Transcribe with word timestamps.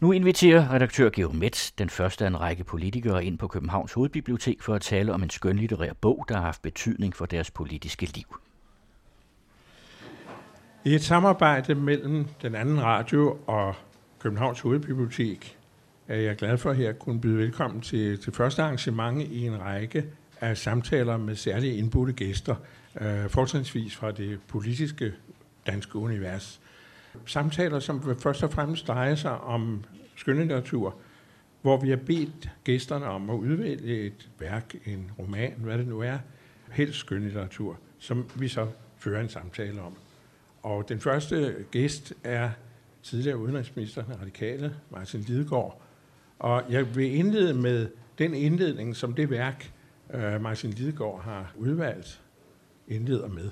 Nu 0.00 0.12
inviterer 0.12 0.72
redaktør 0.72 1.10
Georg 1.10 1.34
Metz 1.34 1.72
den 1.78 1.90
første 1.90 2.24
af 2.24 2.28
en 2.28 2.40
række 2.40 2.64
politikere 2.64 3.24
ind 3.24 3.38
på 3.38 3.48
Københavns 3.48 3.92
Hovedbibliotek 3.92 4.62
for 4.62 4.74
at 4.74 4.82
tale 4.82 5.12
om 5.12 5.22
en 5.22 5.30
skønlitterær 5.30 5.92
bog, 6.00 6.24
der 6.28 6.34
har 6.34 6.42
haft 6.42 6.62
betydning 6.62 7.16
for 7.16 7.26
deres 7.26 7.50
politiske 7.50 8.06
liv. 8.06 8.36
I 10.84 10.94
et 10.94 11.02
samarbejde 11.02 11.74
mellem 11.74 12.26
den 12.42 12.54
anden 12.54 12.82
radio 12.82 13.38
og 13.46 13.74
Københavns 14.18 14.60
Hovedbibliotek 14.60 15.58
er 16.08 16.16
jeg 16.16 16.36
glad 16.36 16.58
for 16.58 16.72
her 16.72 16.88
at 16.88 16.98
kunne 16.98 17.20
byde 17.20 17.38
velkommen 17.38 17.80
til, 17.80 18.18
til 18.18 18.32
første 18.32 18.62
arrangement 18.62 19.22
i 19.22 19.46
en 19.46 19.60
række 19.60 20.04
af 20.40 20.56
samtaler 20.56 21.16
med 21.16 21.36
særlige 21.36 21.76
indbudte 21.76 22.12
gæster, 22.12 22.54
øh, 23.00 23.28
fortrinsvis 23.28 23.96
fra 23.96 24.12
det 24.12 24.40
politiske 24.48 25.12
danske 25.66 25.96
univers. 25.96 26.60
Samtaler, 27.26 27.78
som 27.78 28.18
først 28.18 28.42
og 28.42 28.52
fremmest 28.52 28.86
drejer 28.86 29.14
sig 29.14 29.40
om 29.40 29.84
skønlitteratur, 30.16 30.96
hvor 31.62 31.80
vi 31.80 31.90
har 31.90 31.96
bedt 31.96 32.50
gæsterne 32.64 33.06
om 33.06 33.30
at 33.30 33.34
udvælge 33.34 34.00
et 34.00 34.30
værk, 34.38 34.74
en 34.84 35.10
roman, 35.18 35.54
hvad 35.56 35.78
det 35.78 35.88
nu 35.88 36.00
er, 36.00 36.18
helst 36.72 36.98
skønlitteratur, 36.98 37.78
som 37.98 38.24
vi 38.34 38.48
så 38.48 38.66
fører 38.98 39.20
en 39.20 39.28
samtale 39.28 39.82
om. 39.82 39.96
Og 40.62 40.88
den 40.88 41.00
første 41.00 41.54
gæst 41.70 42.14
er 42.24 42.50
tidligere 43.02 43.38
udenrigsminister, 43.38 44.02
den 44.04 44.20
radikale, 44.20 44.76
Martin 44.90 45.20
Lidegaard. 45.20 45.80
Og 46.38 46.62
jeg 46.70 46.96
vil 46.96 47.14
indlede 47.14 47.54
med 47.54 47.88
den 48.18 48.34
indledning, 48.34 48.96
som 48.96 49.14
det 49.14 49.30
værk, 49.30 49.72
øh, 50.14 50.40
Martin 50.40 50.70
Lidegaard 50.70 51.22
har 51.22 51.52
udvalgt, 51.56 52.20
indleder 52.88 53.28
med. 53.28 53.50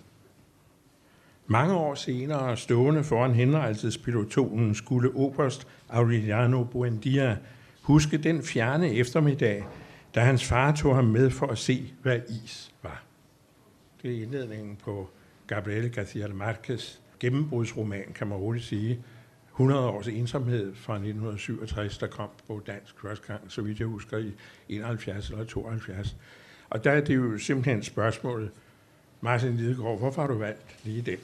Mange 1.52 1.74
år 1.74 1.94
senere, 1.94 2.56
stående 2.56 3.04
foran 3.04 3.34
henrettelsespilotonen, 3.34 4.74
skulle 4.74 5.10
Oberst 5.14 5.68
Aureliano 5.88 6.64
Buendia 6.64 7.36
huske 7.82 8.16
den 8.16 8.42
fjerne 8.42 8.94
eftermiddag, 8.94 9.64
da 10.14 10.20
hans 10.20 10.44
far 10.44 10.72
tog 10.74 10.94
ham 10.94 11.04
med 11.04 11.30
for 11.30 11.46
at 11.46 11.58
se, 11.58 11.92
hvad 12.02 12.20
is 12.28 12.72
var. 12.82 13.02
Det 14.02 14.18
er 14.18 14.22
indledningen 14.22 14.76
på 14.76 15.10
Gabriel 15.46 15.98
García 15.98 16.42
Márquez 16.42 16.98
gennembrudsroman, 17.20 18.12
kan 18.14 18.26
man 18.26 18.38
roligt 18.38 18.64
sige. 18.64 19.00
100 19.50 19.88
års 19.88 20.08
ensomhed 20.08 20.74
fra 20.74 20.94
1967, 20.94 21.98
der 21.98 22.06
kom 22.06 22.28
på 22.46 22.62
dansk 22.66 23.00
første 23.02 23.26
gang, 23.26 23.40
så 23.48 23.62
vidt 23.62 23.78
jeg 23.78 23.86
husker, 23.86 24.18
i 24.18 24.32
71 24.68 25.30
eller 25.30 25.44
72. 25.44 26.16
Og 26.70 26.84
der 26.84 26.90
er 26.90 27.00
det 27.00 27.16
jo 27.16 27.38
simpelthen 27.38 27.82
spørgsmålet, 27.82 28.50
Martin 29.20 29.56
Lidegaard, 29.56 29.98
hvorfor 29.98 30.20
har 30.20 30.28
du 30.28 30.38
valgt 30.38 30.84
lige 30.84 31.02
den? 31.02 31.18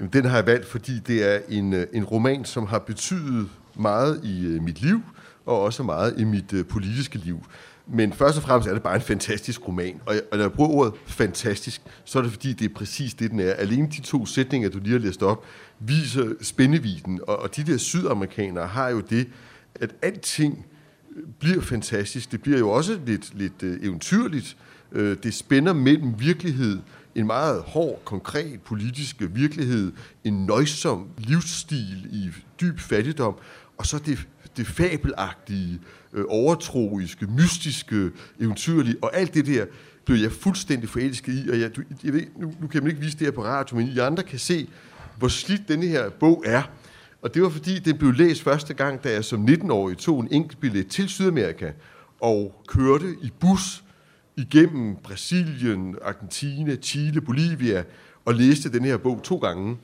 Jamen, 0.00 0.12
den 0.12 0.24
har 0.24 0.36
jeg 0.36 0.46
valgt, 0.46 0.66
fordi 0.66 0.98
det 0.98 1.34
er 1.34 1.40
en, 1.48 1.72
øh, 1.72 1.86
en 1.92 2.04
roman, 2.04 2.44
som 2.44 2.66
har 2.66 2.78
betydet 2.78 3.48
meget 3.76 4.20
i 4.24 4.46
øh, 4.46 4.62
mit 4.62 4.82
liv, 4.82 5.00
og 5.46 5.60
også 5.60 5.82
meget 5.82 6.14
i 6.18 6.24
mit 6.24 6.52
øh, 6.52 6.64
politiske 6.64 7.18
liv. 7.18 7.44
Men 7.86 8.12
først 8.12 8.36
og 8.36 8.42
fremmest 8.42 8.68
er 8.68 8.72
det 8.72 8.82
bare 8.82 8.94
en 8.94 9.00
fantastisk 9.00 9.68
roman. 9.68 10.00
Og, 10.06 10.14
jeg, 10.14 10.22
og 10.32 10.38
når 10.38 10.44
jeg 10.44 10.52
bruger 10.52 10.70
ordet 10.70 10.92
fantastisk, 11.06 11.82
så 12.04 12.18
er 12.18 12.22
det 12.22 12.32
fordi, 12.32 12.52
det 12.52 12.70
er 12.70 12.74
præcis 12.74 13.14
det, 13.14 13.30
den 13.30 13.40
er. 13.40 13.52
Alene 13.52 13.88
de 13.96 14.00
to 14.00 14.26
sætninger, 14.26 14.68
du 14.68 14.78
lige 14.78 14.92
har 14.92 14.98
læst 14.98 15.22
op, 15.22 15.44
viser 15.78 16.32
spændeviden. 16.42 17.20
Og, 17.26 17.38
og 17.38 17.56
de 17.56 17.62
der 17.62 17.76
sydamerikanere 17.76 18.66
har 18.66 18.88
jo 18.88 19.00
det, 19.00 19.28
at 19.74 19.90
alting 20.02 20.66
øh, 21.16 21.22
bliver 21.38 21.60
fantastisk. 21.60 22.32
Det 22.32 22.42
bliver 22.42 22.58
jo 22.58 22.70
også 22.70 22.98
lidt, 23.06 23.34
lidt 23.34 23.62
øh, 23.62 23.78
eventyrligt. 23.82 24.56
Øh, 24.92 25.16
det 25.22 25.34
spænder 25.34 25.72
mellem 25.72 26.14
virkelighed, 26.18 26.78
en 27.14 27.26
meget 27.26 27.62
hård, 27.62 28.00
konkret 28.04 28.60
politisk 28.60 29.16
virkelighed, 29.20 29.92
en 30.24 30.46
nøjsom 30.46 31.08
livsstil 31.18 32.08
i 32.12 32.30
dyb 32.60 32.78
fattigdom, 32.78 33.34
og 33.78 33.86
så 33.86 33.98
det, 33.98 34.28
det 34.56 34.66
fabelagtige, 34.66 35.80
øh, 36.12 36.24
overtroiske, 36.28 37.26
mystiske, 37.26 38.10
eventyrlige, 38.40 38.96
og 39.02 39.16
alt 39.16 39.34
det 39.34 39.46
der 39.46 39.66
blev 40.04 40.16
jeg 40.16 40.32
fuldstændig 40.32 40.88
forelsket 40.88 41.32
i, 41.32 41.48
og 41.50 41.60
jeg, 41.60 41.76
du, 41.76 41.82
jeg 42.04 42.12
ved, 42.12 42.22
nu, 42.36 42.54
nu 42.60 42.66
kan 42.66 42.82
man 42.82 42.90
ikke 42.90 43.02
vise 43.02 43.18
det 43.18 43.26
her 43.26 43.32
på 43.32 43.44
radio, 43.44 43.76
men 43.76 43.88
I 43.88 43.98
andre 43.98 44.22
kan 44.22 44.38
se, 44.38 44.68
hvor 45.18 45.28
slidt 45.28 45.68
denne 45.68 45.86
her 45.86 46.10
bog 46.10 46.42
er. 46.46 46.62
Og 47.22 47.34
det 47.34 47.42
var 47.42 47.48
fordi, 47.48 47.78
den 47.78 47.98
blev 47.98 48.12
læst 48.12 48.42
første 48.42 48.74
gang, 48.74 49.04
da 49.04 49.12
jeg 49.12 49.24
som 49.24 49.44
19-årig 49.44 49.98
tog 49.98 50.20
en 50.20 50.28
enkelt 50.30 50.60
billet 50.60 50.86
til 50.86 51.08
Sydamerika 51.08 51.70
og 52.20 52.62
kørte 52.68 53.14
i 53.22 53.32
bus 53.40 53.84
igennem 54.36 54.96
Brasilien, 54.96 55.96
Argentina, 56.02 56.76
Chile, 56.76 57.20
Bolivia 57.20 57.84
og 58.24 58.34
læste 58.34 58.72
den 58.72 58.84
her 58.84 58.96
bog 58.96 59.22
to 59.22 59.36
gange 59.36 59.76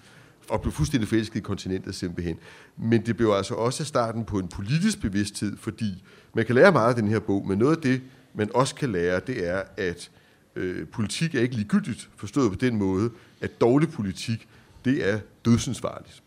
og 0.49 0.63
blev 0.63 0.73
fuldstændig 0.73 1.09
forelsket 1.09 1.37
i 1.37 1.43
kontinentet 1.43 1.95
simpelthen. 1.95 2.39
Men 2.77 3.07
det 3.07 3.17
blev 3.17 3.31
altså 3.31 3.55
også 3.55 3.85
starten 3.85 4.25
på 4.25 4.39
en 4.39 4.49
politisk 4.49 5.01
bevidsthed, 5.01 5.57
fordi 5.57 6.05
man 6.35 6.47
kan 6.47 6.55
lære 6.55 6.73
meget 6.73 6.89
af 6.89 6.95
den 6.95 7.09
her 7.09 7.19
bog, 7.19 7.47
men 7.47 7.59
noget 7.59 7.77
af 7.77 7.83
det, 7.83 8.03
man 8.35 8.51
også 8.55 8.75
kan 8.75 8.93
lære, 8.93 9.21
det 9.27 9.49
er, 9.49 9.63
at 9.77 10.11
øh, 10.57 10.87
politik 10.87 11.35
er 11.35 11.41
ikke 11.41 11.55
ligegyldigt 11.55 12.09
forstået 12.17 12.51
på 12.51 12.57
den 12.57 12.77
måde, 12.77 13.11
at 13.41 13.61
dårlig 13.61 13.89
politik, 13.89 14.49
det 14.85 15.13
er 15.13 15.21
dødsensvarligt 15.45 16.23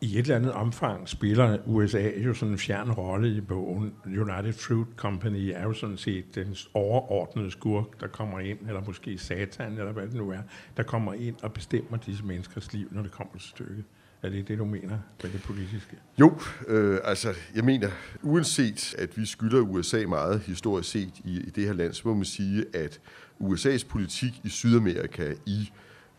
i 0.00 0.18
et 0.18 0.18
eller 0.18 0.36
andet 0.36 0.52
omfang 0.52 1.08
spiller 1.08 1.58
USA 1.66 2.10
jo 2.24 2.34
sådan 2.34 2.52
en 2.52 2.58
fjern 2.58 2.90
rolle 2.90 3.36
i 3.36 3.40
bogen. 3.40 3.92
United 4.06 4.52
Fruit 4.52 4.86
Company 4.96 5.52
er 5.54 5.62
jo 5.62 5.72
sådan 5.72 5.96
set 5.96 6.34
den 6.34 6.56
overordnede 6.74 7.50
skurk, 7.50 8.00
der 8.00 8.06
kommer 8.06 8.40
ind, 8.40 8.58
eller 8.66 8.84
måske 8.86 9.18
satan, 9.18 9.72
eller 9.72 9.92
hvad 9.92 10.06
det 10.06 10.14
nu 10.14 10.30
er, 10.30 10.40
der 10.76 10.82
kommer 10.82 11.14
ind 11.14 11.36
og 11.42 11.52
bestemmer 11.52 11.96
disse 11.96 12.24
menneskers 12.24 12.72
liv, 12.72 12.88
når 12.90 13.02
det 13.02 13.10
kommer 13.10 13.32
til 13.32 13.48
stykket. 13.48 13.84
Er 14.22 14.28
det 14.28 14.48
det, 14.48 14.58
du 14.58 14.64
mener 14.64 14.98
med 15.22 15.30
det 15.32 15.42
politiske? 15.42 15.96
Jo, 16.20 16.40
øh, 16.68 16.98
altså 17.04 17.34
jeg 17.54 17.64
mener, 17.64 17.88
uanset 18.22 18.94
at 18.98 19.18
vi 19.18 19.26
skylder 19.26 19.60
USA 19.60 20.06
meget 20.06 20.40
historisk 20.40 20.90
set 20.90 21.12
i, 21.24 21.40
i 21.40 21.50
det 21.50 21.66
her 21.66 21.72
land, 21.72 21.92
så 21.92 22.08
må 22.08 22.14
man 22.14 22.24
sige, 22.24 22.64
at 22.74 23.00
USA's 23.40 23.86
politik 23.88 24.40
i 24.44 24.48
Sydamerika 24.48 25.34
i 25.46 25.70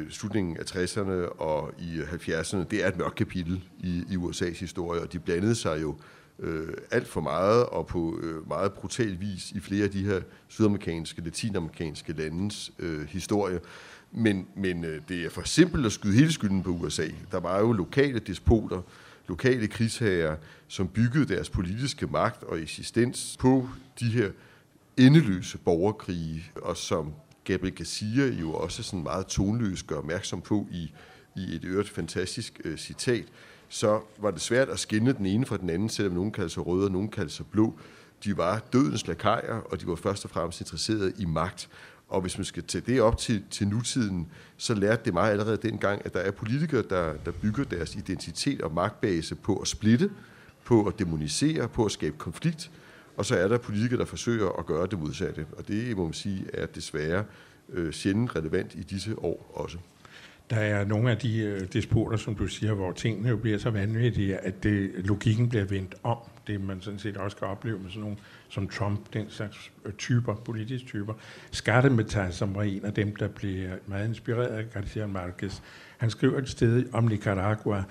slutningen 0.09 0.57
af 0.57 0.63
60'erne 0.63 1.39
og 1.41 1.73
i 1.79 1.99
70'erne, 1.99 2.63
det 2.63 2.83
er 2.83 2.87
et 2.87 2.97
mørkt 2.97 3.15
kapitel 3.15 3.63
i, 3.79 4.03
i 4.09 4.15
USA's 4.15 4.59
historie, 4.59 5.01
og 5.01 5.13
de 5.13 5.19
blandede 5.19 5.55
sig 5.55 5.81
jo 5.81 5.95
øh, 6.39 6.67
alt 6.91 7.07
for 7.07 7.21
meget 7.21 7.65
og 7.65 7.87
på 7.87 8.19
øh, 8.21 8.47
meget 8.47 8.73
brutal 8.73 9.19
vis 9.19 9.51
i 9.51 9.59
flere 9.59 9.83
af 9.83 9.91
de 9.91 10.03
her 10.03 10.21
sydamerikanske, 10.47 11.21
latinamerikanske 11.21 12.13
landes 12.13 12.71
øh, 12.79 13.07
historie. 13.07 13.59
Men, 14.11 14.47
men 14.55 14.83
øh, 14.83 15.01
det 15.09 15.25
er 15.25 15.29
for 15.29 15.41
simpelt 15.41 15.85
at 15.85 15.91
skyde 15.91 16.13
hele 16.13 16.31
skylden 16.31 16.63
på 16.63 16.69
USA. 16.69 17.07
Der 17.31 17.39
var 17.39 17.59
jo 17.59 17.71
lokale 17.71 18.19
despoter, 18.19 18.81
lokale 19.27 19.67
krigsherrer, 19.67 20.35
som 20.67 20.87
byggede 20.87 21.25
deres 21.25 21.49
politiske 21.49 22.07
magt 22.07 22.43
og 22.43 22.61
eksistens 22.61 23.37
på 23.39 23.69
de 23.99 24.05
her 24.05 24.29
endeløse 24.97 25.57
borgerkrige, 25.57 26.51
og 26.55 26.77
som 26.77 27.13
Gabriel 27.49 27.75
Garcia 27.75 28.25
jo 28.25 28.53
også 28.53 28.83
sådan 28.83 29.03
meget 29.03 29.27
tonløst 29.27 29.87
gør 29.87 29.95
opmærksom 29.95 30.41
på 30.41 30.67
i, 30.71 30.91
i 31.35 31.55
et 31.55 31.63
øvrigt 31.63 31.89
fantastisk 31.89 32.61
øh, 32.65 32.77
citat, 32.77 33.25
så 33.69 34.01
var 34.17 34.31
det 34.31 34.41
svært 34.41 34.69
at 34.69 34.79
skinne 34.79 35.13
den 35.13 35.25
ene 35.25 35.45
fra 35.45 35.57
den 35.57 35.69
anden, 35.69 35.89
selvom 35.89 36.13
nogen 36.13 36.31
kaldte 36.31 36.53
sig 36.53 36.67
røde 36.67 36.85
og 36.85 36.91
nogen 36.91 37.09
kaldte 37.09 37.33
sig 37.33 37.45
blå. 37.45 37.79
De 38.23 38.37
var 38.37 38.59
dødens 38.73 39.07
lakajer, 39.07 39.55
og 39.55 39.81
de 39.81 39.87
var 39.87 39.95
først 39.95 40.25
og 40.25 40.31
fremmest 40.31 40.61
interesserede 40.61 41.13
i 41.17 41.25
magt. 41.25 41.69
Og 42.07 42.21
hvis 42.21 42.37
man 42.37 42.45
skal 42.45 42.63
tage 42.63 42.83
det 42.87 43.01
op 43.01 43.17
til, 43.17 43.43
til 43.51 43.67
nutiden, 43.67 44.27
så 44.57 44.73
lærte 44.73 45.01
det 45.05 45.13
mig 45.13 45.31
allerede 45.31 45.57
dengang, 45.57 46.01
at 46.05 46.13
der 46.13 46.19
er 46.19 46.31
politikere, 46.31 46.83
der, 46.89 47.13
der 47.25 47.31
bygger 47.31 47.63
deres 47.63 47.95
identitet 47.95 48.61
og 48.61 48.73
magtbase 48.73 49.35
på 49.35 49.57
at 49.57 49.67
splitte, 49.67 50.11
på 50.63 50.85
at 50.85 50.99
demonisere, 50.99 51.67
på 51.67 51.85
at 51.85 51.91
skabe 51.91 52.17
konflikt, 52.17 52.71
og 53.19 53.25
så 53.25 53.35
er 53.35 53.47
der 53.47 53.57
politikere, 53.57 53.99
der 53.99 54.05
forsøger 54.05 54.59
at 54.59 54.65
gøre 54.65 54.87
det 54.87 54.99
modsatte. 54.99 55.45
Og 55.57 55.67
det 55.67 55.97
må 55.97 56.03
man 56.03 56.13
sige 56.13 56.45
er 56.53 56.65
desværre 56.65 57.23
øh, 57.69 57.93
sjældent 57.93 58.35
relevant 58.35 58.75
i 58.75 58.83
disse 58.83 59.19
år 59.19 59.51
også. 59.53 59.77
Der 60.49 60.55
er 60.55 60.85
nogle 60.85 61.11
af 61.11 61.17
de 61.17 61.39
øh, 61.39 61.61
despoter, 61.73 62.17
som 62.17 62.35
du 62.35 62.47
siger, 62.47 62.73
hvor 62.73 62.91
tingene 62.91 63.29
jo 63.29 63.37
bliver 63.37 63.57
så 63.57 63.69
vanvittige, 63.69 64.37
at 64.37 64.63
det, 64.63 64.91
logikken 64.95 65.49
bliver 65.49 65.65
vendt 65.65 65.95
om. 66.03 66.17
Det 66.47 66.61
man 66.61 66.81
sådan 66.81 66.99
set 66.99 67.17
også 67.17 67.37
kan 67.37 67.47
opleve 67.47 67.79
med 67.79 67.89
sådan 67.89 68.01
nogle 68.01 68.17
som 68.49 68.67
Trump, 68.67 69.13
den 69.13 69.29
slags 69.29 69.71
øh, 69.85 69.93
typer, 69.93 70.35
politiske 70.35 70.87
typer. 70.87 71.13
Skattemetal, 71.51 72.33
som 72.33 72.55
var 72.55 72.63
en 72.63 72.85
af 72.85 72.93
dem, 72.93 73.15
der 73.15 73.27
blev 73.27 73.69
meget 73.87 74.07
inspireret 74.07 74.47
af 74.47 74.69
Garcia 74.73 75.07
Marquez, 75.07 75.61
han 75.97 76.09
skriver 76.09 76.37
et 76.37 76.49
sted 76.49 76.85
om 76.93 77.03
Nicaragua, 77.03 77.83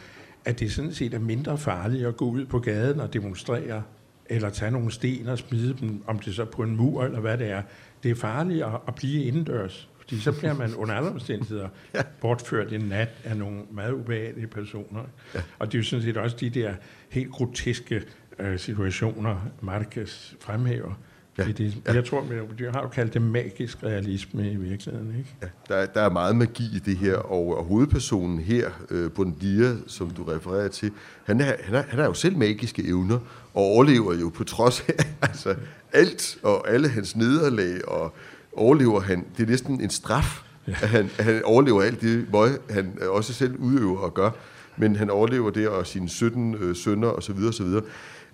at 0.44 0.60
det 0.60 0.72
sådan 0.72 0.94
set 0.94 1.14
er 1.14 1.18
mindre 1.18 1.58
farligt 1.58 2.06
at 2.06 2.16
gå 2.16 2.24
ud 2.24 2.46
på 2.46 2.58
gaden 2.58 3.00
og 3.00 3.12
demonstrere 3.12 3.82
eller 4.28 4.50
tage 4.50 4.70
nogle 4.70 4.90
sten 4.90 5.28
og 5.28 5.38
smide 5.38 5.76
dem, 5.80 6.02
om 6.06 6.18
det 6.18 6.34
så 6.34 6.44
på 6.44 6.62
en 6.62 6.76
mur 6.76 7.04
eller 7.04 7.20
hvad 7.20 7.38
det 7.38 7.50
er. 7.50 7.62
Det 8.02 8.10
er 8.10 8.14
farligt 8.14 8.64
at, 8.64 8.72
at 8.88 8.94
blive 8.94 9.24
indendørs, 9.24 9.88
fordi 9.98 10.20
så 10.20 10.32
bliver 10.32 10.54
man 10.54 10.74
under 10.74 10.94
alle 10.94 11.10
omstændigheder 11.10 11.68
ja. 11.94 12.02
bortført 12.20 12.72
en 12.72 12.80
nat 12.80 13.08
af 13.24 13.36
nogle 13.36 13.62
meget 13.70 13.92
ubehagelige 13.92 14.46
personer. 14.46 15.00
Ja. 15.34 15.40
Og 15.58 15.66
det 15.66 15.74
er 15.74 15.78
jo 15.78 15.84
sådan 15.84 16.02
set 16.02 16.16
også 16.16 16.36
de 16.40 16.50
der 16.50 16.74
helt 17.10 17.30
groteske 17.30 18.02
øh, 18.38 18.58
situationer, 18.58 19.50
Marquez 19.60 20.34
fremhæver. 20.40 20.94
Ja. 21.38 21.44
Det, 21.44 21.74
ja. 21.86 21.92
Jeg 21.92 22.04
tror, 22.04 22.26
de 22.58 22.70
har 22.72 22.82
jo 22.82 22.88
kaldt 22.88 23.14
det 23.14 23.22
magisk 23.22 23.82
realisme 23.82 24.50
i 24.50 24.56
virkeligheden. 24.56 25.14
Ikke? 25.18 25.36
Ja, 25.42 25.46
der, 25.68 25.86
der 25.86 26.00
er 26.00 26.10
meget 26.10 26.36
magi 26.36 26.64
i 26.76 26.78
det 26.78 26.96
her, 26.96 27.16
og, 27.16 27.58
og 27.58 27.64
hovedpersonen 27.64 28.38
her, 28.38 28.70
øh, 28.90 29.10
Bondia, 29.10 29.72
som 29.86 30.10
du 30.10 30.24
refererer 30.24 30.68
til, 30.68 30.90
han, 31.24 31.40
er, 31.40 31.54
han, 31.60 31.74
er, 31.74 31.82
han 31.88 31.98
har 31.98 32.06
jo 32.06 32.14
selv 32.14 32.36
magiske 32.36 32.88
evner, 32.88 33.18
og 33.54 33.62
overlever 33.62 34.14
jo 34.14 34.28
på 34.28 34.44
trods 34.44 34.84
af 34.88 35.04
altså, 35.28 35.54
alt 35.92 36.38
og 36.42 36.70
alle 36.70 36.88
hans 36.88 37.16
nederlag, 37.16 37.88
og 37.88 38.14
overlever 38.52 39.00
han. 39.00 39.24
Det 39.36 39.42
er 39.42 39.50
næsten 39.50 39.80
en 39.80 39.90
straf, 39.90 40.42
ja. 40.66 40.72
at, 40.72 40.88
han, 40.88 41.10
at 41.18 41.24
han 41.24 41.44
overlever 41.44 41.82
alt 41.82 42.00
det, 42.00 42.18
hvor 42.18 42.48
han 42.70 42.98
også 43.08 43.32
selv 43.32 43.56
udøver 43.56 43.98
og 43.98 44.14
gør. 44.14 44.30
Men 44.76 44.96
han 44.96 45.10
overlever 45.10 45.50
det 45.50 45.68
og 45.68 45.86
sine 45.86 46.08
17 46.08 46.54
øh, 46.54 46.76
sønner 46.76 47.08
osv. 47.08 47.36
osv. 47.48 47.66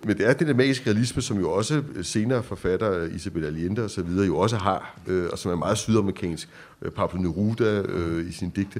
Men 0.03 0.17
det 0.17 0.29
er 0.29 0.33
den 0.33 0.47
der 0.47 0.53
magiske 0.53 0.85
realisme, 0.85 1.21
som 1.21 1.39
jo 1.39 1.51
også 1.51 1.83
øh, 1.95 2.05
senere 2.05 2.43
forfatter 2.43 2.91
øh, 2.91 3.15
Isabel 3.15 3.45
Allende 3.45 3.83
og 3.83 3.89
så 3.89 4.01
videre 4.01 4.25
jo 4.25 4.37
også 4.37 4.57
har, 4.57 4.99
øh, 5.07 5.29
og 5.31 5.37
som 5.37 5.51
er 5.51 5.55
meget 5.55 5.77
sydamerikansk. 5.77 6.49
Øh, 6.81 6.91
Pablo 6.91 7.21
Neruda 7.21 7.81
øh, 7.81 8.29
i 8.29 8.31
sin 8.31 8.49
digte. 8.49 8.79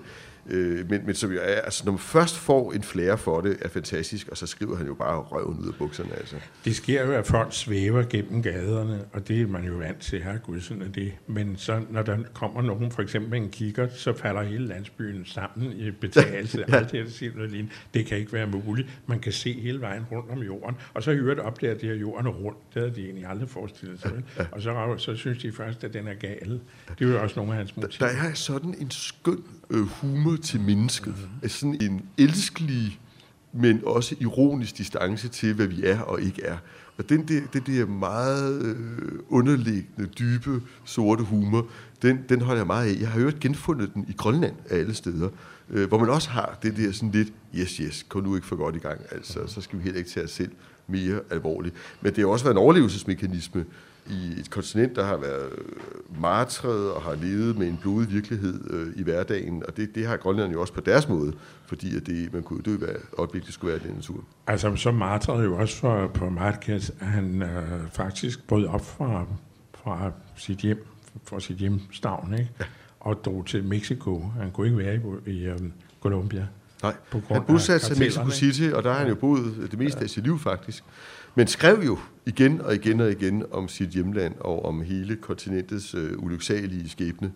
Øh, 0.49 0.89
men, 0.89 1.05
men 1.05 1.15
som 1.15 1.31
jo 1.31 1.39
er, 1.41 1.61
altså 1.61 1.85
når 1.85 1.91
man 1.91 1.99
først 1.99 2.37
får 2.37 2.71
en 2.71 2.83
flære 2.83 3.17
for 3.17 3.41
det, 3.41 3.57
er 3.61 3.69
fantastisk, 3.69 4.27
og 4.27 4.37
så 4.37 4.47
skriver 4.47 4.77
han 4.77 4.87
jo 4.87 4.93
bare 4.93 5.19
røven 5.19 5.59
ud 5.59 5.67
af 5.67 5.73
bukserne. 5.75 6.13
Altså. 6.13 6.35
Det 6.65 6.75
sker 6.75 7.05
jo, 7.05 7.11
at 7.11 7.27
folk 7.27 7.53
svæver 7.53 8.03
gennem 8.03 8.43
gaderne, 8.43 9.05
og 9.13 9.27
det 9.27 9.41
er 9.41 9.47
man 9.47 9.63
jo 9.63 9.73
vant 9.73 9.99
til, 9.99 10.23
her 10.23 10.37
Gud, 10.37 10.61
sådan 10.61 10.83
er 10.83 10.87
det. 10.87 11.13
Men 11.27 11.57
så, 11.57 11.81
når 11.89 12.01
der 12.01 12.17
kommer 12.33 12.61
nogen, 12.61 12.91
for 12.91 13.01
eksempel 13.01 13.41
en 13.41 13.49
kigger, 13.49 13.87
så 13.89 14.13
falder 14.13 14.43
hele 14.43 14.67
landsbyen 14.67 15.25
sammen 15.25 15.71
i 15.71 15.91
betagelse. 15.91 16.59
ja. 16.67 16.75
Alt 16.75 16.91
det, 16.91 17.31
noget 17.35 17.51
lignende. 17.51 17.73
Det 17.93 18.05
kan 18.05 18.17
ikke 18.17 18.33
være 18.33 18.47
muligt. 18.47 18.87
Man 19.07 19.19
kan 19.19 19.31
se 19.31 19.53
hele 19.53 19.81
vejen 19.81 20.05
rundt 20.11 20.31
om 20.31 20.39
jorden, 20.39 20.75
og 20.93 21.03
så 21.03 21.13
hører 21.13 21.35
det 21.35 21.43
op 21.43 21.61
der, 21.61 21.71
at 21.71 21.81
det 21.81 21.89
her 21.89 21.95
jorden 21.95 22.27
er 22.27 22.31
rundt. 22.31 22.57
Det 22.73 22.81
havde 22.81 22.95
de 22.95 23.03
egentlig 23.03 23.25
aldrig 23.25 23.49
forestillet 23.49 23.99
sig. 23.99 24.11
Ja. 24.39 24.45
Og 24.51 24.61
så, 24.61 24.95
så 24.97 25.15
synes 25.15 25.37
de 25.37 25.51
først, 25.51 25.83
at 25.83 25.93
den 25.93 26.07
er 26.07 26.13
gal. 26.13 26.59
Det 26.99 27.07
er 27.07 27.11
jo 27.11 27.21
også 27.21 27.35
nogle 27.39 27.51
af 27.51 27.57
hans 27.57 27.75
motiver. 27.75 28.07
Der, 28.07 28.15
der 28.15 28.29
er 28.29 28.33
sådan 28.33 28.75
en 28.79 28.91
skøn 28.91 29.43
øh, 29.69 29.87
humor 29.87 30.35
til 30.35 30.61
mennesket. 30.61 31.13
Mm-hmm. 31.13 31.39
Altså 31.43 31.59
sådan 31.59 31.81
en 31.81 32.01
elskelig, 32.17 32.99
men 33.53 33.81
også 33.85 34.15
ironisk 34.19 34.77
distance 34.77 35.27
til, 35.27 35.53
hvad 35.53 35.67
vi 35.67 35.83
er 35.85 35.99
og 35.99 36.21
ikke 36.21 36.43
er. 36.43 36.57
Og 36.97 37.09
den 37.09 37.27
der, 37.27 37.41
den 37.53 37.63
der 37.65 37.85
meget 37.85 38.61
øh, 38.61 39.19
underliggende, 39.29 40.09
dybe, 40.19 40.61
sorte 40.85 41.23
humor, 41.23 41.67
den, 42.01 42.19
den 42.29 42.41
holder 42.41 42.59
jeg 42.59 42.67
meget 42.67 42.95
af. 42.95 42.99
Jeg 42.99 43.09
har 43.09 43.19
hørt 43.19 43.39
genfundet 43.39 43.93
den 43.93 44.05
i 44.09 44.13
Grønland 44.13 44.55
af 44.69 44.77
alle 44.77 44.93
steder, 44.93 45.29
øh, 45.69 45.87
hvor 45.87 45.99
man 45.99 46.09
også 46.09 46.29
har 46.29 46.59
det 46.63 46.77
der 46.77 46.91
sådan 46.91 47.11
lidt, 47.11 47.33
yes, 47.55 47.77
yes, 47.77 48.05
kom 48.09 48.23
nu 48.23 48.35
ikke 48.35 48.47
for 48.47 48.55
godt 48.55 48.75
i 48.75 48.79
gang, 48.79 49.01
altså, 49.11 49.47
så 49.47 49.61
skal 49.61 49.79
vi 49.79 49.83
heller 49.83 49.97
ikke 49.97 50.09
tage 50.09 50.23
os 50.23 50.31
selv 50.31 50.51
mere 50.87 51.19
alvorligt. 51.31 51.75
Men 52.01 52.15
det 52.15 52.19
har 52.19 52.27
også 52.27 52.45
været 52.45 52.53
en 52.53 52.61
overlevelsesmekanisme 52.61 53.65
i 54.07 54.39
et 54.39 54.49
kontinent, 54.49 54.95
der 54.95 55.05
har 55.05 55.17
været 55.17 55.49
martret 56.19 56.91
og 56.91 57.01
har 57.01 57.15
levet 57.15 57.57
med 57.57 57.67
en 57.67 57.77
blodig 57.81 58.09
virkelighed 58.11 58.71
øh, 58.71 58.93
i 58.95 59.03
hverdagen, 59.03 59.63
og 59.67 59.77
det, 59.77 59.95
det 59.95 60.07
har 60.07 60.17
Grønland 60.17 60.51
jo 60.51 60.61
også 60.61 60.73
på 60.73 60.81
deres 60.81 61.07
måde, 61.07 61.33
fordi 61.67 61.97
at 61.97 62.05
det, 62.05 62.33
man 62.33 62.43
kunne 62.43 62.61
dø 62.61 62.77
hver 62.77 62.95
øjeblik, 63.17 63.45
det 63.45 63.53
skulle 63.53 63.71
være 63.71 63.87
den 63.87 63.95
natur. 63.95 64.23
Altså, 64.47 64.75
så 64.75 64.91
martrede 64.91 65.43
jo 65.43 65.57
også 65.57 65.77
for, 65.77 66.07
på 66.07 66.29
Marquez, 66.29 66.89
at 66.99 67.07
han 67.07 67.41
øh, 67.41 67.91
faktisk 67.93 68.47
brød 68.47 68.65
op 68.65 68.85
fra, 68.85 69.25
fra 69.73 70.11
sit 70.35 70.57
hjem, 70.57 70.85
fra 71.23 71.39
sit 71.39 71.57
hjemstavn, 71.57 72.33
ikke? 72.33 72.49
Ja. 72.59 72.65
og 72.99 73.25
drog 73.25 73.45
til 73.45 73.63
Mexico. 73.63 74.31
Han 74.39 74.51
kunne 74.51 74.67
ikke 74.67 74.77
være 74.77 74.95
i, 75.27 75.31
i 75.31 75.49
um, 75.49 75.73
Colombia. 76.01 76.47
Nej, 76.83 76.95
han 77.27 77.43
bosatte 77.43 77.85
sig 77.85 77.97
i 77.97 77.99
Mexico 77.99 78.29
City, 78.29 78.69
og 78.73 78.83
der 78.83 78.91
har 78.91 78.99
han 78.99 79.07
jo 79.07 79.15
boet 79.15 79.67
det 79.71 79.79
meste 79.79 79.99
ja. 79.99 80.03
af 80.03 80.09
sit 80.09 80.23
liv 80.23 80.39
faktisk. 80.39 80.83
Men 81.35 81.47
skrev 81.47 81.81
jo 81.85 81.99
igen 82.25 82.61
og 82.61 82.75
igen 82.75 83.01
og 83.01 83.11
igen 83.11 83.45
om 83.51 83.67
sit 83.67 83.89
hjemland 83.89 84.35
og 84.39 84.65
om 84.65 84.81
hele 84.81 85.15
kontinentets 85.15 85.95
øh, 85.95 86.11
ulyksalige 86.17 86.89
skæbne, 86.89 87.31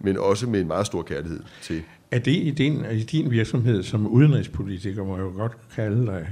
men 0.00 0.18
også 0.18 0.48
med 0.48 0.60
en 0.60 0.66
meget 0.66 0.86
stor 0.86 1.02
kærlighed 1.02 1.40
til. 1.62 1.82
Er 2.10 2.18
det 2.18 2.32
i 2.32 2.50
din, 2.50 2.84
i 2.92 3.02
din 3.02 3.30
virksomhed 3.30 3.82
som 3.82 4.06
udenrigspolitiker, 4.06 5.04
må 5.04 5.16
jeg 5.16 5.22
jo 5.22 5.32
godt 5.36 5.56
kalde 5.74 6.06
dig, 6.06 6.28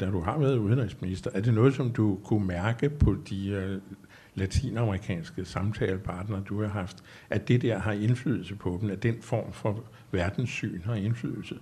da 0.00 0.10
du 0.10 0.20
har 0.20 0.38
været 0.38 0.58
udenrigsminister, 0.58 1.30
er 1.34 1.40
det 1.40 1.54
noget, 1.54 1.74
som 1.74 1.90
du 1.90 2.18
kunne 2.24 2.46
mærke 2.46 2.88
på 2.88 3.16
de 3.30 3.70
uh, 3.74 3.94
latinamerikanske 4.34 5.44
samtalepartnere, 5.44 6.42
du 6.48 6.62
har 6.62 6.68
haft, 6.68 6.96
at 7.30 7.48
det 7.48 7.62
der 7.62 7.78
har 7.78 7.92
indflydelse 7.92 8.54
på 8.54 8.78
dem, 8.82 8.90
at 8.90 9.02
den 9.02 9.16
form 9.20 9.52
for 9.52 9.84
verdenssyn 10.12 10.80
har 10.84 10.94
indflydelse? 10.94 11.54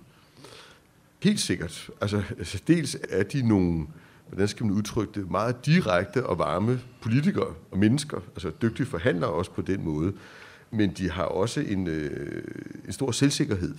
Helt 1.23 1.39
sikkert. 1.39 1.89
Altså, 2.01 2.23
altså 2.37 2.61
dels 2.67 2.97
er 3.09 3.23
de 3.23 3.47
nogle 3.47 3.87
hvordan 4.27 4.47
skal 4.47 4.65
man 4.65 4.75
udtrykke 4.75 5.19
det, 5.19 5.31
meget 5.31 5.65
direkte 5.65 6.25
og 6.25 6.39
varme 6.39 6.81
politikere 7.01 7.53
og 7.71 7.77
mennesker, 7.77 8.17
altså 8.31 8.51
dygtige 8.61 8.85
forhandlere 8.85 9.29
også 9.29 9.51
på 9.51 9.61
den 9.61 9.83
måde. 9.83 10.13
Men 10.71 10.91
de 10.91 11.11
har 11.11 11.23
også 11.23 11.59
en, 11.59 11.87
øh, 11.87 12.43
en 12.85 12.93
stor 12.93 13.11
selvsikkerhed. 13.11 13.75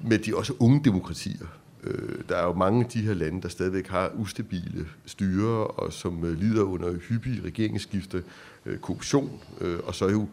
Men 0.00 0.22
de 0.24 0.30
er 0.30 0.34
også 0.34 0.54
unge 0.58 0.84
demokratier. 0.84 1.46
Øh, 1.84 2.18
der 2.28 2.36
er 2.36 2.44
jo 2.44 2.52
mange 2.52 2.84
af 2.84 2.90
de 2.90 3.00
her 3.00 3.14
lande, 3.14 3.42
der 3.42 3.48
stadigvæk 3.48 3.88
har 3.88 4.12
ustabile 4.14 4.86
styre, 5.06 5.66
og 5.66 5.92
som 5.92 6.24
øh, 6.24 6.38
lider 6.38 6.62
under 6.62 6.98
hyppige 6.98 7.42
regeringsskifte, 7.44 8.24
øh, 8.66 8.78
korruption, 8.78 9.40
øh, 9.60 9.78
og 9.84 9.94
så 9.94 10.08
jo 10.08 10.28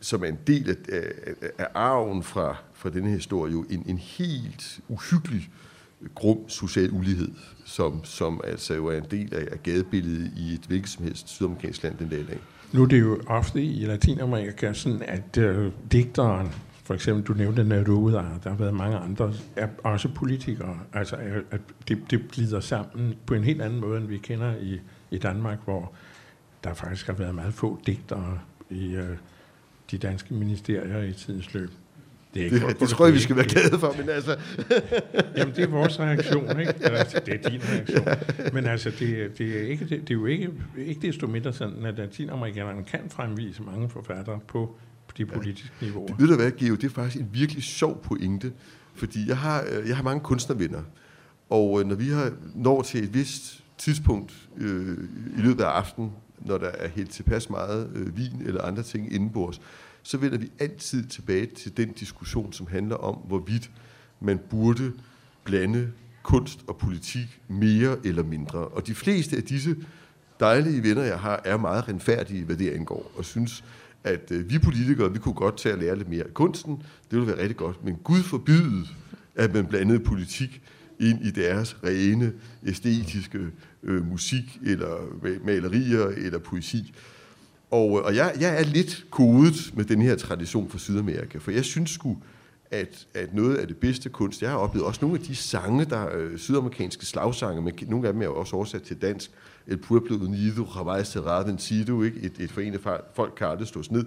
som 0.00 0.22
er 0.24 0.28
en 0.28 0.38
del 0.46 0.70
af, 0.70 0.76
af, 0.88 1.50
af 1.58 1.66
arven 1.74 2.22
fra, 2.22 2.56
fra 2.72 2.90
denne 2.90 3.10
historie, 3.10 3.52
jo 3.52 3.64
en, 3.70 3.84
en 3.86 3.98
helt 3.98 4.80
uhyggelig 4.88 5.50
grum 6.14 6.48
social 6.48 6.90
ulighed, 6.92 7.28
som, 7.64 8.04
som 8.04 8.40
altså 8.44 8.74
jo 8.74 8.86
er 8.86 8.96
en 8.96 9.06
del 9.10 9.34
af, 9.34 9.48
af 9.52 9.62
gadebilledet 9.62 10.32
i 10.36 10.54
et 10.54 10.60
hvilket 10.68 10.90
som 10.90 11.04
helst 11.04 11.28
sydamerikansk 11.28 11.82
land 11.82 11.98
den 11.98 12.08
dag 12.08 12.20
i 12.20 12.24
dag. 12.24 12.38
Nu 12.72 12.82
er 12.82 12.86
det 12.86 13.00
jo 13.00 13.20
ofte 13.26 13.62
i 13.62 13.84
Latinamerika 13.84 14.72
sådan, 14.72 15.02
at 15.02 15.38
øh, 15.38 15.72
digteren, 15.92 16.48
for 16.84 16.94
eksempel 16.94 17.24
du 17.24 17.32
nævnte 17.32 17.64
Neruda, 17.64 18.16
der 18.44 18.50
har 18.50 18.56
været 18.56 18.74
mange 18.74 18.96
andre, 18.96 19.32
er 19.56 19.68
også 19.84 20.08
politikere. 20.14 20.78
Altså 20.92 21.16
at 21.50 21.60
det, 21.88 21.98
det 22.10 22.30
glider 22.32 22.60
sammen 22.60 23.14
på 23.26 23.34
en 23.34 23.44
helt 23.44 23.62
anden 23.62 23.80
måde, 23.80 23.98
end 23.98 24.06
vi 24.06 24.18
kender 24.18 24.56
i, 24.56 24.80
i 25.10 25.18
Danmark, 25.18 25.58
hvor 25.64 25.92
der 26.64 26.74
faktisk 26.74 27.06
har 27.06 27.14
været 27.14 27.34
meget 27.34 27.54
få 27.54 27.78
digtere 27.86 28.38
i 28.70 28.94
øh, 28.94 29.16
de 29.90 29.98
danske 29.98 30.34
ministerier 30.34 31.02
i 31.02 31.12
tidens 31.12 31.54
løb. 31.54 31.70
Det, 32.34 32.40
er 32.40 32.44
ikke 32.44 32.66
det, 32.66 32.80
det 32.80 32.88
tror 32.88 33.04
jeg, 33.04 33.14
vi 33.14 33.18
skal 33.18 33.36
være 33.36 33.48
glade 33.48 33.78
for, 33.78 33.94
men 33.98 34.08
altså... 34.08 34.36
Jamen, 35.36 35.54
det 35.54 35.64
er 35.64 35.68
vores 35.68 36.00
reaktion, 36.00 36.60
ikke? 36.60 36.74
Altså, 36.82 37.20
det 37.26 37.34
er 37.44 37.50
din 37.50 37.60
reaktion. 37.68 38.06
Men 38.52 38.66
altså, 38.66 38.90
det, 38.90 39.38
det, 39.38 39.56
er, 39.56 39.68
ikke, 39.68 39.84
det, 39.84 40.00
det 40.00 40.10
er 40.10 40.14
jo 40.14 40.26
ikke, 40.26 40.50
ikke 40.76 41.06
desto 41.06 41.26
mindre 41.26 41.52
sådan, 41.52 41.86
at 41.86 41.98
latinamerikanerne 41.98 42.84
kan 42.84 43.00
fremvise 43.10 43.62
mange 43.62 43.88
forfattere 43.88 44.40
på 44.48 44.76
de 45.16 45.26
politiske 45.26 45.70
ja. 45.80 45.86
niveauer. 45.86 46.06
Det, 46.06 46.18
ved 46.18 46.28
du 46.28 46.36
hvad, 46.36 46.50
Geo, 46.50 46.74
det 46.74 46.84
er 46.84 46.90
faktisk 46.90 47.22
en 47.22 47.28
virkelig 47.32 47.62
sjov 47.62 48.02
pointe, 48.02 48.52
fordi 48.94 49.28
jeg 49.28 49.38
har, 49.38 49.64
øh, 49.72 49.88
jeg 49.88 49.96
har 49.96 50.02
mange 50.02 50.20
kunstnervenner, 50.20 50.82
og 51.50 51.80
øh, 51.80 51.86
når 51.86 51.94
vi 51.94 52.08
har 52.08 52.32
når 52.54 52.82
til 52.82 53.04
et 53.04 53.14
vist 53.14 53.64
tidspunkt 53.78 54.48
øh, 54.56 54.98
i 55.38 55.40
løbet 55.40 55.62
af 55.62 55.68
aftenen, 55.68 56.12
når 56.38 56.58
der 56.58 56.68
er 56.68 56.88
helt 56.88 57.10
tilpas 57.10 57.50
meget 57.50 57.90
øh, 57.94 58.16
vin 58.16 58.42
eller 58.46 58.62
andre 58.62 58.82
ting 58.82 59.12
indenbords, 59.12 59.60
så 60.04 60.18
vender 60.18 60.38
vi 60.38 60.50
altid 60.58 61.04
tilbage 61.04 61.46
til 61.46 61.76
den 61.76 61.92
diskussion, 61.92 62.52
som 62.52 62.66
handler 62.66 62.96
om, 62.96 63.14
hvorvidt 63.14 63.70
man 64.20 64.38
burde 64.50 64.92
blande 65.44 65.92
kunst 66.22 66.60
og 66.66 66.76
politik 66.76 67.40
mere 67.48 67.96
eller 68.04 68.22
mindre. 68.22 68.58
Og 68.58 68.86
de 68.86 68.94
fleste 68.94 69.36
af 69.36 69.42
disse 69.42 69.76
dejlige 70.40 70.82
venner, 70.82 71.02
jeg 71.02 71.18
har, 71.18 71.40
er 71.44 71.56
meget 71.56 71.88
renfærdige, 71.88 72.44
hvad 72.44 72.56
det 72.56 72.70
angår, 72.70 73.12
og 73.16 73.24
synes, 73.24 73.64
at 74.04 74.30
øh, 74.30 74.50
vi 74.50 74.58
politikere, 74.58 75.12
vi 75.12 75.18
kunne 75.18 75.34
godt 75.34 75.56
tage 75.56 75.72
at 75.72 75.78
lære 75.78 75.96
lidt 75.96 76.08
mere 76.08 76.24
af 76.24 76.34
kunsten. 76.34 76.76
Det 76.76 77.18
ville 77.18 77.26
være 77.26 77.38
rigtig 77.38 77.56
godt. 77.56 77.84
Men 77.84 77.96
Gud 78.04 78.22
forbyde, 78.22 78.86
at 79.34 79.54
man 79.54 79.66
blandede 79.66 80.00
politik 80.00 80.62
ind 81.00 81.26
i 81.26 81.30
deres 81.30 81.76
rene, 81.84 82.32
æstetiske 82.66 83.38
øh, 83.82 84.06
musik, 84.06 84.58
eller 84.64 84.96
malerier, 85.44 86.06
eller 86.06 86.38
poesi. 86.38 86.94
Og, 87.74 87.98
øh, 87.98 88.04
og 88.04 88.16
jeg, 88.16 88.32
jeg 88.40 88.60
er 88.60 88.64
lidt 88.64 89.06
kodet 89.10 89.72
med 89.76 89.84
den 89.84 90.02
her 90.02 90.16
tradition 90.16 90.68
fra 90.68 90.78
Sydamerika, 90.78 91.38
for 91.38 91.50
jeg 91.50 91.64
synes 91.64 91.90
sgu, 91.90 92.16
at, 92.70 93.06
at 93.14 93.34
noget 93.34 93.56
af 93.56 93.66
det 93.66 93.76
bedste 93.76 94.08
kunst, 94.08 94.42
jeg 94.42 94.50
har 94.50 94.56
oplevet, 94.56 94.86
også 94.86 94.98
nogle 95.02 95.18
af 95.18 95.24
de 95.24 95.36
sange, 95.36 95.84
der 95.84 96.16
øh, 96.16 96.38
sydamerikanske 96.38 97.06
slagsange, 97.06 97.62
men 97.62 97.74
nogle 97.88 98.06
af 98.06 98.12
dem 98.12 98.22
er 98.22 98.26
jo 98.26 98.36
også 98.36 98.56
oversat 98.56 98.82
til 98.82 99.02
dansk, 99.02 99.30
El 99.66 99.76
Pueblo 99.76 100.16
Unido, 100.16 100.64
Hawaii 100.64 101.04
Serra 101.04 101.46
Vencido, 101.46 102.02
ikke? 102.02 102.20
Et, 102.20 102.32
et 102.38 102.52
forenet 102.52 102.80
folk 103.14 103.32
kan 103.36 103.46
aldrig 103.46 103.68
stås 103.68 103.90
ned, 103.90 104.04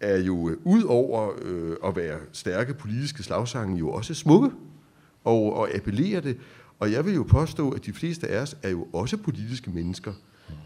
er 0.00 0.18
jo 0.18 0.48
øh, 0.48 0.56
ud 0.64 0.82
over 0.82 1.30
øh, 1.42 1.76
at 1.84 1.96
være 1.96 2.18
stærke 2.32 2.74
politiske 2.74 3.22
slagsange, 3.22 3.78
jo 3.78 3.90
også 3.90 4.14
smukke 4.14 4.50
og, 5.24 5.56
og 5.56 5.74
appellerer 5.74 6.20
det. 6.20 6.36
Og 6.78 6.92
jeg 6.92 7.06
vil 7.06 7.14
jo 7.14 7.22
påstå, 7.22 7.70
at 7.70 7.86
de 7.86 7.92
fleste 7.92 8.28
af 8.28 8.42
os 8.42 8.56
er 8.62 8.70
jo 8.70 8.86
også 8.92 9.16
politiske 9.16 9.70
mennesker. 9.70 10.12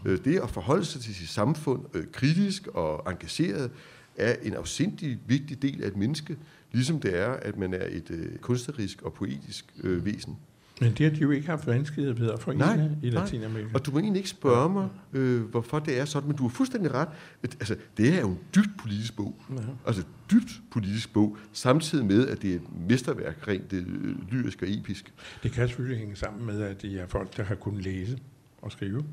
Øh, 0.05 0.19
det 0.25 0.39
at 0.39 0.49
forholde 0.49 0.85
sig 0.85 1.01
til 1.01 1.15
sit 1.15 1.29
samfund 1.29 1.81
øh, 1.93 2.03
kritisk 2.11 2.67
og 2.67 3.11
engageret 3.11 3.71
er 4.15 4.35
en 4.43 4.53
afsindig 4.53 5.19
vigtig 5.27 5.61
del 5.61 5.83
af 5.83 5.87
et 5.87 5.95
menneske, 5.95 6.37
ligesom 6.71 6.99
det 6.99 7.19
er, 7.19 7.29
at 7.29 7.57
man 7.57 7.73
er 7.73 7.85
et 7.89 8.11
øh, 8.11 8.37
kunstnerisk 8.37 9.01
og 9.01 9.13
poetisk 9.13 9.65
øh, 9.83 10.05
væsen. 10.05 10.37
Men 10.81 10.93
det 10.93 10.99
har 10.99 11.09
de 11.09 11.21
jo 11.21 11.31
ikke 11.31 11.47
haft 11.47 11.67
vanskelighed 11.67 12.13
ved 12.13 12.31
at 12.31 12.39
forene 12.39 12.59
nej, 12.59 12.89
i 13.03 13.09
Latinamerika. 13.09 13.69
Og 13.73 13.85
du 13.85 13.91
må 13.91 13.99
egentlig 13.99 14.19
ikke 14.19 14.29
spørge 14.29 14.73
mig, 14.73 14.89
øh, 15.13 15.41
hvorfor 15.41 15.79
det 15.79 15.99
er 15.99 16.05
sådan, 16.05 16.27
men 16.27 16.37
du 16.37 16.43
har 16.43 16.49
fuldstændig 16.49 16.93
ret. 16.93 17.07
Altså, 17.43 17.75
det 17.97 18.13
er 18.13 18.19
jo 18.19 18.29
en 18.29 18.39
dybt 18.55 18.77
politisk 18.79 19.15
bog. 19.15 19.35
Ja. 19.49 19.55
Altså, 19.87 20.03
dybt 20.31 20.61
politisk 20.71 21.13
bog, 21.13 21.37
samtidig 21.53 22.05
med, 22.05 22.27
at 22.27 22.41
det 22.41 22.51
er 22.51 22.55
et 22.55 22.87
mesterværk, 22.89 23.47
rent 23.47 23.71
det, 23.71 23.87
øh, 23.87 24.31
lyrisk 24.31 24.61
og 24.61 24.67
episk. 24.71 25.13
Det 25.43 25.51
kan 25.51 25.67
selvfølgelig 25.67 25.99
hænge 25.99 26.15
sammen 26.15 26.45
med, 26.45 26.61
at 26.61 26.81
det 26.81 27.01
er 27.01 27.07
folk, 27.07 27.37
der 27.37 27.43
har 27.43 27.55
kunnet 27.55 27.83
læse 27.83 28.17
og 28.61 28.71
skrive. 28.71 29.03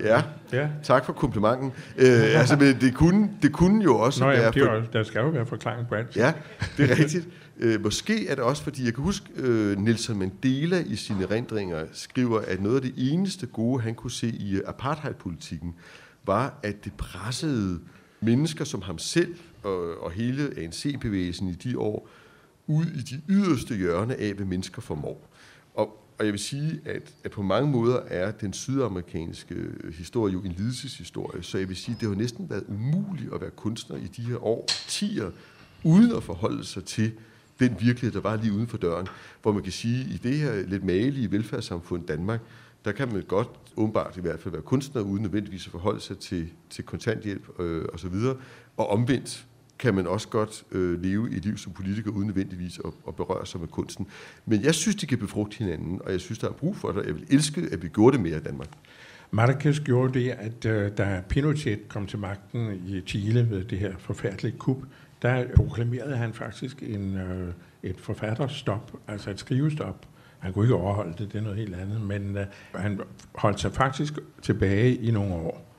Ja, 0.00 0.22
ja. 0.52 0.68
tak 0.82 1.04
for 1.04 1.12
komplimenten. 1.12 1.72
Øh, 1.96 2.40
altså, 2.40 2.56
men 2.56 2.80
det 2.80 2.94
kunne, 2.94 3.30
det 3.42 3.52
kunne 3.52 3.84
jo 3.84 3.98
også 3.98 4.24
Nå, 4.24 4.30
være... 4.30 4.52
det 4.52 4.62
er, 4.62 4.82
for... 4.82 4.90
der 4.92 5.02
skal 5.02 5.20
jo 5.20 5.28
være 5.28 5.46
forklaring 5.46 5.88
på 5.88 5.94
alt. 5.94 6.16
Ja, 6.16 6.32
det 6.76 6.90
er 6.90 6.98
rigtigt. 6.98 7.28
Øh, 7.60 7.82
måske 7.82 8.28
er 8.28 8.34
det 8.34 8.44
også, 8.44 8.62
fordi 8.62 8.84
jeg 8.84 8.94
kan 8.94 9.04
huske, 9.04 9.26
øh, 9.36 9.78
Nelson 9.78 10.18
Mandela 10.18 10.82
i 10.86 10.96
sine 10.96 11.26
rendringer 11.26 11.84
skriver, 11.92 12.40
at 12.40 12.62
noget 12.62 12.76
af 12.76 12.82
det 12.82 12.94
eneste 12.96 13.46
gode, 13.46 13.82
han 13.82 13.94
kunne 13.94 14.10
se 14.10 14.26
i 14.26 14.60
apartheidpolitikken, 14.66 15.74
var, 16.26 16.58
at 16.62 16.84
det 16.84 16.92
pressede 16.92 17.80
mennesker 18.20 18.64
som 18.64 18.82
ham 18.82 18.98
selv 18.98 19.34
og, 19.62 20.02
og 20.02 20.10
hele 20.10 20.50
ANC-bevægelsen 20.56 21.48
i 21.48 21.52
de 21.52 21.78
år 21.78 22.08
ud 22.66 22.86
i 22.86 23.00
de 23.00 23.20
yderste 23.28 23.74
hjørne 23.76 24.20
af, 24.20 24.34
hvad 24.34 24.46
mennesker 24.46 24.82
formår. 24.82 25.33
Og, 26.18 26.24
jeg 26.24 26.32
vil 26.32 26.40
sige, 26.40 26.80
at, 26.84 27.14
at 27.24 27.30
på 27.30 27.42
mange 27.42 27.70
måder 27.70 27.96
er 27.96 28.30
den 28.30 28.52
sydamerikanske 28.52 29.54
historie 29.98 30.32
jo 30.32 30.40
en 30.40 30.52
lidelseshistorie, 30.52 31.42
så 31.42 31.58
jeg 31.58 31.68
vil 31.68 31.76
sige, 31.76 31.94
at 31.94 32.00
det 32.00 32.08
har 32.08 32.16
næsten 32.16 32.50
været 32.50 32.64
umuligt 32.68 33.34
at 33.34 33.40
være 33.40 33.50
kunstner 33.50 33.96
i 33.96 34.06
de 34.06 34.22
her 34.22 34.44
år, 34.44 34.66
tiger, 34.88 35.30
uden 35.84 36.16
at 36.16 36.22
forholde 36.22 36.64
sig 36.64 36.84
til 36.84 37.12
den 37.58 37.76
virkelighed, 37.80 38.10
der 38.12 38.20
var 38.20 38.36
lige 38.36 38.52
uden 38.52 38.66
for 38.66 38.76
døren. 38.76 39.06
Hvor 39.42 39.52
man 39.52 39.62
kan 39.62 39.72
sige, 39.72 40.00
at 40.00 40.10
i 40.10 40.16
det 40.16 40.36
her 40.36 40.66
lidt 40.66 40.84
malige 40.84 41.30
velfærdssamfund 41.32 42.06
Danmark, 42.06 42.40
der 42.84 42.92
kan 42.92 43.12
man 43.12 43.22
godt 43.22 43.48
åbenbart 43.76 44.16
i 44.16 44.20
hvert 44.20 44.40
fald 44.40 44.52
være 44.52 44.62
kunstner, 44.62 45.02
uden 45.02 45.22
nødvendigvis 45.22 45.66
at 45.66 45.70
forholde 45.70 46.00
sig 46.00 46.18
til, 46.18 46.48
til 46.70 46.84
kontanthjælp 46.84 47.60
øh, 47.60 47.84
osv. 47.92 48.14
Og, 48.14 48.36
og 48.76 48.88
omvendt 48.88 49.46
kan 49.84 49.94
man 49.94 50.06
også 50.06 50.28
godt 50.28 50.64
øh, 50.72 51.02
leve 51.02 51.36
et 51.36 51.44
liv 51.44 51.58
som 51.58 51.72
politiker, 51.72 52.10
uden 52.10 52.26
nødvendigvis 52.26 52.80
at, 52.84 52.90
at 53.08 53.16
berøre 53.16 53.46
sig 53.46 53.60
med 53.60 53.68
kunsten. 53.68 54.06
Men 54.46 54.62
jeg 54.62 54.74
synes, 54.74 54.96
de 54.96 55.06
kan 55.06 55.18
befrugte 55.18 55.58
hinanden, 55.58 56.00
og 56.04 56.12
jeg 56.12 56.20
synes, 56.20 56.38
der 56.38 56.48
er 56.48 56.52
brug 56.52 56.76
for 56.76 56.92
det. 56.92 57.06
Jeg 57.06 57.14
vil 57.14 57.26
elske, 57.30 57.68
at 57.72 57.82
vi 57.82 57.88
gjorde 57.88 58.16
det 58.16 58.22
mere 58.22 58.36
i 58.36 58.40
Danmark. 58.40 58.68
Marquez 59.30 59.80
gjorde 59.80 60.20
det, 60.20 60.30
at 60.30 60.64
øh, 60.64 60.90
da 60.98 61.22
Pinochet 61.28 61.88
kom 61.88 62.06
til 62.06 62.18
magten 62.18 62.80
i 62.86 63.00
Chile 63.00 63.50
ved 63.50 63.64
det 63.64 63.78
her 63.78 63.92
forfærdelige 63.98 64.58
kup, 64.58 64.78
der 65.22 65.46
proklamerede 65.56 66.16
han 66.16 66.32
faktisk 66.32 66.82
en, 66.82 67.16
øh, 67.16 67.52
et 67.82 68.00
forfatterstop, 68.00 68.92
altså 69.08 69.30
et 69.30 69.38
skrivestop. 69.38 70.06
Han 70.38 70.52
kunne 70.52 70.64
ikke 70.64 70.74
overholde 70.74 71.14
det, 71.18 71.32
det 71.32 71.38
er 71.38 71.42
noget 71.42 71.58
helt 71.58 71.74
andet, 71.74 72.00
men 72.00 72.36
øh, 72.36 72.46
han 72.74 73.00
holdt 73.34 73.60
sig 73.60 73.72
faktisk 73.72 74.18
tilbage 74.42 74.94
i 74.94 75.10
nogle 75.10 75.34
år. 75.34 75.73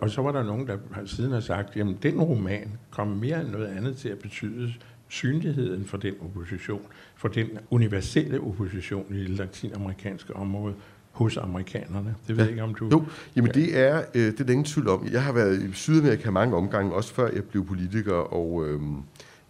Og 0.00 0.10
så 0.10 0.22
var 0.22 0.32
der 0.32 0.42
nogen, 0.42 0.66
der 0.66 0.78
siden 1.06 1.32
har 1.32 1.40
sagt, 1.40 1.76
jamen 1.76 1.98
den 2.02 2.20
roman 2.20 2.70
kom 2.90 3.08
mere 3.08 3.40
end 3.40 3.48
noget 3.48 3.66
andet 3.66 3.96
til 3.96 4.08
at 4.08 4.18
betyde 4.18 4.72
synligheden 5.08 5.84
for 5.84 5.96
den 5.96 6.14
opposition, 6.20 6.82
for 7.16 7.28
den 7.28 7.48
universelle 7.70 8.40
opposition 8.40 9.14
i 9.14 9.18
det 9.18 9.30
latinamerikanske 9.30 10.36
område, 10.36 10.74
hos 11.12 11.36
amerikanerne. 11.36 12.14
Det 12.28 12.36
ved 12.36 12.36
ja. 12.36 12.42
jeg 12.42 12.50
ikke, 12.50 12.62
om 12.62 12.74
du... 12.74 12.88
Jo, 12.88 13.04
jamen 13.36 13.50
det 13.54 13.78
er, 13.78 14.02
øh, 14.14 14.22
det 14.22 14.40
er 14.40 14.44
der 14.44 14.50
ingen 14.50 14.64
tvivl 14.64 14.88
om. 14.88 15.08
Jeg 15.12 15.22
har 15.22 15.32
været 15.32 15.62
i 15.62 15.72
Sydamerika 15.72 16.30
mange 16.30 16.56
omgange, 16.56 16.94
også 16.94 17.14
før 17.14 17.30
jeg 17.32 17.44
blev 17.44 17.66
politiker, 17.66 18.14
og 18.14 18.68
øh, 18.68 18.80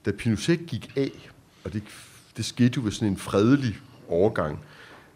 da 0.06 0.12
Pinochet 0.12 0.66
gik 0.66 0.92
af, 0.96 1.30
og 1.64 1.72
det, 1.72 1.82
det 2.36 2.44
skete 2.44 2.72
jo 2.76 2.82
ved 2.82 2.92
sådan 2.92 3.08
en 3.08 3.16
fredelig 3.16 3.78
overgang, 4.08 4.58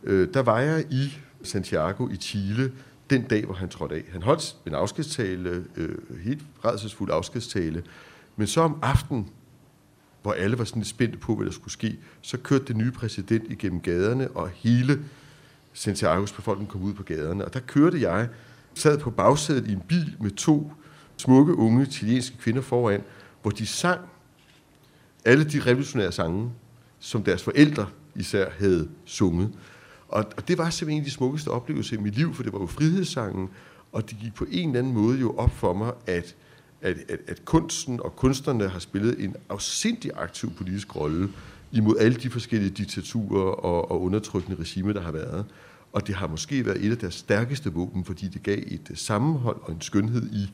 øh, 0.05 0.29
der 0.35 0.43
var 0.43 0.61
jeg 0.61 0.85
i 0.91 1.19
Santiago 1.43 2.09
i 2.09 2.17
Chile 2.17 2.73
den 3.15 3.23
dag, 3.23 3.45
hvor 3.45 3.55
han 3.55 3.69
trådte 3.69 3.95
af. 3.95 4.03
Han 4.13 4.23
holdt 4.23 4.57
en 4.67 4.75
afskedstale, 4.75 5.65
øh, 5.77 6.21
helt 6.25 6.43
redselsfuld 6.65 7.11
afskedstale, 7.13 7.83
men 8.37 8.47
så 8.47 8.61
om 8.61 8.79
aftenen, 8.83 9.29
hvor 10.23 10.33
alle 10.33 10.59
var 10.59 10.65
sådan 10.65 10.81
lidt 10.81 10.89
spændte 10.89 11.19
på, 11.19 11.35
hvad 11.37 11.47
der 11.47 11.53
skulle 11.53 11.73
ske, 11.73 11.99
så 12.21 12.39
kørte 12.39 12.65
den 12.65 12.79
nye 12.79 12.91
præsident 12.91 13.53
igennem 13.53 13.81
gaderne, 13.81 14.31
og 14.31 14.49
hele 14.49 15.01
Santiagos 15.73 16.33
befolkning 16.33 16.71
kom 16.71 16.83
ud 16.83 16.95
på 16.95 17.03
gaderne. 17.03 17.45
Og 17.45 17.55
der 17.55 17.61
kørte 17.61 18.01
jeg, 18.01 18.29
sad 18.75 18.99
på 18.99 19.11
bagsædet 19.11 19.67
i 19.67 19.73
en 19.73 19.83
bil 19.89 20.17
med 20.21 20.31
to 20.31 20.73
smukke, 21.17 21.55
unge 21.55 21.83
italienske 21.83 22.37
kvinder 22.39 22.63
foran, 22.63 23.03
hvor 23.43 23.51
de 23.51 23.67
sang 23.67 24.01
alle 25.25 25.45
de 25.45 25.61
revolutionære 25.61 26.13
sange, 26.13 26.51
som 26.99 27.23
deres 27.23 27.43
forældre 27.43 27.87
især 28.15 28.51
havde 28.59 28.89
sunget. 29.05 29.53
Og, 30.15 30.25
og 30.37 30.49
det 30.49 30.59
var 30.59 30.71
simpelthen 30.71 30.97
en 30.97 31.03
af 31.03 31.05
de 31.05 31.11
smukkeste 31.11 31.49
oplevelser 31.49 31.97
i 31.97 32.01
mit 32.01 32.15
liv, 32.15 32.35
for 32.35 32.43
det 32.43 32.53
var 32.53 32.61
jo 32.61 32.67
frihedssangen, 32.67 33.49
og 33.93 34.11
det 34.11 34.19
gik 34.19 34.35
på 34.35 34.47
en 34.51 34.69
eller 34.69 34.79
anden 34.79 34.93
måde 34.93 35.19
jo 35.19 35.37
op 35.37 35.51
for 35.51 35.73
mig, 35.73 35.93
at, 36.07 36.35
at, 36.83 36.97
at, 37.09 37.19
at 37.29 37.45
kunsten 37.45 38.01
og 38.01 38.17
kunstnerne 38.17 38.69
har 38.69 38.79
spillet 38.79 39.25
en 39.25 39.37
afsindig 39.49 40.11
aktiv 40.15 40.51
politisk 40.51 40.97
rolle 40.97 41.29
imod 41.73 41.97
alle 41.99 42.17
de 42.17 42.31
forskellige 42.31 42.71
diktaturer 42.71 43.51
og, 43.51 43.91
og 43.91 44.03
undertrykkende 44.03 44.57
regimer, 44.61 44.93
der 44.93 45.01
har 45.01 45.13
været. 45.13 45.45
Og 45.93 46.07
det 46.07 46.15
har 46.15 46.27
måske 46.27 46.67
været 46.67 46.85
et 46.85 46.91
af 46.91 46.99
deres 46.99 47.15
stærkeste 47.15 47.73
våben, 47.73 48.05
fordi 48.05 48.29
det 48.29 48.43
gav 48.43 48.59
et 48.59 48.91
sammenhold 48.95 49.57
og 49.63 49.73
en 49.73 49.81
skønhed 49.81 50.31
i, 50.33 50.51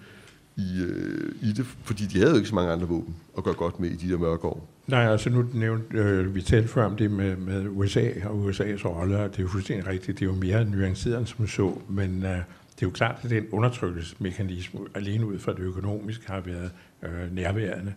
i, 0.60 0.82
øh, 0.82 1.32
i 1.42 1.52
det, 1.52 1.66
fordi 1.84 2.06
de 2.06 2.18
havde 2.18 2.30
jo 2.30 2.36
ikke 2.36 2.48
så 2.48 2.54
mange 2.54 2.72
andre 2.72 2.88
våben 2.88 3.14
at 3.38 3.44
gøre 3.44 3.54
godt 3.54 3.80
med 3.80 3.90
i 3.90 3.96
de 3.96 4.12
der 4.12 4.18
mørke 4.18 4.44
år. 4.44 4.68
Nej, 4.86 5.12
altså 5.12 5.30
nu 5.30 5.44
nævnte 5.54 5.98
øh, 5.98 6.34
vi 6.34 6.42
talte 6.42 6.68
før 6.68 6.84
om 6.84 6.96
det 6.96 7.10
med, 7.10 7.36
med 7.36 7.66
USA 7.68 8.10
og 8.24 8.48
USA's 8.48 8.84
rolle, 8.84 9.18
og 9.18 9.30
det 9.30 9.38
er 9.38 9.42
jo 9.42 9.48
fuldstændig 9.48 9.86
rigtigt, 9.86 10.18
det 10.18 10.24
er 10.24 10.30
jo 10.30 10.36
mere 10.36 10.64
nuanceret 10.64 11.18
end 11.18 11.26
som 11.26 11.46
så, 11.46 11.78
men 11.88 12.22
øh, 12.22 12.30
det 12.80 12.82
er 12.82 12.86
jo 12.86 12.90
klart, 12.90 13.16
at 13.22 13.30
den 13.30 13.44
undertrykkelsesmekanisme 13.52 14.80
alene 14.94 15.26
ud 15.26 15.38
fra 15.38 15.52
det 15.52 15.60
økonomiske 15.60 16.24
har 16.26 16.40
været 16.40 16.70
øh, 17.02 17.34
nærværende. 17.34 17.92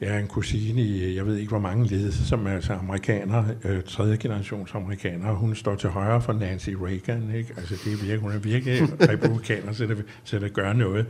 Jeg 0.00 0.08
er 0.08 0.18
en 0.18 0.26
kusine 0.26 0.82
i, 0.82 1.16
jeg 1.16 1.26
ved 1.26 1.36
ikke 1.36 1.48
hvor 1.48 1.58
mange 1.58 1.86
led, 1.86 2.12
som 2.12 2.46
er 2.46 2.50
altså 2.50 2.72
amerikaner, 2.72 3.44
øh, 3.64 3.82
tredje 3.82 4.16
generations 4.16 4.74
amerikaner. 4.74 5.32
Hun 5.32 5.54
står 5.54 5.74
til 5.74 5.90
højre 5.90 6.22
for 6.22 6.32
Nancy 6.32 6.70
Reagan. 6.70 7.34
Ikke? 7.34 7.54
Altså 7.56 7.74
det 7.84 7.92
er 7.92 7.96
virkelig, 7.96 8.18
hun 8.18 8.32
er 8.32 8.38
virkelig 8.38 8.82
republikaner, 9.10 9.72
så 9.72 9.86
det, 9.86 10.04
så 10.24 10.38
det 10.38 10.52
gør 10.52 10.72
noget. 10.72 11.06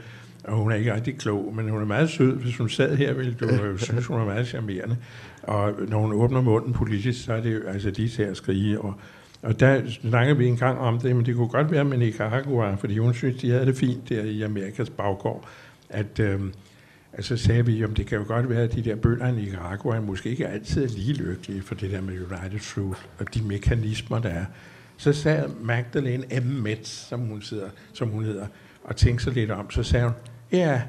Og 0.48 0.56
hun 0.56 0.72
er 0.72 0.76
ikke 0.76 0.94
rigtig 0.94 1.18
klog, 1.18 1.54
men 1.56 1.68
hun 1.68 1.80
er 1.80 1.86
meget 1.86 2.10
sød. 2.10 2.36
Hvis 2.36 2.56
hun 2.56 2.68
sad 2.68 2.96
her, 2.96 3.12
ville 3.12 3.34
du 3.34 3.46
jo 3.46 3.76
synes, 3.76 4.06
hun 4.06 4.20
er 4.20 4.24
meget 4.24 4.46
charmerende. 4.46 4.96
Og 5.42 5.72
når 5.88 6.00
hun 6.00 6.12
åbner 6.12 6.40
munden 6.40 6.72
politisk, 6.72 7.24
så 7.24 7.32
er 7.32 7.40
det 7.40 7.54
jo 7.54 7.68
altså 7.68 7.90
lige 7.90 8.08
til 8.08 8.22
at 8.22 8.36
skrige. 8.36 8.80
Og, 8.80 8.94
og 9.42 9.60
der 9.60 9.82
snakkede 9.90 10.38
vi 10.38 10.46
en 10.46 10.56
gang 10.56 10.78
om 10.78 10.98
det, 10.98 11.16
men 11.16 11.26
det 11.26 11.36
kunne 11.36 11.48
godt 11.48 11.70
være 11.70 11.84
med 11.84 11.98
Nicaragua, 11.98 12.74
fordi 12.74 12.98
hun 12.98 13.14
synes, 13.14 13.36
de 13.36 13.50
havde 13.50 13.66
det 13.66 13.76
fint 13.76 14.08
der 14.08 14.22
i 14.22 14.42
Amerikas 14.42 14.90
baggård, 14.90 15.48
at... 15.90 16.20
Øh, 16.20 16.40
Altså 17.12 17.36
sagde 17.36 17.66
vi, 17.66 17.84
om 17.84 17.94
det 17.94 18.06
kan 18.06 18.18
jo 18.18 18.24
godt 18.26 18.50
være, 18.50 18.62
at 18.62 18.74
de 18.74 18.82
der 18.82 18.96
bønder 18.96 19.26
i 19.26 19.32
Nicaragua 19.32 20.00
måske 20.00 20.30
ikke 20.30 20.48
altid 20.48 20.84
er 20.84 20.88
lige 20.88 21.12
lykkelige 21.12 21.62
for 21.62 21.74
det 21.74 21.90
der 21.90 22.00
med 22.00 22.14
United 22.14 22.60
Truth 22.60 23.00
og 23.18 23.34
de 23.34 23.42
mekanismer, 23.42 24.18
der 24.18 24.28
er. 24.28 24.44
Så 24.96 25.12
sagde 25.12 25.50
Magdalene 25.60 26.24
M. 26.40 26.46
Metz, 26.46 26.88
som 26.88 27.20
hun, 27.20 27.42
sidder, 27.42 27.68
som 27.92 28.08
hun 28.08 28.24
hedder, 28.24 28.46
og 28.84 28.96
tænkte 28.96 29.24
sig 29.24 29.32
lidt 29.32 29.50
om, 29.50 29.70
så 29.70 29.82
sagde 29.82 30.04
hun, 30.04 30.14
yeah, 30.52 30.80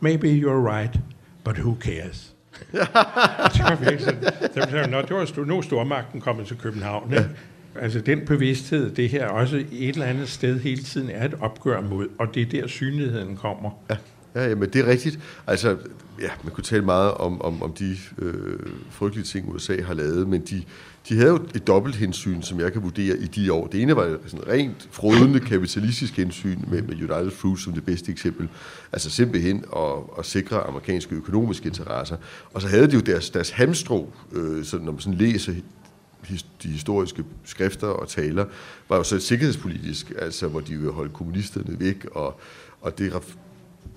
maybe 0.00 0.28
you're 0.28 0.60
right, 0.60 1.00
but 1.44 1.56
who 1.56 1.76
cares? 1.80 2.34
det 2.72 3.62
var 3.62 3.76
virkelig 3.80 4.00
sådan. 4.00 4.24
Hun, 4.54 4.92
det 4.92 5.10
var 5.14 5.44
nu 5.44 5.62
stormagten 5.62 6.20
kommet 6.20 6.46
til 6.46 6.56
København. 6.56 7.12
Ikke? 7.12 7.28
Altså 7.74 8.00
den 8.00 8.26
bevidsthed, 8.26 8.90
det 8.90 9.08
her 9.08 9.26
også 9.26 9.56
et 9.56 9.88
eller 9.88 10.06
andet 10.06 10.28
sted 10.28 10.60
hele 10.60 10.82
tiden 10.82 11.10
er 11.10 11.24
et 11.24 11.34
opgør 11.40 11.80
mod, 11.80 12.08
og 12.18 12.34
det 12.34 12.42
er 12.42 12.60
der 12.60 12.66
synligheden 12.66 13.36
kommer. 13.36 13.70
Ja. 13.90 13.96
Ja, 14.34 14.54
men 14.54 14.70
det 14.70 14.80
er 14.80 14.86
rigtigt. 14.86 15.18
Altså, 15.46 15.76
ja, 16.20 16.28
man 16.44 16.52
kunne 16.52 16.64
tale 16.64 16.84
meget 16.84 17.14
om, 17.14 17.42
om, 17.42 17.62
om 17.62 17.72
de 17.72 17.96
øh, 18.18 18.58
frygtelige 18.90 19.24
ting, 19.24 19.54
USA 19.54 19.82
har 19.82 19.94
lavet, 19.94 20.28
men 20.28 20.40
de, 20.40 20.62
de 21.08 21.16
havde 21.16 21.30
jo 21.30 21.36
et 21.54 21.66
dobbelt 21.66 21.96
hensyn, 21.96 22.42
som 22.42 22.60
jeg 22.60 22.72
kan 22.72 22.82
vurdere 22.82 23.18
i 23.18 23.26
de 23.26 23.52
år. 23.52 23.66
Det 23.66 23.82
ene 23.82 23.96
var 23.96 24.18
sådan 24.26 24.48
rent 24.48 24.88
frodende 24.90 25.40
kapitalistisk 25.40 26.16
hensyn 26.16 26.58
med, 26.70 26.82
med 26.82 26.94
United 26.94 27.30
Fruit 27.30 27.60
som 27.60 27.72
det 27.72 27.84
bedste 27.84 28.12
eksempel. 28.12 28.48
Altså 28.92 29.10
simpelthen 29.10 29.64
at, 29.76 29.92
at 30.18 30.26
sikre 30.26 30.60
amerikanske 30.60 31.14
økonomiske 31.14 31.68
interesser. 31.68 32.16
Og 32.52 32.62
så 32.62 32.68
havde 32.68 32.86
de 32.86 32.94
jo 32.94 33.00
deres, 33.00 33.30
deres 33.30 33.50
hamstrå, 33.50 34.12
øh, 34.32 34.64
så 34.64 34.78
når 34.78 34.92
man 34.92 35.00
sådan 35.00 35.18
læser 35.18 35.52
de 36.62 36.68
historiske 36.68 37.24
skrifter 37.44 37.86
og 37.86 38.08
taler, 38.08 38.44
var 38.88 38.96
jo 38.96 39.02
så 39.02 39.14
et 39.14 39.22
sikkerhedspolitisk, 39.22 40.12
altså 40.18 40.48
hvor 40.48 40.60
de 40.60 40.76
ville 40.76 40.92
holde 40.92 41.12
kommunisterne 41.12 41.80
væk, 41.80 42.06
og, 42.12 42.40
og 42.80 42.98
det 42.98 43.12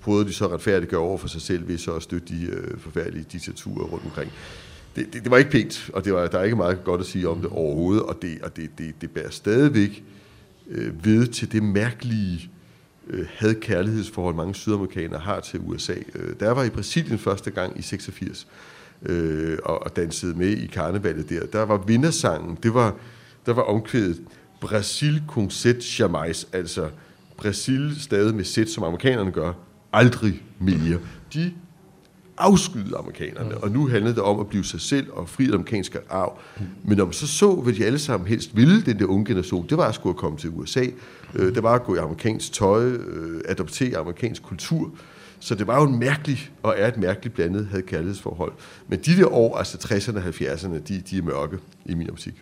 prøvede 0.00 0.24
de 0.24 0.32
så 0.32 0.46
retfærdiggøre 0.54 1.00
over 1.00 1.18
for 1.18 1.28
sig 1.28 1.40
selv 1.40 1.68
ved 1.68 1.78
så 1.78 1.94
at 1.94 2.02
støtte 2.02 2.34
de 2.34 2.44
øh, 2.44 2.78
forfærdelige 2.78 3.26
diktaturer 3.32 3.84
rundt 3.84 4.04
omkring. 4.04 4.32
Det, 4.96 5.12
det, 5.12 5.22
det 5.22 5.30
var 5.30 5.36
ikke 5.36 5.50
pænt, 5.50 5.90
og 5.94 6.04
det 6.04 6.14
var, 6.14 6.26
der 6.26 6.38
er 6.38 6.44
ikke 6.44 6.56
meget 6.56 6.84
godt 6.84 7.00
at 7.00 7.06
sige 7.06 7.28
om 7.28 7.40
det 7.40 7.50
overhovedet, 7.50 8.02
og 8.02 8.22
det, 8.22 8.42
og 8.42 8.56
det, 8.56 8.70
det, 8.78 8.94
det 9.00 9.10
bærer 9.10 9.30
stadigvæk 9.30 10.04
øh, 10.70 11.04
ved 11.04 11.26
til 11.26 11.52
det 11.52 11.62
mærkelige 11.62 12.50
øh, 13.06 13.26
had-kærlighedsforhold, 13.34 14.34
mange 14.34 14.54
sydamerikanere 14.54 15.20
har 15.20 15.40
til 15.40 15.60
USA. 15.60 15.94
Øh, 16.14 16.34
der 16.40 16.50
var 16.50 16.64
i 16.64 16.70
Brasilien 16.70 17.18
første 17.18 17.50
gang 17.50 17.78
i 17.78 17.82
86, 17.82 18.46
øh, 19.02 19.58
og, 19.64 19.82
og 19.82 19.96
dansede 19.96 20.38
med 20.38 20.48
i 20.48 20.66
karnevalet 20.66 21.28
der. 21.28 21.46
Der 21.46 21.62
var 21.62 21.84
vindersangen, 21.86 22.58
det 22.62 22.74
var 22.74 22.96
der 23.46 23.52
var 23.52 23.62
omkvædet 23.62 24.20
Brasil 24.60 25.22
con 25.28 25.50
set 25.50 26.00
jamais, 26.00 26.48
altså 26.52 26.88
Brasil 27.36 28.00
stadig 28.00 28.34
med 28.34 28.44
sæt, 28.44 28.68
som 28.68 28.84
amerikanerne 28.84 29.30
gør, 29.30 29.52
aldrig 29.92 30.42
mere. 30.58 30.98
De 31.34 31.52
afskyede 32.38 32.96
amerikanerne, 32.96 33.56
og 33.56 33.70
nu 33.70 33.88
handlede 33.88 34.14
det 34.14 34.22
om 34.22 34.40
at 34.40 34.46
blive 34.46 34.64
sig 34.64 34.80
selv 34.80 35.06
og 35.12 35.28
fri 35.28 35.44
den 35.44 35.54
amerikanske 35.54 35.98
arv. 36.10 36.38
Men 36.84 36.98
når 36.98 37.04
man 37.04 37.12
så 37.12 37.26
så, 37.26 37.54
hvad 37.54 37.72
de 37.72 37.84
alle 37.84 37.98
sammen 37.98 38.28
helst 38.28 38.56
ville, 38.56 38.82
den 38.82 38.98
der 38.98 39.06
unge 39.06 39.24
generation, 39.24 39.66
det 39.68 39.78
var 39.78 39.88
at 39.88 39.94
skulle 39.94 40.18
komme 40.18 40.38
til 40.38 40.50
USA, 40.50 40.84
øh, 41.34 41.54
det 41.54 41.62
var 41.62 41.74
at 41.74 41.84
gå 41.84 41.94
i 41.94 41.98
amerikansk 41.98 42.52
tøj, 42.52 42.84
øh, 42.84 43.40
adoptere 43.48 43.98
amerikansk 43.98 44.42
kultur, 44.42 44.90
så 45.40 45.54
det 45.54 45.66
var 45.66 45.80
jo 45.80 45.88
en 45.88 45.98
mærkelig, 45.98 46.50
og 46.62 46.74
er 46.78 46.88
et 46.88 46.96
mærkeligt 46.96 47.34
blandet 47.34 47.66
havde 47.66 47.82
kærlighedsforhold. 47.82 48.52
Men 48.88 48.98
de 48.98 49.16
der 49.16 49.26
år, 49.32 49.58
altså 49.58 49.78
60'erne 49.78 50.16
og 50.16 50.24
70'erne, 50.24 50.78
de, 50.88 51.00
de 51.10 51.18
er 51.18 51.22
mørke 51.22 51.58
i 51.86 51.94
min 51.94 52.10
optik. 52.10 52.34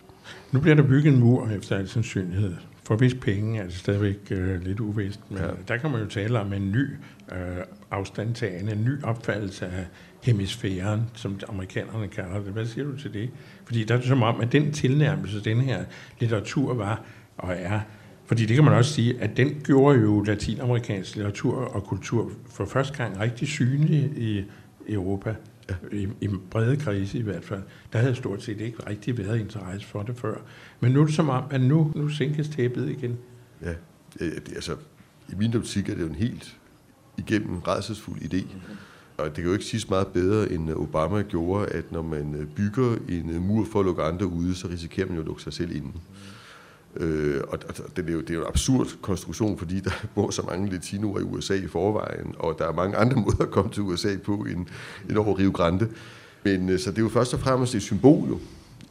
Nu 0.52 0.60
bliver 0.60 0.74
der 0.74 0.82
bygget 0.82 1.14
en 1.14 1.20
mur 1.20 1.48
efter 1.48 1.76
al 1.76 1.88
sandsynlighed. 1.88 2.54
For 2.90 2.96
hvis 2.96 3.14
penge 3.14 3.60
er 3.60 3.64
det 3.64 3.74
stadigvæk 3.74 4.18
øh, 4.30 4.62
lidt 4.62 4.80
uvist, 4.80 5.20
men 5.28 5.38
ja. 5.38 5.48
der 5.68 5.76
kan 5.76 5.90
man 5.90 6.00
jo 6.00 6.06
tale 6.06 6.40
om 6.40 6.52
en 6.52 6.72
ny 6.72 6.86
øh, 7.32 7.64
afstandtagende, 7.90 8.72
en 8.72 8.84
ny 8.84 9.02
opfattelse 9.02 9.66
af 9.66 9.86
hemisfæren, 10.22 11.02
som 11.14 11.40
amerikanerne 11.48 12.08
kalder 12.08 12.42
det. 12.42 12.52
Hvad 12.52 12.66
siger 12.66 12.84
du 12.84 12.96
til 12.96 13.14
det? 13.14 13.30
Fordi 13.64 13.84
der 13.84 13.94
er 13.94 13.98
det 13.98 14.08
som 14.08 14.22
om, 14.22 14.40
at 14.40 14.52
den 14.52 14.72
tilnærmelse, 14.72 15.44
den 15.44 15.60
her 15.60 15.84
litteratur 16.20 16.74
var 16.74 17.02
og 17.38 17.54
er, 17.58 17.80
fordi 18.26 18.46
det 18.46 18.54
kan 18.54 18.64
man 18.64 18.74
også 18.74 18.92
sige, 18.92 19.20
at 19.20 19.36
den 19.36 19.60
gjorde 19.64 20.00
jo 20.00 20.20
latinamerikansk 20.20 21.16
litteratur 21.16 21.56
og 21.56 21.84
kultur 21.84 22.30
for 22.50 22.64
første 22.64 22.96
gang 22.96 23.20
rigtig 23.20 23.48
synlig 23.48 24.12
i 24.16 24.44
Europa 24.88 25.34
i, 25.92 26.08
i 26.20 26.28
brede 26.50 26.76
krise 26.76 27.18
i 27.18 27.22
hvert 27.22 27.44
fald, 27.44 27.62
der 27.92 27.98
havde 27.98 28.14
stort 28.14 28.42
set 28.42 28.60
ikke 28.60 28.86
rigtig 28.88 29.18
været 29.18 29.38
interesse 29.40 29.86
for 29.86 30.02
det 30.02 30.16
før. 30.16 30.34
Men 30.80 30.92
nu 30.92 31.00
er 31.00 31.04
det 31.04 31.14
som 31.14 31.28
om, 31.28 31.44
at 31.50 31.60
nu, 31.60 31.92
nu 31.96 32.08
sænkes 32.08 32.48
tæppet 32.48 32.88
igen. 32.88 33.18
Ja, 33.62 33.74
øh, 34.20 34.32
det, 34.32 34.52
altså, 34.54 34.76
i 35.28 35.34
min 35.36 35.56
optik 35.56 35.88
er 35.88 35.94
det 35.94 36.02
jo 36.02 36.06
en 36.06 36.14
helt 36.14 36.56
igennem 37.18 37.58
redselsfuld 37.58 38.22
idé. 38.22 38.42
Mm-hmm. 38.42 38.76
Og 39.16 39.26
det 39.26 39.34
kan 39.34 39.44
jo 39.44 39.52
ikke 39.52 39.64
siges 39.64 39.90
meget 39.90 40.06
bedre, 40.06 40.52
end 40.52 40.70
Obama 40.70 41.22
gjorde, 41.22 41.66
at 41.66 41.92
når 41.92 42.02
man 42.02 42.34
øh, 42.34 42.46
bygger 42.46 42.96
en 43.08 43.30
øh, 43.30 43.42
mur 43.42 43.66
for 43.72 43.80
at 43.80 43.86
lukke 43.86 44.02
andre 44.02 44.26
ude, 44.26 44.54
så 44.54 44.68
risikerer 44.68 45.06
man 45.06 45.14
jo 45.14 45.20
at 45.20 45.26
lukke 45.26 45.42
sig 45.42 45.52
selv 45.52 45.70
inden. 45.70 45.92
Mm. 45.94 46.00
Øh, 46.96 47.40
og 47.48 47.58
det 47.96 48.08
er, 48.08 48.12
jo, 48.12 48.20
det 48.20 48.30
er 48.30 48.34
jo 48.34 48.40
en 48.40 48.46
absurd 48.46 48.86
konstruktion, 49.02 49.58
fordi 49.58 49.80
der 49.80 49.90
bor 50.14 50.30
så 50.30 50.42
mange 50.42 50.70
latinoer 50.70 51.20
i 51.20 51.22
USA 51.22 51.54
i 51.54 51.66
forvejen, 51.66 52.34
og 52.38 52.56
der 52.58 52.68
er 52.68 52.72
mange 52.72 52.96
andre 52.96 53.16
måder 53.26 53.42
at 53.42 53.50
komme 53.50 53.70
til 53.70 53.82
USA 53.82 54.16
på 54.24 54.34
end, 54.34 54.66
end 55.08 55.18
over 55.18 55.38
Rio 55.38 55.50
Grande. 55.50 55.88
Men 56.44 56.68
øh, 56.68 56.78
så 56.78 56.90
det 56.90 56.98
er 56.98 57.02
jo 57.02 57.08
først 57.08 57.34
og 57.34 57.40
fremmest 57.40 57.74
et 57.74 57.82
symbol, 57.82 58.28
jo, 58.28 58.40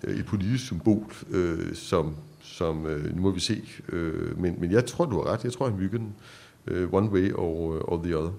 øh, 0.04 0.20
et 0.20 0.26
politisk 0.26 0.66
symbol, 0.66 1.14
øh, 1.32 1.76
som, 1.76 2.16
som 2.42 2.86
øh, 2.86 3.16
nu 3.16 3.22
må 3.22 3.32
vi 3.32 3.40
se. 3.40 3.64
Øh, 3.90 4.40
men, 4.40 4.56
men 4.60 4.72
jeg 4.72 4.86
tror, 4.86 5.06
du 5.06 5.16
har 5.16 5.34
ret. 5.34 5.44
Jeg 5.44 5.54
tror, 5.54 5.70
han 5.70 5.78
bygger 5.78 5.98
den 5.98 6.16
øh, 6.68 6.94
one 6.94 7.10
way 7.10 7.32
or, 7.34 7.76
øh, 7.76 7.82
or 7.82 8.04
the 8.04 8.18
other 8.18 8.32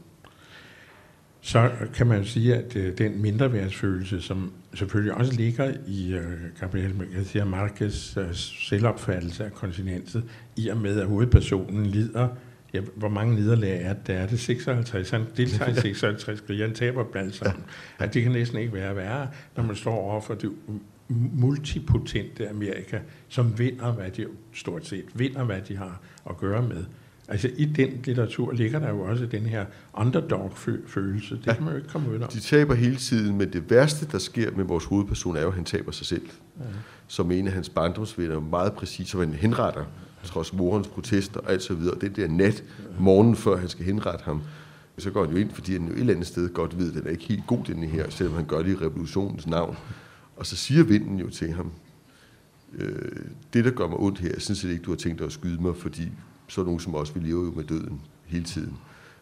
så 1.40 1.70
kan 1.94 2.06
man 2.06 2.24
sige, 2.24 2.56
at 2.56 2.76
øh, 2.76 2.98
den 2.98 3.22
mindreværdsfølelse, 3.22 4.20
som 4.20 4.52
selvfølgelig 4.74 5.14
også 5.14 5.32
ligger 5.32 5.74
i 5.86 6.12
øh, 6.12 6.32
Gabriel 6.60 6.94
Garcia 7.14 7.44
Marquez 7.44 8.16
øh, 8.16 8.34
selvopfattelse 8.34 9.44
af 9.44 9.52
kontinentet, 9.52 10.24
i 10.56 10.68
og 10.68 10.76
med 10.76 11.00
at 11.00 11.06
hovedpersonen 11.06 11.86
lider, 11.86 12.28
ja, 12.74 12.80
hvor 12.94 13.08
mange 13.08 13.34
nederlag 13.34 13.82
er 13.82 13.92
det? 13.92 14.14
Er 14.14 14.26
det 14.26 14.40
56? 14.40 15.10
Han 15.10 15.24
deltager 15.36 15.70
i 15.70 15.74
56 15.94 16.40
kriger, 16.40 16.66
han 16.66 16.74
taber 16.74 17.04
blandt 17.04 17.34
sammen. 17.34 17.64
Ja, 18.00 18.06
det 18.06 18.22
kan 18.22 18.32
næsten 18.32 18.58
ikke 18.58 18.72
være 18.72 18.96
værre, 18.96 19.28
når 19.56 19.64
man 19.64 19.76
står 19.76 19.94
over 19.94 20.20
for 20.20 20.34
det 20.34 20.50
multipotente 21.34 22.48
Amerika, 22.48 22.98
som 23.28 23.58
vinder, 23.58 23.92
hvad 23.92 24.10
de 24.10 24.26
stort 24.54 24.86
set 24.86 25.04
vinder, 25.14 25.44
hvad 25.44 25.60
de 25.60 25.76
har 25.76 26.00
at 26.30 26.36
gøre 26.36 26.62
med. 26.62 26.84
Altså 27.30 27.50
i 27.56 27.64
den 27.64 27.90
litteratur 28.04 28.52
ligger 28.52 28.78
der 28.78 28.88
jo 28.88 29.00
også 29.00 29.26
den 29.26 29.42
her 29.42 29.64
underdog-følelse. 29.94 31.34
Det 31.34 31.46
ja, 31.46 31.54
kan 31.54 31.64
man 31.64 31.72
jo 31.72 31.76
ikke 31.76 31.88
komme 31.88 32.10
ud 32.10 32.20
af. 32.20 32.28
De 32.28 32.40
taber 32.40 32.74
hele 32.74 32.96
tiden, 32.96 33.38
men 33.38 33.52
det 33.52 33.70
værste, 33.70 34.06
der 34.12 34.18
sker 34.18 34.50
med 34.56 34.64
vores 34.64 34.84
hovedperson, 34.84 35.36
er 35.36 35.40
jo, 35.40 35.48
at 35.48 35.54
han 35.54 35.64
taber 35.64 35.92
sig 35.92 36.06
selv. 36.06 36.26
Ja. 36.58 36.64
Som 37.06 37.30
en 37.30 37.46
af 37.46 37.52
hans 37.52 37.68
barndomsvenner, 37.68 38.40
meget 38.40 38.72
præcis, 38.72 39.08
som 39.08 39.20
han 39.20 39.32
henretter, 39.32 39.84
trods 40.24 40.52
morens 40.52 40.88
protester 40.88 41.40
og 41.40 41.52
alt 41.52 41.62
så 41.62 41.74
videre. 41.74 41.94
Den 42.00 42.12
der 42.16 42.28
nat, 42.28 42.64
morgen 42.98 43.36
før 43.36 43.56
han 43.56 43.68
skal 43.68 43.84
henrette 43.84 44.24
ham, 44.24 44.42
så 44.98 45.10
går 45.10 45.24
han 45.24 45.34
jo 45.34 45.40
ind, 45.40 45.50
fordi 45.50 45.72
han 45.72 45.86
jo 45.86 45.92
et 45.92 45.98
eller 45.98 46.12
andet 46.14 46.26
sted 46.26 46.48
godt 46.54 46.78
ved, 46.78 46.88
at 46.88 46.94
den 46.94 47.06
er 47.06 47.10
ikke 47.10 47.24
helt 47.24 47.46
god, 47.46 47.64
den 47.66 47.82
her, 47.82 48.10
selvom 48.10 48.34
han 48.34 48.44
gør 48.44 48.62
det 48.62 48.70
i 48.70 48.76
revolutionens 48.76 49.46
navn. 49.46 49.76
Og 50.36 50.46
så 50.46 50.56
siger 50.56 50.84
vinden 50.84 51.18
jo 51.18 51.30
til 51.30 51.52
ham, 51.52 51.72
øh, 52.78 53.12
det 53.52 53.64
der 53.64 53.70
gør 53.70 53.88
mig 53.88 53.98
ondt 53.98 54.18
her, 54.18 54.30
jeg 54.32 54.42
synes 54.42 54.64
ikke, 54.64 54.82
du 54.82 54.90
har 54.90 54.96
tænkt 54.96 55.18
dig 55.18 55.26
at 55.26 55.32
skyde 55.32 55.62
mig, 55.62 55.76
fordi 55.76 56.08
så 56.50 56.64
nogen 56.64 56.80
som 56.80 56.94
os, 56.94 57.14
vi 57.14 57.20
lever 57.20 57.44
jo 57.44 57.50
med 57.50 57.64
døden 57.64 58.00
hele 58.26 58.44
tiden. 58.44 58.76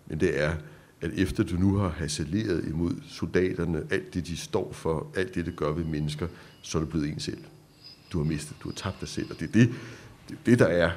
Men 0.07 0.21
det 0.21 0.41
er, 0.41 0.55
at 1.01 1.11
efter 1.13 1.45
du 1.45 1.57
nu 1.57 1.77
har 1.77 1.89
hasseleret 1.89 2.65
imod 2.69 2.93
soldaterne, 3.09 3.83
alt 3.91 4.15
det, 4.15 4.27
de 4.27 4.37
står 4.37 4.73
for, 4.73 5.07
alt 5.17 5.35
det, 5.35 5.47
det 5.47 5.57
gør 5.57 5.73
ved 5.73 5.85
mennesker, 5.85 6.29
så 6.63 6.79
er 6.79 6.83
du 6.83 6.89
blevet 6.89 7.09
en 7.09 7.21
selv. 7.21 7.45
Du 8.13 8.19
har 8.19 8.25
mistet, 8.25 8.57
du 8.63 8.69
har 8.69 8.75
tabt 8.75 9.01
dig 9.01 9.09
selv, 9.09 9.31
og 9.31 9.41
det 9.41 9.49
er 9.49 9.53
det, 9.53 9.71
det, 10.29 10.35
er 10.35 10.39
det 10.47 10.59
der 10.59 10.67
er 10.67 10.91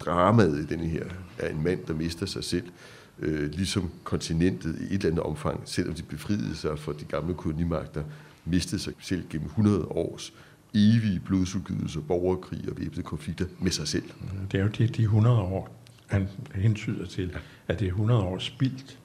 dramaet 0.00 0.58
i 0.58 0.66
denne 0.66 0.86
her, 0.86 1.04
er 1.38 1.48
en 1.48 1.62
mand, 1.62 1.80
der 1.86 1.94
mister 1.94 2.26
sig 2.26 2.44
selv, 2.44 2.64
øh, 3.18 3.50
ligesom 3.50 3.90
kontinentet 4.04 4.78
i 4.80 4.84
et 4.84 4.92
eller 4.92 5.06
andet 5.06 5.20
omfang, 5.20 5.60
selvom 5.64 5.94
de 5.94 6.02
befriede 6.02 6.56
sig 6.56 6.78
fra 6.78 6.92
de 6.92 7.04
gamle 7.04 7.34
kolonimagter, 7.34 8.04
mistede 8.44 8.80
sig 8.80 8.92
selv 9.00 9.28
gennem 9.30 9.46
100 9.46 9.84
års 9.84 10.32
evige 10.76 11.20
blodsudgydelser, 11.20 12.00
borgerkrig 12.00 12.60
og 12.70 12.78
væbnede 12.78 13.02
konflikter 13.02 13.44
med 13.58 13.70
sig 13.70 13.88
selv. 13.88 14.04
Det 14.52 14.60
er 14.60 14.64
jo 14.64 14.70
de, 14.78 14.86
de 14.86 15.02
100 15.02 15.36
år, 15.36 15.84
han 16.06 16.28
hentyder 16.54 17.06
til, 17.06 17.36
at 17.68 17.80
det 17.80 17.84
er 17.84 17.90
100 17.90 18.20
år 18.20 18.38
spildt 18.38 18.98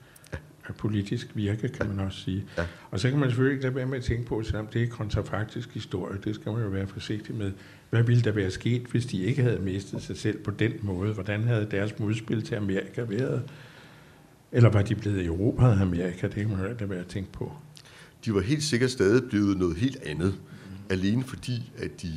af 0.68 0.76
politisk 0.76 1.28
virke, 1.36 1.70
kan 1.70 1.88
man 1.88 2.00
også 2.00 2.20
sige. 2.20 2.46
Ja. 2.58 2.64
Og 2.92 3.00
så 3.00 3.10
kan 3.10 3.20
man 3.20 3.30
selvfølgelig 3.30 3.54
ikke 3.54 3.64
lade 3.64 3.76
være 3.76 3.86
med 3.86 3.98
at 3.98 4.04
tænke 4.04 4.26
på, 4.26 4.44
selvom 4.44 4.68
det 4.68 4.84
er 4.84 4.88
kontrafaktisk 4.88 5.74
historie, 5.74 6.18
det 6.24 6.36
skal 6.36 6.52
man 6.52 6.62
jo 6.62 6.68
være 6.68 6.88
forsigtig 6.88 7.36
med. 7.36 7.52
Hvad 7.90 8.04
ville 8.04 8.22
der 8.22 8.32
være 8.32 8.52
sket, 8.52 8.82
hvis 8.82 9.06
de 9.06 9.22
ikke 9.24 9.42
havde 9.42 9.60
mistet 9.60 10.02
sig 10.02 10.18
selv 10.18 10.38
på 10.44 10.52
den 10.52 10.72
måde? 10.82 11.14
Hvordan 11.14 11.44
havde 11.44 11.68
deres 11.72 12.00
modspil 12.00 12.42
til 12.42 12.56
Amerika 12.56 13.02
været? 13.02 13.44
Eller 14.52 14.70
var 14.70 14.82
de 14.82 14.96
blevet 14.96 15.26
Europa 15.26 15.66
af 15.66 15.82
Amerika? 15.82 16.28
Det 16.28 16.36
kan 16.36 16.50
man 16.50 16.60
jo 16.60 16.66
ikke 16.66 16.80
lade 16.80 16.90
være 16.90 17.00
at 17.00 17.08
tænke 17.08 17.32
på. 17.32 17.52
De 18.26 18.34
var 18.34 18.42
helt 18.42 18.64
sikkert 18.64 18.92
stadig 18.92 19.30
blevet 19.30 19.58
noget 19.58 19.78
helt 19.78 20.04
andet 20.06 20.34
alene 20.92 21.24
fordi, 21.24 21.72
at 21.78 22.02
de 22.02 22.12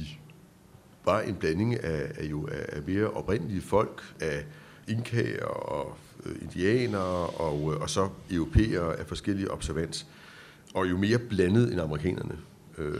var 1.04 1.20
en 1.20 1.34
blanding 1.34 1.84
af, 1.84 2.12
af, 2.18 2.24
jo, 2.24 2.48
af 2.50 2.82
mere 2.86 3.10
oprindelige 3.10 3.60
folk, 3.60 4.02
af 4.20 4.44
inkaer 4.88 5.44
og 5.46 5.96
øh, 6.26 6.36
indianere 6.42 7.26
og, 7.26 7.72
øh, 7.72 7.80
og 7.80 7.90
så 7.90 8.08
europæere 8.30 8.96
af 8.96 9.06
forskellige 9.06 9.50
observans, 9.50 10.06
og 10.74 10.90
jo 10.90 10.96
mere 10.96 11.18
blandet 11.18 11.72
end 11.72 11.80
amerikanerne. 11.80 12.36
Øh, 12.78 12.94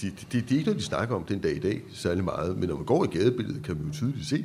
de, 0.00 0.06
de, 0.10 0.10
de, 0.32 0.40
det 0.40 0.52
er 0.52 0.56
ikke 0.56 0.64
noget, 0.64 0.80
de 0.80 0.84
snakker 0.84 1.14
om 1.14 1.24
den 1.24 1.38
dag 1.38 1.56
i 1.56 1.58
dag 1.58 1.82
særlig 1.92 2.24
meget, 2.24 2.58
men 2.58 2.68
når 2.68 2.76
man 2.76 2.84
går 2.84 3.04
i 3.04 3.18
gadebilledet, 3.18 3.62
kan 3.62 3.76
man 3.76 3.86
jo 3.86 3.92
tydeligt 3.92 4.28
se, 4.28 4.44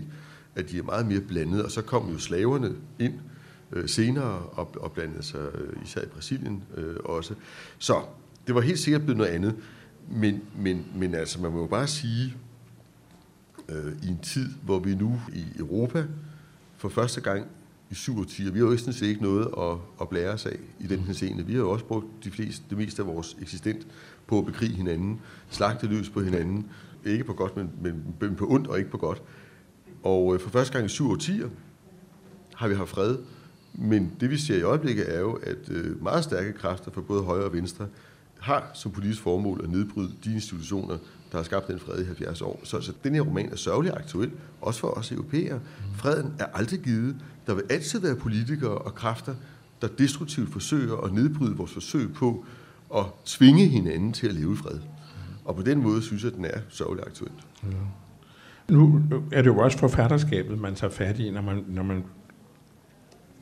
at 0.56 0.70
de 0.70 0.78
er 0.78 0.84
meget 0.84 1.08
mere 1.08 1.22
blandet, 1.22 1.64
og 1.64 1.72
så 1.72 1.82
kom 1.82 2.12
jo 2.12 2.18
slaverne 2.18 2.76
ind 3.00 3.14
øh, 3.72 3.90
senere 3.90 4.40
og, 4.40 4.76
og 4.80 4.92
blandede 4.92 5.24
sig 5.24 5.40
øh, 5.56 5.84
især 5.84 6.02
i 6.02 6.06
Brasilien 6.06 6.64
øh, 6.78 6.96
også. 7.04 7.34
Så 7.78 8.02
det 8.48 8.56
var 8.56 8.62
helt 8.62 8.80
sikkert 8.80 9.02
blevet 9.02 9.18
noget 9.18 9.32
andet. 9.32 9.56
Men, 10.08 10.42
men, 10.56 10.86
men 10.96 11.16
altså, 11.16 11.42
man 11.42 11.52
må 11.52 11.60
jo 11.60 11.68
bare 11.68 11.88
sige, 11.88 12.34
øh, 13.70 13.94
i 14.04 14.08
en 14.08 14.20
tid, 14.20 14.50
hvor 14.64 14.80
vi 14.80 14.96
nu 14.96 15.22
i 15.34 15.44
Europa 15.60 16.06
for 16.78 16.90
første 16.90 17.22
gang 17.22 17.46
i 17.90 17.96
87, 17.96 18.54
vi 18.54 18.60
har 18.60 18.66
jo 18.66 18.78
sådan 18.78 18.94
set 18.94 19.08
ikke 19.08 19.22
noget 19.22 19.48
at, 19.58 19.78
at 20.02 20.10
blære 20.10 20.30
os 20.30 20.46
af 20.46 20.58
i 20.80 20.88
den 20.88 21.00
her 21.00 21.14
scene. 21.14 21.46
Vi 21.46 21.54
har 21.54 21.60
jo 21.60 21.72
også 21.72 21.86
brugt 21.86 22.06
de 22.24 22.32
fleste, 22.32 22.64
det 22.70 22.78
meste 22.78 23.02
af 23.02 23.08
vores 23.08 23.38
eksistent 23.42 23.88
på 24.28 24.40
at 24.40 24.46
bekrige 24.46 24.76
hinanden, 24.76 25.22
slagte 25.50 25.88
løs 25.88 26.10
på 26.10 26.22
hinanden, 26.22 26.66
ikke 27.06 27.24
på 27.24 27.34
godt, 27.34 27.58
men, 27.58 27.72
men, 27.82 28.16
men 28.20 28.36
på 28.36 28.48
ondt 28.50 28.68
og 28.68 28.78
ikke 28.78 28.92
på 28.92 28.98
godt. 28.98 29.22
Og 30.04 30.34
øh, 30.34 30.40
for 30.40 30.50
første 30.50 30.74
gang 30.74 30.86
i 30.86 30.90
87 30.90 31.52
har 32.56 32.68
vi 32.68 32.76
haft 32.76 32.90
fred, 32.90 33.18
men 33.74 34.12
det 34.20 34.30
vi 34.30 34.38
ser 34.38 34.58
i 34.58 34.62
øjeblikket 34.62 35.16
er 35.16 35.20
jo, 35.20 35.34
at 35.34 35.70
øh, 35.70 36.04
meget 36.04 36.24
stærke 36.24 36.54
kræfter 36.54 36.92
fra 36.92 37.02
både 37.02 37.24
højre 37.24 37.46
og 37.46 37.54
venstre 37.54 37.88
har 38.40 38.72
som 38.74 38.92
politisk 38.92 39.22
formål 39.22 39.62
at 39.64 39.70
nedbryde 39.70 40.12
de 40.24 40.34
institutioner, 40.34 40.98
der 41.32 41.38
har 41.38 41.44
skabt 41.44 41.68
den 41.68 41.80
fred 41.80 42.02
i 42.02 42.06
70 42.06 42.42
år. 42.42 42.60
Så, 42.64 42.82
så 42.82 42.94
den 43.04 43.16
her 43.16 43.22
roman 43.22 43.52
er 43.52 43.56
sørgelig 43.56 43.94
aktuel, 43.94 44.32
også 44.62 44.80
for 44.80 44.88
os 44.88 45.12
europæere. 45.12 45.60
Freden 45.96 46.34
er 46.40 46.46
aldrig 46.54 46.80
givet. 46.80 47.16
Der 47.48 47.54
vil 47.54 47.64
altid 47.70 48.00
være 48.00 48.16
politikere 48.16 48.78
og 48.78 48.96
kræfter, 48.96 49.36
der 49.82 49.88
destruktivt 49.88 50.52
forsøger 50.52 50.98
at 50.98 51.14
nedbryde 51.14 51.56
vores 51.56 51.74
forsøg 51.74 52.14
på 52.14 52.46
at 52.96 53.06
tvinge 53.26 53.68
hinanden 53.68 54.14
til 54.14 54.28
at 54.28 54.34
leve 54.34 54.54
i 54.54 54.56
fred. 54.56 54.80
Og 55.46 55.56
på 55.56 55.62
den 55.62 55.82
måde 55.82 56.02
synes 56.02 56.24
jeg, 56.24 56.32
at 56.32 56.38
den 56.38 56.46
er 56.46 56.60
sørgelig 56.70 57.04
aktuel. 57.08 57.32
Ja. 57.64 57.78
Nu 58.70 59.04
er 59.32 59.42
det 59.42 59.50
jo 59.50 59.58
også 59.58 59.78
forfatterskabet, 59.78 60.60
man 60.60 60.76
tager 60.76 60.92
fat 60.92 61.20
i, 61.20 61.32
når 61.32 61.42
man, 61.42 61.66
når 61.68 61.84
man 61.84 62.04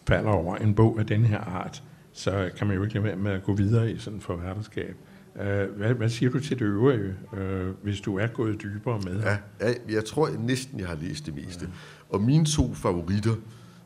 falder 0.08 0.30
over 0.30 0.56
en 0.56 0.76
bog 0.76 1.00
af 1.00 1.06
den 1.06 1.26
her 1.26 1.40
art 1.40 1.84
så 2.16 2.50
kan 2.58 2.68
man 2.68 2.76
jo 2.76 2.84
ikke 2.84 2.94
lade 2.94 3.04
være 3.04 3.16
med 3.16 3.32
at 3.32 3.44
gå 3.44 3.54
videre 3.54 3.92
i 3.92 3.98
sådan 3.98 4.18
et 4.18 4.24
forfatterskab. 4.24 4.96
Uh, 5.36 5.42
hvad, 5.78 5.94
hvad 5.94 6.10
siger 6.10 6.32
du 6.32 6.40
til 6.40 6.60
det 6.60 6.66
øvrige, 6.66 7.16
uh, 7.34 7.84
hvis 7.84 8.02
du 8.02 8.18
er 8.18 8.28
gået 8.28 8.62
dybere 8.62 9.02
med? 9.06 9.22
Ja, 9.22 9.38
ja, 9.62 9.74
jeg 9.90 10.06
tror 10.06 10.28
jeg 10.28 10.38
næsten, 10.38 10.80
jeg 10.80 10.88
har 10.88 10.98
læst 11.02 11.26
det 11.26 11.36
meste. 11.36 11.66
Ja. 11.66 11.72
Og 12.10 12.22
mine 12.22 12.46
to 12.46 12.74
favoritter, 12.74 13.36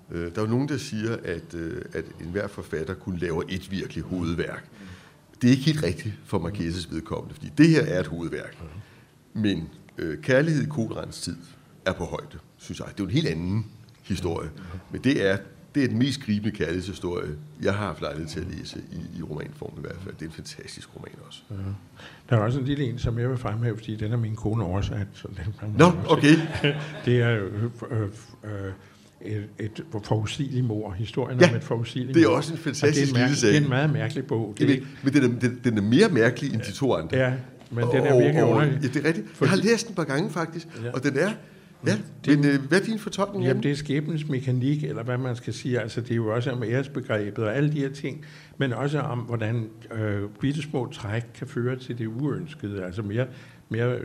uh, 0.10 0.16
der 0.18 0.32
er 0.36 0.42
jo 0.42 0.48
nogen, 0.48 0.70
der 0.70 0.78
siger, 0.78 1.18
at, 1.24 1.54
uh, 1.54 1.78
at 1.94 2.06
enhver 2.22 2.48
forfatter 2.48 2.94
kun 2.94 3.18
laver 3.18 3.44
et 3.50 3.72
virkelig 3.72 4.04
hovedværk. 4.04 4.70
Det 5.42 5.48
er 5.48 5.52
ikke 5.52 5.64
helt 5.64 5.84
rigtigt 5.84 6.14
for 6.26 6.40
Marquez's 6.40 6.94
vedkommende, 6.94 7.34
fordi 7.34 7.52
det 7.58 7.70
her 7.70 7.82
er 7.82 8.00
et 8.00 8.08
hovedværk. 8.08 8.58
Men 9.34 9.70
uh, 10.04 10.16
Kærlighed 10.22 10.64
i 10.64 10.70
kolderens 10.70 11.22
tid 11.22 11.38
er 11.86 11.94
på 11.94 12.04
højde, 12.04 12.38
synes 12.58 12.80
jeg. 12.80 12.88
Det 12.88 13.00
er 13.00 13.04
jo 13.04 13.08
en 13.08 13.14
helt 13.14 13.28
anden 13.28 13.66
historie. 14.04 14.50
Men 14.92 15.02
det 15.02 15.28
er 15.30 15.38
det 15.76 15.84
er 15.84 15.88
den 15.88 15.98
mest 15.98 16.22
gribende 16.22 16.52
kærlighedshistorie, 16.52 17.30
jeg 17.62 17.74
har 17.74 17.86
haft 17.86 18.02
lejlighed 18.02 18.30
til 18.30 18.40
at 18.40 18.46
læse 18.58 18.80
i, 18.92 19.20
i 19.20 19.24
romanform 19.24 19.74
i 19.78 19.82
hvert 19.82 19.98
fald. 20.04 20.14
Det 20.14 20.22
er 20.22 20.26
en 20.26 20.32
fantastisk 20.32 20.96
roman 20.96 21.12
også. 21.28 21.40
Ja. 21.52 21.56
Der 22.30 22.36
er 22.36 22.40
også 22.40 22.60
en 22.60 22.66
lille 22.66 22.84
en, 22.84 23.00
som 23.00 23.20
jeg 23.20 23.30
vil 23.30 23.38
fremhæve, 23.38 23.78
fordi 23.78 23.96
den 23.96 24.12
er 24.12 24.18
min 24.18 24.36
kone 24.36 24.64
oversat. 24.64 25.08
Så 25.14 25.28
den 25.28 25.76
Nå, 25.78 25.92
okay. 26.08 26.36
det 27.06 27.22
er 27.22 27.44
øh, 27.44 27.64
øh, 27.92 28.08
øh, 28.44 28.72
et, 29.22 29.48
et 29.60 29.84
forudsigeligt 30.04 30.66
mor. 30.66 30.92
Historien 30.92 31.40
ja, 31.40 31.50
om 31.50 31.56
et 31.56 31.64
forudsigeligt 31.64 32.16
det 32.16 32.24
er 32.24 32.28
også 32.28 32.54
en 32.54 32.60
fantastisk 32.60 33.14
lille 33.14 33.36
sag. 33.36 33.50
Det 33.50 33.58
er 33.58 33.62
en 33.62 33.70
meget 33.70 33.94
mærkelig 33.94 34.26
bog. 34.26 34.56
Det 34.58 34.72
er, 34.72 34.86
men 35.04 35.14
den 35.14 35.24
er, 35.24 35.40
den, 35.40 35.60
den 35.64 35.78
er 35.78 35.82
mere 35.82 36.10
mærkelig 36.10 36.54
end 36.54 36.62
de 36.62 36.72
to 36.72 36.94
andre. 36.94 37.18
Ja, 37.18 37.34
men 37.72 37.88
den 37.88 38.06
er 38.06 38.22
virkelig 38.22 38.44
underlig. 38.44 38.80
Ja, 38.82 38.88
det 38.88 38.96
er 38.96 39.08
rigtigt. 39.08 39.28
Jeg 39.42 39.50
har 39.50 39.58
læst 39.58 39.88
den 39.88 39.92
et 39.92 39.96
par 39.96 40.04
gange 40.04 40.30
faktisk, 40.30 40.68
ja. 40.84 40.92
og 40.92 41.04
den 41.04 41.18
er 41.18 41.30
Ja, 41.88 41.98
det, 42.26 42.40
men 42.40 42.50
øh, 42.50 42.68
hvad 42.68 42.82
er 42.82 42.86
din 42.86 43.00
fortolkning? 43.00 43.46
Jamen, 43.46 43.64
det 43.64 43.72
er 43.72 43.76
skæbens 43.76 44.28
mekanik, 44.30 44.84
eller 44.84 45.04
hvad 45.04 45.18
man 45.18 45.36
skal 45.36 45.54
sige. 45.54 45.80
Altså, 45.80 46.02
det 46.02 46.12
er 46.12 46.16
jo 46.16 46.36
også 46.36 46.52
om 46.52 46.64
æresbegrebet 46.64 47.46
og 47.46 47.56
alle 47.56 47.72
de 47.72 47.80
her 47.80 47.90
ting, 47.90 48.26
men 48.58 48.74
også 48.74 49.00
om, 49.00 49.20
hvordan 49.20 49.70
øh, 49.92 50.22
bitte 50.40 50.62
små 50.62 50.92
træk 50.92 51.24
kan 51.36 51.48
føre 51.48 51.76
til 51.76 51.98
det 51.98 52.08
uønskede. 52.08 52.84
Altså, 52.84 53.02
mere, 53.02 53.28
mere, 53.70 54.00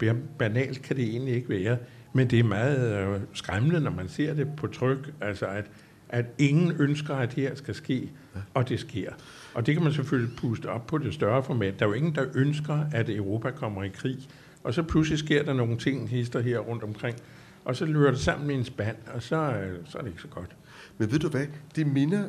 mere 0.00 0.16
banalt 0.38 0.82
kan 0.82 0.96
det 0.96 1.04
egentlig 1.04 1.34
ikke 1.34 1.48
være, 1.48 1.78
men 2.12 2.30
det 2.30 2.38
er 2.38 2.44
meget 2.44 3.08
øh, 3.14 3.20
skræmmende, 3.32 3.80
når 3.80 3.90
man 3.90 4.08
ser 4.08 4.34
det 4.34 4.48
på 4.56 4.66
tryk, 4.66 5.12
altså 5.20 5.46
at, 5.46 5.64
at 6.08 6.24
ingen 6.38 6.72
ønsker, 6.78 7.14
at 7.14 7.34
det 7.34 7.42
her 7.42 7.54
skal 7.54 7.74
ske, 7.74 8.10
og 8.54 8.68
det 8.68 8.80
sker. 8.80 9.10
Og 9.54 9.66
det 9.66 9.74
kan 9.74 9.84
man 9.84 9.92
selvfølgelig 9.92 10.36
puste 10.36 10.66
op 10.66 10.86
på 10.86 10.98
det 10.98 11.14
større 11.14 11.42
format. 11.42 11.78
Der 11.78 11.84
er 11.84 11.88
jo 11.88 11.94
ingen, 11.94 12.14
der 12.14 12.24
ønsker, 12.34 12.78
at 12.92 13.10
Europa 13.10 13.50
kommer 13.50 13.82
i 13.82 13.88
krig. 13.88 14.18
Og 14.66 14.74
så 14.74 14.82
pludselig 14.82 15.18
sker 15.18 15.42
der 15.42 15.52
nogle 15.52 15.78
ting, 15.78 16.08
hister 16.08 16.40
her 16.40 16.58
rundt 16.58 16.82
omkring, 16.82 17.16
og 17.64 17.76
så 17.76 17.84
løber 17.84 18.10
det 18.10 18.20
sammen 18.20 18.50
i 18.50 18.54
en 18.54 18.64
spand, 18.64 18.96
og 19.14 19.22
så, 19.22 19.36
øh, 19.36 19.78
så 19.84 19.98
er 19.98 20.02
det 20.02 20.08
ikke 20.10 20.22
så 20.22 20.28
godt. 20.28 20.56
Men 20.98 21.12
ved 21.12 21.18
du 21.18 21.28
hvad, 21.28 21.46
det 21.76 21.86
minder, 21.86 22.28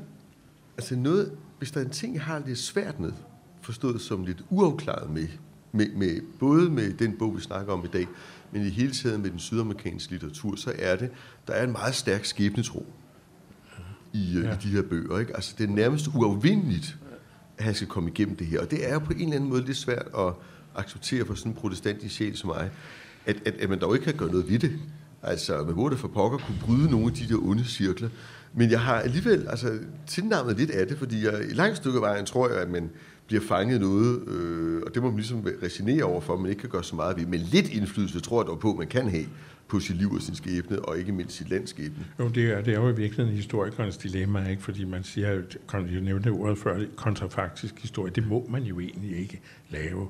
altså 0.77 0.95
noget, 0.95 1.31
hvis 1.57 1.71
der 1.71 1.79
er 1.81 1.85
en 1.85 1.91
ting, 1.91 2.13
jeg 2.13 2.21
har 2.21 2.43
lidt 2.45 2.57
svært 2.57 2.99
med, 2.99 3.11
forstået 3.61 4.01
som 4.01 4.25
lidt 4.25 4.43
uafklaret 4.49 5.09
med, 5.09 5.27
med, 5.71 5.87
med, 5.95 6.21
både 6.39 6.69
med 6.69 6.93
den 6.93 7.17
bog, 7.17 7.35
vi 7.35 7.41
snakker 7.41 7.73
om 7.73 7.85
i 7.85 7.87
dag, 7.87 8.07
men 8.51 8.65
i 8.65 8.69
hele 8.69 8.91
taget 8.91 9.19
med 9.19 9.29
den 9.29 9.39
sydamerikanske 9.39 10.11
litteratur, 10.11 10.55
så 10.55 10.73
er 10.79 10.95
det, 10.95 11.09
der 11.47 11.53
er 11.53 11.63
en 11.63 11.71
meget 11.71 11.95
stærk 11.95 12.25
skæbnetro 12.25 12.85
i, 14.13 14.37
øh, 14.37 14.43
ja. 14.43 14.53
i 14.53 14.57
de 14.63 14.67
her 14.67 14.81
bøger. 14.81 15.19
Ikke? 15.19 15.35
Altså, 15.35 15.55
det 15.57 15.69
er 15.69 15.73
nærmest 15.73 16.07
uafvindeligt, 16.07 16.97
at 17.57 17.63
han 17.63 17.73
skal 17.73 17.87
komme 17.87 18.09
igennem 18.09 18.35
det 18.35 18.47
her. 18.47 18.61
Og 18.61 18.71
det 18.71 18.89
er 18.89 18.93
jo 18.93 18.99
på 18.99 19.13
en 19.13 19.19
eller 19.19 19.35
anden 19.35 19.49
måde 19.49 19.65
lidt 19.65 19.77
svært 19.77 20.07
at, 20.17 20.33
acceptere 20.77 21.25
for 21.25 21.33
sådan 21.33 21.51
en 21.51 21.57
protestantisk 21.57 22.15
sjæl 22.15 22.37
som 22.37 22.47
mig, 22.47 22.69
at, 23.25 23.35
at, 23.45 23.53
at 23.59 23.69
man 23.69 23.79
dog 23.79 23.95
ikke 23.95 24.05
kan 24.05 24.13
gøre 24.13 24.31
noget 24.31 24.49
ved 24.49 24.59
det. 24.59 24.71
Altså, 25.23 25.63
man 25.63 25.75
burde 25.75 25.97
for 25.97 26.07
pokker 26.07 26.37
kunne 26.37 26.57
bryde 26.61 26.91
nogle 26.91 27.05
af 27.05 27.13
de 27.13 27.27
der 27.29 27.37
onde 27.43 27.65
cirkler. 27.65 28.09
Men 28.53 28.71
jeg 28.71 28.79
har 28.79 28.99
alligevel 28.99 29.47
altså, 29.49 29.79
tilnærmet 30.07 30.57
lidt 30.57 30.71
af 30.71 30.87
det, 30.87 30.97
fordi 30.97 31.25
jeg 31.25 31.41
i 31.49 31.53
langt 31.53 31.77
stykke 31.77 31.95
af 31.95 32.01
vejen 32.01 32.25
tror 32.25 32.49
jeg, 32.49 32.57
at 32.57 32.69
man 32.69 32.89
bliver 33.27 33.41
fanget 33.41 33.81
noget, 33.81 34.27
øh, 34.27 34.81
og 34.85 34.93
det 34.93 35.01
må 35.01 35.09
man 35.09 35.17
ligesom 35.17 35.47
resignere 35.63 36.03
over 36.03 36.21
for, 36.21 36.33
at 36.33 36.39
man 36.39 36.49
ikke 36.49 36.59
kan 36.59 36.69
gøre 36.69 36.83
så 36.83 36.95
meget 36.95 37.17
ved. 37.17 37.25
Men 37.25 37.39
lidt 37.39 37.69
indflydelse 37.69 38.19
tror 38.19 38.41
jeg 38.41 38.47
dog 38.47 38.59
på, 38.59 38.71
at 38.71 38.77
man 38.77 38.87
kan 38.87 39.09
have 39.09 39.25
på 39.67 39.79
sit 39.79 39.95
liv 39.95 40.11
og 40.11 40.21
sin 40.21 40.35
skæbne, 40.35 40.79
og 40.79 40.97
ikke 40.99 41.11
mindst 41.11 41.35
sit 41.37 41.49
landskæbne. 41.49 42.05
Jo, 42.19 42.27
det 42.27 42.43
er, 42.51 42.61
det 42.61 42.73
er 42.73 42.81
jo 42.81 42.89
i 42.89 42.95
virkeligheden 42.95 43.37
historikernes 43.37 43.97
dilemma, 43.97 44.49
ikke? 44.49 44.63
fordi 44.63 44.85
man 44.85 45.03
siger, 45.03 45.41
jeg 45.73 46.01
nævnte 46.01 46.29
ordet 46.29 46.57
før, 46.57 46.85
kontrafaktisk 46.95 47.81
historie, 47.81 48.11
det 48.15 48.27
må 48.27 48.47
man 48.49 48.63
jo 48.63 48.79
egentlig 48.79 49.17
ikke 49.17 49.41
lave. 49.69 50.07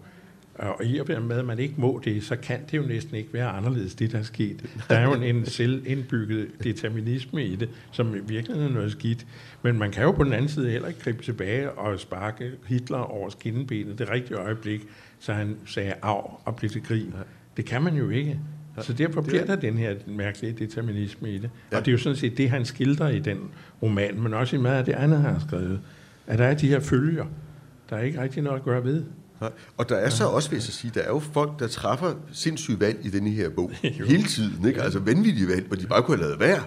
Og 0.57 0.85
i 0.85 0.99
og 0.99 1.21
med, 1.21 1.37
at 1.37 1.45
man 1.45 1.59
ikke 1.59 1.73
må 1.77 2.01
det, 2.05 2.23
så 2.23 2.35
kan 2.35 2.59
det 2.71 2.77
jo 2.77 2.83
næsten 2.83 3.15
ikke 3.15 3.33
være 3.33 3.49
anderledes, 3.49 3.95
det 3.95 4.11
der 4.11 4.19
er 4.19 4.23
sket. 4.23 4.65
Der 4.89 4.95
er 4.95 5.03
jo 5.03 5.13
en 5.13 5.45
selvindbygget 5.45 6.47
determinisme 6.63 7.45
i 7.45 7.55
det, 7.55 7.69
som 7.91 8.29
virkelig 8.29 8.63
er 8.63 8.69
noget 8.69 8.91
skidt. 8.91 9.27
Men 9.61 9.79
man 9.79 9.91
kan 9.91 10.03
jo 10.03 10.11
på 10.11 10.23
den 10.23 10.33
anden 10.33 10.49
side 10.49 10.69
heller 10.69 10.87
ikke 10.87 10.99
gribe 10.99 11.23
tilbage 11.23 11.71
og 11.71 11.99
sparke 11.99 12.51
Hitler 12.65 12.97
over 12.97 13.29
skinnebenet 13.29 13.99
det 13.99 14.09
rigtige 14.09 14.37
øjeblik, 14.37 14.87
så 15.19 15.33
han 15.33 15.57
sagde 15.65 15.93
af 16.03 16.41
og 16.45 16.55
blev 16.55 16.69
til 16.69 16.83
grin. 16.83 17.13
Det 17.57 17.65
kan 17.65 17.83
man 17.83 17.95
jo 17.95 18.09
ikke. 18.09 18.39
Så 18.81 18.93
derfor 18.93 19.21
bliver 19.21 19.45
der 19.45 19.55
den 19.55 19.77
her 19.77 19.95
mærkelige 20.07 20.53
determinisme 20.53 21.31
i 21.31 21.37
det. 21.37 21.49
Og 21.71 21.79
det 21.79 21.87
er 21.87 21.91
jo 21.91 21.97
sådan 21.97 22.15
set 22.15 22.37
det, 22.37 22.49
han 22.49 22.65
skildrer 22.65 23.09
i 23.09 23.19
den 23.19 23.37
roman, 23.81 24.19
men 24.21 24.33
også 24.33 24.55
i 24.55 24.59
meget 24.59 24.79
af 24.79 24.85
det 24.85 24.93
andet, 24.93 25.21
han 25.21 25.33
har 25.33 25.39
skrevet. 25.39 25.79
At 26.27 26.39
der 26.39 26.45
er 26.45 26.53
de 26.53 26.67
her 26.67 26.79
følger, 26.79 27.25
der 27.89 27.97
er 27.97 28.01
ikke 28.01 28.21
rigtig 28.21 28.43
noget 28.43 28.57
at 28.57 28.63
gøre 28.63 28.83
ved. 28.83 29.03
Og 29.77 29.89
der 29.89 29.95
er 29.95 30.09
så 30.09 30.25
også, 30.25 30.49
vil 30.49 30.57
jeg 30.57 30.63
sige, 30.63 30.91
der 30.95 31.01
er 31.01 31.07
jo 31.07 31.19
folk, 31.19 31.59
der 31.59 31.67
træffer 31.67 32.13
sindssyge 32.31 32.79
valg 32.79 33.05
i 33.05 33.09
denne 33.09 33.29
her 33.29 33.49
bog. 33.49 33.71
hele 34.11 34.23
tiden, 34.23 34.67
ikke? 34.67 34.81
Altså 34.81 34.99
vanvittige 34.99 35.47
valg, 35.47 35.67
hvor 35.67 35.75
de 35.75 35.87
bare 35.87 36.03
kunne 36.03 36.17
have 36.17 36.27
lavet 36.27 36.39
være, 36.39 36.63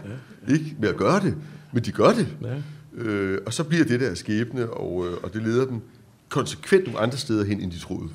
ikke? 0.48 0.76
Med 0.78 0.88
at 0.88 0.96
gøre 0.96 1.20
det. 1.20 1.36
Men 1.72 1.82
de 1.82 1.92
gør 1.92 2.12
det. 2.12 2.36
Ja. 2.42 2.56
Øh, 2.94 3.38
og 3.46 3.52
så 3.52 3.64
bliver 3.64 3.84
det 3.84 4.00
der 4.00 4.14
skæbne, 4.14 4.70
og, 4.70 5.06
øh, 5.06 5.12
og 5.22 5.34
det 5.34 5.42
leder 5.42 5.66
dem 5.66 5.80
konsekvent 6.28 6.86
nogle 6.86 6.98
andre 6.98 7.16
steder 7.16 7.44
hen, 7.44 7.60
end 7.60 7.70
de 7.70 7.78
troede. 7.78 8.08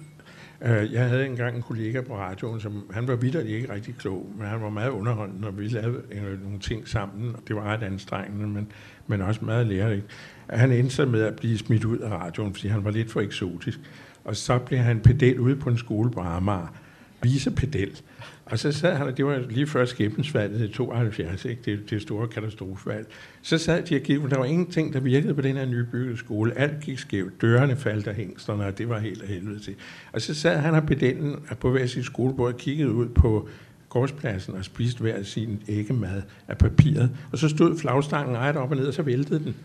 Øh, 0.62 0.94
jeg 0.94 1.10
havde 1.10 1.26
engang 1.26 1.56
en 1.56 1.62
kollega 1.62 2.02
på 2.02 2.18
radioen, 2.18 2.60
som 2.60 2.84
han 2.92 3.08
var 3.08 3.16
vidderligt 3.16 3.56
ikke 3.56 3.74
rigtig 3.74 3.96
klog, 3.96 4.32
men 4.38 4.48
han 4.48 4.62
var 4.62 4.70
meget 4.70 4.90
underholdende, 4.90 5.42
når 5.42 5.52
vi 5.52 5.68
lavede 5.68 6.02
øh, 6.12 6.44
nogle 6.44 6.60
ting 6.60 6.88
sammen. 6.88 7.36
Det 7.48 7.56
var 7.56 7.64
ret 7.64 7.84
anstrengende, 7.84 8.48
men, 8.48 8.72
men 9.08 9.22
også 9.22 9.46
meget 9.46 9.68
lærerigt. 9.68 10.06
Han 10.50 10.72
endte 10.72 11.06
med 11.06 11.22
at 11.22 11.36
blive 11.36 11.58
smidt 11.58 11.86
ud 11.86 11.98
af 11.98 12.10
radioen, 12.10 12.54
fordi 12.54 12.68
han 12.68 12.84
var 12.84 12.92
lidt 12.92 13.12
for 13.12 13.22
eksotisk. 13.22 13.80
Og 14.26 14.36
så 14.36 14.60
blev 14.60 14.80
han 14.80 15.00
pedel 15.00 15.40
ude 15.40 15.56
på 15.56 15.70
en 15.70 15.78
skole 15.78 16.12
på 16.12 16.20
Amager. 16.20 16.74
Vicepedel. 17.22 18.02
Og 18.46 18.60
så 18.60 18.72
sad 18.72 18.96
han, 18.96 19.08
og 19.08 19.18
det 19.18 19.26
var 19.26 19.44
lige 19.50 19.68
før 19.68 19.86
skæbnesvalget 19.86 20.70
i 20.70 20.74
72, 20.74 21.46
ikke? 21.46 21.62
Det, 21.66 21.90
det 21.90 22.02
store 22.02 22.28
katastrofevalg. 22.28 23.08
Så 23.42 23.58
sad 23.58 23.84
de 23.84 24.20
og 24.24 24.32
der 24.32 24.38
var 24.38 24.46
ingenting, 24.46 24.94
der 24.94 25.00
virkede 25.00 25.34
på 25.34 25.42
den 25.42 25.56
her 25.56 25.66
nybyggede 25.66 26.18
skole. 26.18 26.58
Alt 26.58 26.82
gik 26.82 27.00
skævt. 27.00 27.42
Dørene 27.42 27.76
faldt 27.76 28.08
af 28.08 28.16
hængsterne, 28.16 28.66
og 28.66 28.78
det 28.78 28.90
var 28.90 29.00
helt 29.00 29.22
af 29.22 29.28
helvede 29.28 29.60
til. 29.60 29.76
Og 30.14 30.22
så 30.22 30.34
sad 30.34 30.58
han 30.58 30.74
og 30.74 30.84
pedellen 30.84 31.36
på 31.60 31.72
hver 31.72 31.86
sit 31.86 32.06
skolebord 32.06 32.54
og 32.54 32.60
kiggede 32.60 32.92
ud 32.92 33.10
på 33.10 33.50
gårdspladsen 33.90 34.54
og 34.54 34.66
spiste 34.66 35.02
hver 35.02 35.24
sin 35.24 35.64
æggemad 35.68 36.22
af 36.48 36.58
papiret. 36.58 37.12
Og 37.32 37.38
så 37.38 37.50
stod 37.50 37.78
flagstangen 37.78 38.38
ret 38.38 38.56
op 38.56 38.72
og 38.72 38.78
ned, 38.78 38.88
og 38.88 38.94
så 38.94 39.02
væltede 39.02 39.44
den. 39.44 39.56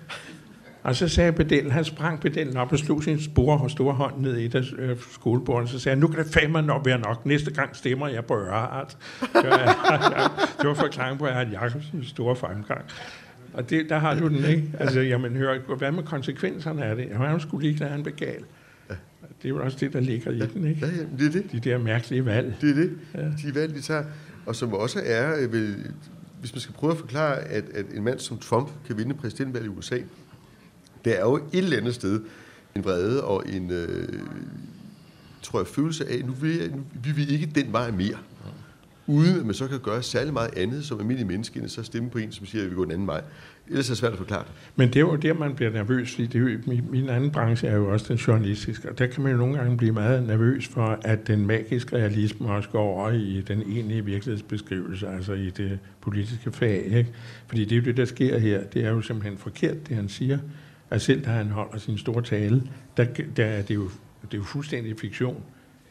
Og 0.82 0.96
så 0.96 1.08
sagde 1.08 1.32
pedellen, 1.32 1.72
han 1.72 1.84
sprang 1.84 2.20
pedellen 2.20 2.56
op 2.56 2.72
og 2.72 2.78
slog 2.78 3.02
sin 3.02 3.20
spore 3.20 3.60
og 3.60 3.70
store 3.70 3.94
hånd 3.94 4.20
ned 4.20 4.36
i 4.38 4.44
et 4.44 4.74
øh, 4.78 4.96
skolebord, 5.12 5.62
og 5.62 5.68
så 5.68 5.78
sagde 5.78 5.94
han, 5.94 6.00
nu 6.00 6.08
kan 6.08 6.24
det 6.24 6.32
fandme 6.32 6.62
nok 6.62 6.86
være 6.86 6.98
nok. 6.98 7.26
Næste 7.26 7.50
gang 7.50 7.76
stemmer 7.76 8.08
jeg 8.08 8.24
på. 8.24 8.34
Det 8.40 9.48
var, 9.50 10.48
det 10.60 10.68
var 10.68 10.74
forklaring 10.74 11.18
på, 11.18 11.24
at 11.24 11.30
jeg 11.30 11.38
havde 11.38 11.60
Jacobsens 11.60 12.08
store 12.08 12.36
fremgang. 12.36 12.80
Og 13.52 13.70
det, 13.70 13.88
der 13.88 13.98
har 13.98 14.14
du 14.14 14.28
den, 14.28 14.44
ikke? 14.44 14.72
Altså, 14.78 15.00
jamen, 15.00 15.36
hør, 15.36 15.76
hvad 15.78 15.92
med 15.92 16.02
konsekvenserne 16.02 16.84
af 16.84 16.96
det? 16.96 17.08
Jamen, 17.10 17.28
han 17.28 17.40
skulle 17.40 17.66
lige 17.66 17.76
klare, 17.76 17.90
han 17.90 18.02
blev 18.02 18.14
gal. 18.14 18.44
Det 19.42 19.44
er 19.44 19.48
jo 19.48 19.64
også 19.64 19.76
det, 19.80 19.92
der 19.92 20.00
ligger 20.00 20.30
i 20.30 20.38
den, 20.38 20.66
ikke? 20.66 20.86
Ja, 20.86 20.92
ja, 20.92 21.02
det 21.18 21.26
er 21.26 21.42
det. 21.42 21.52
De 21.52 21.60
der 21.70 21.78
mærkelige 21.78 22.24
valg. 22.24 22.56
Det 22.60 22.70
er 22.70 22.74
det. 22.74 22.98
Ja. 23.14 23.20
De 23.20 23.54
valg, 23.54 23.74
vi 23.74 23.80
tager. 23.80 24.04
Og 24.46 24.56
som 24.56 24.74
også 24.74 25.00
er, 25.04 25.46
øh, 25.52 25.74
hvis 26.40 26.54
man 26.54 26.60
skal 26.60 26.74
prøve 26.74 26.92
at 26.92 26.98
forklare, 26.98 27.38
at, 27.38 27.64
at 27.74 27.84
en 27.94 28.04
mand 28.04 28.18
som 28.18 28.38
Trump 28.38 28.68
kan 28.86 28.98
vinde 28.98 29.14
præsidentvalget 29.14 29.66
i 29.66 29.70
USA, 29.70 29.98
der 31.04 31.12
er 31.12 31.20
jo 31.20 31.36
et 31.36 31.42
eller 31.52 31.76
andet 31.76 31.94
sted 31.94 32.20
en 32.76 32.84
vrede 32.84 33.24
og 33.24 33.44
en, 33.48 33.70
øh, 33.70 34.08
tror 35.42 35.58
jeg, 35.58 35.66
følelse 35.66 36.08
af, 36.08 36.24
nu 36.24 36.32
vil, 36.32 36.72
nu 36.74 36.84
vil 37.04 37.16
vi 37.16 37.26
ikke 37.26 37.46
den 37.54 37.72
vej 37.72 37.90
mere. 37.90 38.16
Uden 39.06 39.40
at 39.40 39.46
man 39.46 39.54
så 39.54 39.66
kan 39.66 39.78
gøre 39.78 40.02
særlig 40.02 40.32
meget 40.32 40.50
andet 40.56 40.84
som 40.84 41.00
almindelig 41.00 41.26
menneske, 41.26 41.60
end 41.60 41.68
så 41.68 41.82
stemme 41.82 42.10
på 42.10 42.18
en, 42.18 42.32
som 42.32 42.46
siger, 42.46 42.64
at 42.64 42.70
vi 42.70 42.74
går 42.74 42.84
en 42.84 42.90
anden 42.90 43.06
vej. 43.06 43.22
Ellers 43.68 43.88
er 43.88 43.90
det 43.90 43.98
svært 43.98 44.12
at 44.12 44.18
forklare 44.18 44.44
det. 44.44 44.52
Men 44.76 44.88
det 44.88 44.96
er 44.96 45.00
jo 45.00 45.16
der, 45.16 45.34
man 45.34 45.54
bliver 45.54 45.70
nervøs, 45.70 46.14
fordi 46.14 46.26
det 46.26 46.34
er 46.34 46.52
jo, 46.52 46.58
min, 46.66 46.84
min 46.90 47.08
anden 47.08 47.30
branche 47.30 47.68
er 47.68 47.76
jo 47.76 47.92
også 47.92 48.06
den 48.08 48.16
journalistiske, 48.16 48.90
og 48.90 48.98
der 48.98 49.06
kan 49.06 49.22
man 49.22 49.32
jo 49.32 49.38
nogle 49.38 49.56
gange 49.58 49.76
blive 49.76 49.92
meget 49.92 50.26
nervøs 50.26 50.68
for, 50.68 50.98
at 51.02 51.26
den 51.26 51.46
magiske 51.46 51.96
realisme 51.96 52.52
også 52.52 52.68
går 52.68 52.80
over 52.80 53.10
i 53.10 53.44
den 53.48 53.62
egentlige 53.62 54.04
virkelighedsbeskrivelse, 54.04 55.08
altså 55.08 55.32
i 55.32 55.50
det 55.50 55.78
politiske 56.00 56.52
fag. 56.52 56.84
Ikke? 56.84 57.10
Fordi 57.46 57.64
det 57.64 57.72
er 57.72 57.76
jo 57.76 57.82
det, 57.82 57.96
der 57.96 58.04
sker 58.04 58.38
her. 58.38 58.64
Det 58.64 58.84
er 58.84 58.90
jo 58.90 59.00
simpelthen 59.00 59.38
forkert, 59.38 59.88
det 59.88 59.96
han 59.96 60.08
siger 60.08 60.38
at 60.90 61.02
selv 61.02 61.24
da 61.24 61.30
han 61.30 61.46
holder 61.46 61.78
sin 61.78 61.98
store 61.98 62.22
tale, 62.22 62.70
der, 62.96 63.04
der 63.36 63.46
er 63.46 63.62
det, 63.62 63.74
jo, 63.74 63.84
det 64.22 64.34
er 64.34 64.38
jo 64.38 64.44
fuldstændig 64.44 65.00
fiktion. 65.00 65.42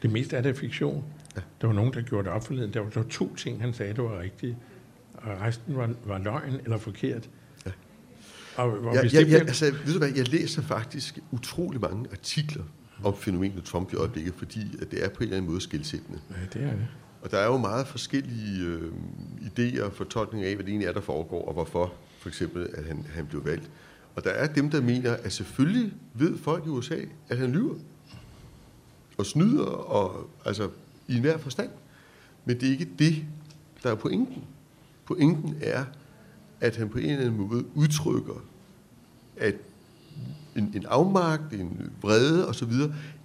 Det 0.02 0.10
meste 0.10 0.36
af 0.36 0.42
det 0.42 0.50
er 0.50 0.54
fiktion. 0.54 1.04
Ja. 1.36 1.40
Der 1.60 1.66
var 1.66 1.74
nogen, 1.74 1.92
der 1.92 2.02
gjorde 2.02 2.24
det 2.24 2.32
op 2.32 2.46
forleden. 2.46 2.74
Der 2.74 2.80
var, 2.80 3.02
to 3.10 3.34
ting, 3.36 3.60
han 3.60 3.72
sagde, 3.74 3.94
der 3.94 4.02
var 4.02 4.20
rigtige. 4.20 4.56
Og 5.14 5.40
resten 5.40 5.76
var, 5.76 5.90
var 6.04 6.18
løgn 6.18 6.60
eller 6.64 6.78
forkert. 6.78 7.28
Ja. 7.66 7.70
Og, 8.56 8.72
og 8.72 8.94
ja, 8.94 9.00
ja, 9.02 9.02
det 9.02 9.26
bliver... 9.26 9.38
ja, 9.38 9.38
altså, 9.38 9.64
ved 9.84 9.92
du 9.92 9.98
hvad, 9.98 10.12
jeg 10.16 10.28
læser 10.28 10.62
faktisk 10.62 11.18
utrolig 11.30 11.80
mange 11.80 12.06
artikler 12.12 12.62
om 13.04 13.16
fænomenet 13.16 13.64
Trump 13.64 13.92
i 13.92 13.96
øjeblikket, 13.96 14.34
fordi 14.34 14.60
at 14.82 14.90
det 14.90 15.04
er 15.04 15.08
på 15.08 15.16
en 15.16 15.22
eller 15.22 15.36
anden 15.36 15.50
måde 15.50 15.60
skilsættende. 15.60 16.18
Ja, 16.30 16.58
det 16.58 16.68
er 16.68 16.72
det. 16.72 16.86
Og 17.22 17.30
der 17.30 17.38
er 17.38 17.46
jo 17.46 17.56
meget 17.56 17.86
forskellige 17.86 18.66
øh, 18.66 18.92
idéer 19.40 19.82
og 19.82 19.92
fortolkninger 19.92 20.48
af, 20.48 20.54
hvad 20.54 20.64
det 20.64 20.70
egentlig 20.70 20.88
er, 20.88 20.92
der 20.92 21.00
foregår, 21.00 21.44
og 21.44 21.52
hvorfor 21.52 21.92
for 22.18 22.28
eksempel, 22.28 22.68
at 22.74 22.84
han, 22.84 23.06
han 23.14 23.26
blev 23.26 23.44
valgt. 23.44 23.70
Og 24.14 24.24
der 24.24 24.30
er 24.30 24.52
dem, 24.52 24.70
der 24.70 24.80
mener, 24.80 25.12
at 25.12 25.32
selvfølgelig 25.32 25.92
ved 26.14 26.38
folk 26.38 26.66
i 26.66 26.68
USA, 26.68 26.98
at 27.28 27.38
han 27.38 27.52
lyver 27.52 27.74
og 29.18 29.26
snyder, 29.26 29.64
og, 29.64 30.30
altså 30.44 30.68
i 31.08 31.14
enhver 31.14 31.38
forstand. 31.38 31.70
Men 32.44 32.60
det 32.60 32.68
er 32.68 32.72
ikke 32.72 32.88
det, 32.98 33.24
der 33.82 33.90
er 33.90 33.94
pointen. 33.94 34.44
Pointen 35.06 35.56
er, 35.62 35.84
at 36.60 36.76
han 36.76 36.88
på 36.88 36.98
en 36.98 37.04
eller 37.04 37.20
anden 37.20 37.48
måde 37.48 37.64
udtrykker, 37.74 38.44
at 39.36 39.54
en, 40.56 40.72
en 40.74 40.86
afmagt, 40.86 41.52
en 41.52 41.90
vrede 42.02 42.48
osv., 42.48 42.72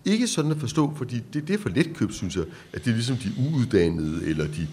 ikke 0.06 0.28
sådan 0.28 0.52
at 0.52 0.58
forstå, 0.58 0.94
fordi 0.96 1.20
det, 1.34 1.48
det 1.48 1.54
er 1.54 1.58
for 1.58 1.70
letkøbt, 1.70 2.14
synes 2.14 2.36
jeg, 2.36 2.46
at 2.74 2.86
det 2.86 2.92
er 2.92 2.96
ligesom 2.96 3.18
de 3.18 3.32
uuddannede, 3.40 4.26
eller 4.26 4.48
de 4.48 4.68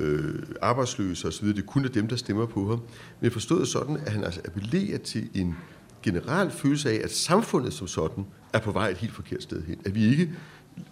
øh, 0.00 0.42
arbejdsløse 0.62 1.28
osv., 1.28 1.46
det 1.46 1.66
kun 1.66 1.84
er 1.84 1.88
dem, 1.88 2.08
der 2.08 2.16
stemmer 2.16 2.46
på 2.46 2.68
ham. 2.68 2.80
Men 3.20 3.30
forstået 3.30 3.68
sådan, 3.68 3.96
at 3.96 4.12
han 4.12 4.24
altså 4.24 4.40
appellerer 4.44 4.98
til 4.98 5.28
en 5.34 5.54
generel 6.02 6.50
følelse 6.50 6.90
af, 6.90 7.00
at 7.04 7.12
samfundet 7.12 7.72
som 7.72 7.86
sådan 7.86 8.24
er 8.52 8.58
på 8.58 8.72
vej 8.72 8.88
et 8.88 8.96
helt 8.96 9.12
forkert 9.12 9.42
sted 9.42 9.62
hen. 9.62 9.76
At 9.84 9.94
vi 9.94 10.04
ikke 10.04 10.30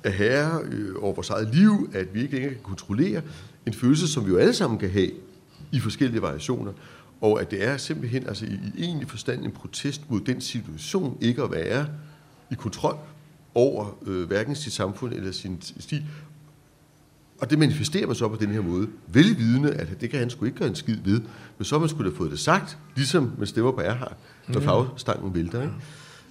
er 0.04 0.10
herre 0.10 0.62
øh, 0.64 0.94
over 1.00 1.14
vores 1.14 1.30
eget 1.30 1.54
liv, 1.54 1.90
at 1.94 2.14
vi 2.14 2.22
ikke 2.22 2.34
længere 2.34 2.54
kan 2.54 2.62
kontrollere 2.62 3.22
en 3.66 3.74
følelse, 3.74 4.08
som 4.08 4.26
vi 4.26 4.30
jo 4.30 4.36
alle 4.36 4.54
sammen 4.54 4.78
kan 4.78 4.90
have 4.90 5.10
i 5.72 5.80
forskellige 5.80 6.22
variationer, 6.22 6.72
og 7.20 7.40
at 7.40 7.50
det 7.50 7.64
er 7.64 7.76
simpelthen 7.76 8.26
altså 8.26 8.46
i, 8.46 8.58
i 8.76 8.82
egentlig 8.82 9.08
forstand 9.08 9.44
en 9.44 9.52
protest 9.52 10.10
mod 10.10 10.20
den 10.20 10.40
situation 10.40 11.18
ikke 11.20 11.42
at 11.42 11.50
være 11.50 11.86
i 12.50 12.54
kontrol 12.54 12.96
over 13.54 13.98
øh, 14.06 14.26
hverken 14.26 14.54
sit 14.54 14.72
samfund 14.72 15.12
eller 15.12 15.32
sin 15.32 15.58
stil. 15.60 16.04
Og 17.42 17.50
det 17.50 17.58
manifesterer 17.58 18.06
man 18.06 18.16
så 18.16 18.28
på 18.28 18.36
den 18.36 18.50
her 18.50 18.60
måde. 18.60 18.88
Velvidende, 19.06 19.72
at 19.72 20.00
det 20.00 20.10
kan 20.10 20.18
han 20.18 20.30
sgu 20.30 20.44
ikke 20.44 20.58
gøre 20.58 20.68
en 20.68 20.74
skid 20.74 20.96
ved. 21.04 21.20
Men 21.58 21.64
så 21.64 21.78
man 21.78 21.88
skulle 21.88 22.10
have 22.10 22.16
fået 22.16 22.30
det 22.30 22.38
sagt, 22.38 22.78
ligesom 22.96 23.32
man 23.38 23.46
stemmer 23.46 23.72
på 23.72 23.80
Erhard, 23.80 24.16
når 24.48 24.60
mm. 24.60 24.64
fagstangen 24.64 25.34
vælter. 25.34 25.62
Ikke? 25.62 25.74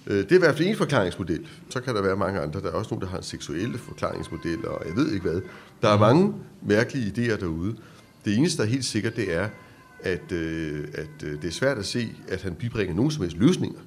Øh, 0.06 0.16
det 0.16 0.32
er 0.32 0.36
i 0.36 0.38
hvert 0.38 0.56
fald 0.56 0.68
en 0.68 0.76
forklaringsmodel. 0.76 1.46
Så 1.68 1.80
kan 1.80 1.94
der 1.94 2.02
være 2.02 2.16
mange 2.16 2.40
andre. 2.40 2.60
Der 2.60 2.66
er 2.66 2.72
også 2.72 2.90
nogen, 2.90 3.02
der 3.02 3.08
har 3.08 3.16
en 3.16 3.22
seksuelle 3.22 3.78
forklaringsmodel, 3.78 4.66
og 4.66 4.82
jeg 4.88 4.96
ved 4.96 5.12
ikke 5.12 5.30
hvad. 5.30 5.40
Der 5.82 5.88
er 5.88 5.98
mange 5.98 6.34
mærkelige 6.62 7.06
idéer 7.06 7.40
derude. 7.40 7.76
Det 8.24 8.36
eneste, 8.36 8.58
der 8.58 8.68
er 8.68 8.70
helt 8.70 8.84
sikkert, 8.84 9.16
det 9.16 9.34
er, 9.34 9.48
at, 10.00 10.32
øh, 10.32 10.84
at 10.94 11.24
øh, 11.24 11.42
det 11.42 11.44
er 11.44 11.52
svært 11.52 11.78
at 11.78 11.86
se, 11.86 12.08
at 12.28 12.42
han 12.42 12.54
bibringer 12.54 12.94
nogen 12.94 13.10
som 13.10 13.22
helst 13.22 13.36
løsninger 13.36 13.80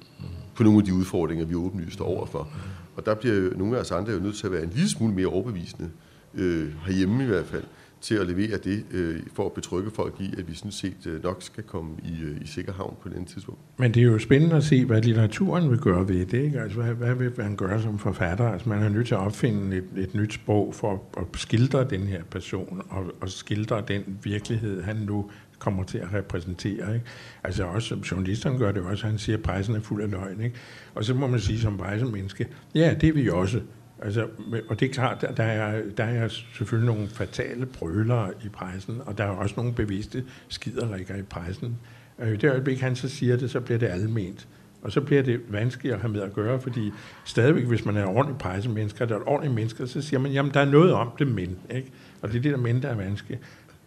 på 0.54 0.62
nogle 0.62 0.78
af 0.78 0.84
de 0.84 0.94
udfordringer, 0.94 1.44
vi 1.44 1.54
åbenlyst 1.54 1.94
står 1.94 2.04
overfor. 2.04 2.48
Og 2.96 3.06
der 3.06 3.14
bliver 3.14 3.56
nogle 3.56 3.76
af 3.76 3.80
os 3.80 3.90
andre 3.90 4.12
jo 4.12 4.18
nødt 4.18 4.36
til 4.36 4.46
at 4.46 4.52
være 4.52 4.62
en 4.62 4.70
lille 4.74 4.88
smule 4.88 5.14
mere 5.14 5.26
overbevisende, 5.26 5.90
Øh, 6.36 6.72
herhjemme 6.86 7.24
i 7.24 7.26
hvert 7.26 7.46
fald, 7.46 7.64
til 8.00 8.14
at 8.14 8.26
levere 8.26 8.58
det, 8.64 8.84
øh, 8.90 9.20
for 9.32 9.46
at 9.46 9.52
betrygge 9.52 9.90
folk 9.90 10.14
i, 10.20 10.34
at 10.38 10.48
vi 10.48 10.54
sådan 10.54 10.72
set 10.72 11.06
øh, 11.06 11.22
nok 11.22 11.42
skal 11.42 11.64
komme 11.64 11.90
i, 12.04 12.22
øh, 12.22 12.42
i 12.42 12.46
sikker 12.46 12.72
havn 12.72 12.96
på 13.02 13.08
den 13.08 13.24
tidspunkt. 13.24 13.60
Men 13.76 13.94
det 13.94 14.00
er 14.00 14.04
jo 14.04 14.18
spændende 14.18 14.56
at 14.56 14.64
se, 14.64 14.84
hvad 14.84 15.02
litteraturen 15.02 15.70
vil 15.70 15.78
gøre 15.78 16.08
ved 16.08 16.26
det. 16.26 16.44
Ikke? 16.44 16.60
Altså, 16.60 16.82
hvad, 16.82 16.94
hvad 16.94 17.14
vil 17.14 17.32
man 17.36 17.56
gøre 17.56 17.82
som 17.82 17.98
forfatter? 17.98 18.48
Altså, 18.48 18.68
man 18.68 18.82
er 18.82 18.88
nødt 18.88 19.06
til 19.06 19.14
at 19.14 19.20
opfinde 19.20 19.76
et, 19.76 19.84
et 19.96 20.14
nyt 20.14 20.32
sprog 20.32 20.74
for 20.74 21.02
at 21.16 21.24
skildre 21.36 21.84
den 21.84 22.00
her 22.00 22.22
person, 22.30 22.82
og, 22.88 23.12
og 23.20 23.28
skildre 23.28 23.82
den 23.88 24.18
virkelighed, 24.22 24.82
han 24.82 24.96
nu 24.96 25.30
kommer 25.58 25.84
til 25.84 25.98
at 25.98 26.14
repræsentere. 26.14 26.94
Ikke? 26.94 27.06
Altså 27.44 27.64
også 27.64 27.88
som 27.88 27.98
journalisterne 27.98 28.58
gør 28.58 28.72
det 28.72 28.82
også, 28.82 29.06
han 29.06 29.18
siger, 29.18 29.36
at 29.36 29.42
pressen 29.42 29.74
er 29.74 29.80
fuld 29.80 30.02
af 30.02 30.10
løgn. 30.10 30.40
Ikke? 30.40 30.56
Og 30.94 31.04
så 31.04 31.14
må 31.14 31.26
man 31.26 31.40
sige 31.40 31.60
som 31.60 31.80
menneske, 32.12 32.46
ja, 32.74 32.94
det 33.00 33.08
er 33.08 33.12
vi 33.12 33.28
også. 33.28 33.60
Altså, 34.02 34.26
og 34.68 34.80
det 34.80 34.88
er 34.88 34.92
klart, 34.92 35.24
der 35.36 35.44
er, 35.44 35.82
der 35.96 36.04
er 36.04 36.28
selvfølgelig 36.28 36.94
nogle 36.94 37.08
fatale 37.08 37.66
brølere 37.66 38.30
i 38.44 38.48
pressen, 38.48 39.00
og 39.06 39.18
der 39.18 39.24
er 39.24 39.28
også 39.28 39.54
nogle 39.56 39.72
bevidste 39.72 40.24
skiderikker 40.48 41.16
i 41.16 41.22
pressen. 41.22 41.76
Øh, 42.18 42.32
I 42.32 42.36
det 42.36 42.50
øjeblik, 42.50 42.80
han 42.80 42.96
så 42.96 43.08
siger 43.08 43.36
det, 43.36 43.50
så 43.50 43.60
bliver 43.60 43.78
det 43.78 43.86
alment. 43.86 44.48
Og 44.82 44.92
så 44.92 45.00
bliver 45.00 45.22
det 45.22 45.40
vanskeligt 45.48 45.94
at 45.94 46.00
have 46.00 46.12
med 46.12 46.20
at 46.20 46.32
gøre, 46.32 46.60
fordi 46.60 46.92
stadigvæk, 47.24 47.64
hvis 47.64 47.84
man 47.84 47.96
er 47.96 48.06
ordentlig 48.06 48.38
pressemennesker, 48.38 49.04
der 49.04 49.14
er 49.14 49.18
et 49.18 49.26
ordentligt 49.26 49.54
mennesker, 49.54 49.86
så 49.86 50.02
siger 50.02 50.20
man, 50.20 50.32
jamen 50.32 50.54
der 50.54 50.60
er 50.60 50.64
noget 50.70 50.92
om 50.92 51.10
det, 51.18 51.26
men. 51.26 51.58
Ikke? 51.70 51.92
Og 52.22 52.28
det 52.28 52.38
er 52.38 52.42
det 52.42 52.52
der 52.52 52.58
men, 52.58 52.82
der 52.82 52.88
er 52.88 52.94
vanskeligt. 52.94 53.40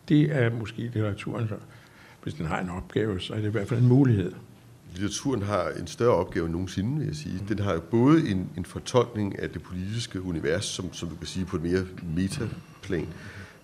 Det 0.09 0.35
er 0.35 0.49
måske 0.53 0.81
litteraturen, 0.81 1.47
så 1.47 1.55
hvis 2.23 2.33
den 2.33 2.45
har 2.45 2.59
en 2.59 2.69
opgave, 2.69 3.19
så 3.19 3.33
er 3.33 3.37
det 3.37 3.47
i 3.47 3.51
hvert 3.51 3.67
fald 3.67 3.79
en 3.79 3.87
mulighed 3.87 4.31
litteraturen 4.91 5.41
har 5.41 5.69
en 5.69 5.87
større 5.87 6.15
opgave 6.15 6.45
end 6.45 6.53
nogensinde, 6.53 6.97
vil 6.97 7.07
jeg 7.07 7.15
sige. 7.15 7.43
Den 7.49 7.59
har 7.59 7.73
jo 7.73 7.79
både 7.79 8.29
en, 8.29 8.49
en 8.57 8.65
fortolkning 8.65 9.39
af 9.39 9.49
det 9.49 9.63
politiske 9.63 10.21
univers, 10.21 10.65
som, 10.65 10.93
som 10.93 11.09
du 11.09 11.15
kan 11.15 11.27
sige 11.27 11.45
på 11.45 11.55
et 11.55 11.63
mere 11.63 11.85
metaplan, 12.15 13.07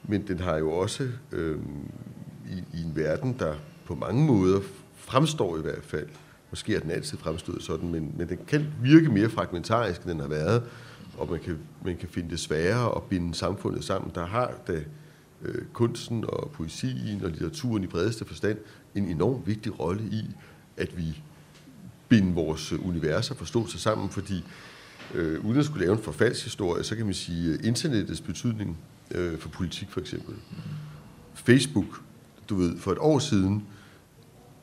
men 0.04 0.28
den 0.28 0.40
har 0.40 0.58
jo 0.58 0.72
også 0.72 1.08
øh, 1.32 1.60
i, 2.50 2.78
i 2.78 2.84
en 2.84 2.96
verden, 2.96 3.36
der 3.40 3.56
på 3.86 3.96
mange 3.96 4.26
måder 4.26 4.60
fremstår 4.96 5.58
i 5.58 5.62
hvert 5.62 5.84
fald, 5.84 6.08
måske 6.50 6.74
har 6.74 6.80
den 6.80 6.92
altid 6.92 7.18
fremstået 7.18 7.64
sådan, 7.64 7.92
men, 7.92 8.14
men 8.18 8.30
den 8.30 8.40
kan 8.48 8.68
virke 8.82 9.10
mere 9.10 9.30
fragmentarisk, 9.30 10.02
end 10.02 10.10
den 10.10 10.20
har 10.20 10.28
været, 10.28 10.64
og 11.18 11.32
man 11.32 11.40
kan, 11.40 11.58
man 11.86 11.98
kan 11.98 12.10
finde 12.10 12.30
det 12.30 12.40
sværere 12.40 12.96
at 12.96 13.04
binde 13.04 13.36
samfundet 13.36 13.84
sammen. 13.84 14.12
Der 14.16 14.26
har 14.26 14.54
da 14.68 14.84
øh, 15.42 15.66
kunsten 15.74 16.26
og 16.28 16.52
poesien 16.52 17.24
og 17.24 17.30
litteraturen 17.30 17.84
i 17.84 17.88
bredeste 17.88 18.26
forstand 18.26 18.58
en 18.96 19.06
enorm 19.08 19.42
vigtig 19.46 19.80
rolle 19.80 20.04
i 20.04 20.26
at 20.78 20.98
vi 20.98 21.22
binder 22.10 22.34
vores 22.34 22.74
universer 22.74 23.36
forståelse 23.36 23.80
sammen, 23.80 24.10
fordi 24.10 24.44
øh, 25.14 25.46
uden 25.46 25.60
at 25.60 25.66
skulle 25.66 25.86
lave 25.86 25.98
en 25.98 26.04
forfaldshistorie, 26.04 26.84
så 26.84 26.96
kan 26.96 27.06
man 27.06 27.14
sige 27.14 27.54
uh, 27.54 27.68
internettets 27.68 28.22
betydning 28.22 28.78
øh, 29.12 29.40
for 29.40 29.50
politik 29.50 29.88
for 29.90 30.00
eksempel. 30.00 30.36
Facebook, 31.34 32.02
du 32.50 32.56
ved, 32.56 32.78
for 32.78 32.92
et 32.92 32.98
år 32.98 33.20
siden, 33.20 33.64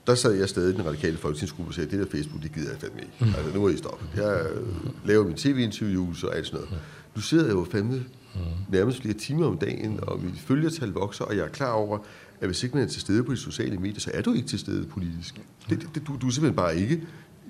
der 0.07 0.15
sad 0.15 0.33
jeg 0.33 0.49
stadig 0.49 0.75
i 0.75 0.77
den 0.77 0.87
radikale 0.87 1.17
folketingsgruppe 1.17 1.71
og 1.71 1.75
sagde, 1.75 1.91
det 1.91 1.99
der 1.99 2.11
Facebook, 2.11 2.43
det 2.43 2.55
gider 2.55 2.71
jeg 2.71 2.81
fandme 2.81 3.01
ikke. 3.01 3.13
Mm. 3.21 3.27
Altså, 3.27 3.55
nu 3.55 3.65
er 3.65 3.71
I 3.71 3.77
stoppet. 3.77 4.09
Jeg 4.17 4.47
øh, 4.55 4.67
laver 5.07 5.27
min 5.27 5.37
tv-interviews 5.37 6.25
og 6.25 6.37
alt 6.37 6.47
sådan 6.47 6.61
noget. 6.61 6.81
Nu 7.15 7.21
sidder 7.21 7.45
jeg 7.45 7.53
jo 7.53 7.67
fandme 7.71 8.05
mm. 8.35 8.41
nærmest 8.69 9.01
flere 9.01 9.15
timer 9.15 9.47
om 9.47 9.59
dagen, 9.59 10.01
og 10.03 10.21
mit 10.25 10.39
følgertal 10.39 10.89
vokser, 10.89 11.25
og 11.25 11.37
jeg 11.37 11.45
er 11.45 11.49
klar 11.49 11.73
over, 11.73 11.99
at 12.41 12.49
hvis 12.49 12.63
ikke 12.63 12.77
man 12.77 12.85
er 12.85 12.89
til 12.89 13.01
stede 13.01 13.25
på 13.25 13.33
de 13.33 13.37
sociale 13.37 13.77
medier, 13.77 14.01
så 14.01 14.11
er 14.15 14.23
du 14.23 14.33
ikke 14.33 14.49
til 14.49 14.59
stede 14.59 14.87
politisk. 14.87 15.41
Det, 15.71 15.89
det, 15.95 16.07
du, 16.07 16.17
du 16.21 16.27
er 16.27 16.31
simpelthen 16.31 16.57
bare 16.57 16.77
ikke 16.77 17.03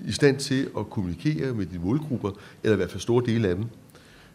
i 0.07 0.13
stand 0.13 0.39
til 0.39 0.71
at 0.79 0.91
kommunikere 0.91 1.55
med 1.55 1.67
dine 1.67 1.85
målgrupper, 1.85 2.31
eller 2.63 2.75
i 2.75 2.77
hvert 2.77 2.91
fald 2.91 3.01
store 3.01 3.25
dele 3.27 3.49
af 3.49 3.57
dem, 3.57 3.65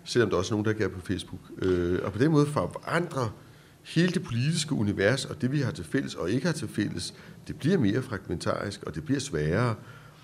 selvom 0.04 0.30
der 0.30 0.38
også 0.38 0.54
er 0.54 0.58
nogen, 0.58 0.66
der 0.66 0.74
gør 0.74 0.88
på 0.88 1.02
Facebook. 1.02 1.42
Øh, 1.62 2.00
og 2.04 2.14
på 2.14 2.20
den 2.20 2.32
måde 2.32 2.46
forandrer 2.46 3.36
hele 3.84 4.12
det 4.12 4.24
politiske 4.24 4.74
univers, 4.74 5.26
og 5.26 5.42
det 5.42 5.52
vi 5.52 5.60
har 5.60 5.72
til 5.72 5.86
fælles 5.86 6.16
og 6.16 6.32
ikke 6.32 6.46
har 6.46 6.54
til 6.54 6.68
fælles, 6.68 7.14
det 7.48 7.56
bliver 7.56 7.78
mere 7.78 8.02
fragmentarisk, 8.02 8.84
og 8.84 8.96
det 8.96 9.04
bliver 9.04 9.20
sværere 9.20 9.76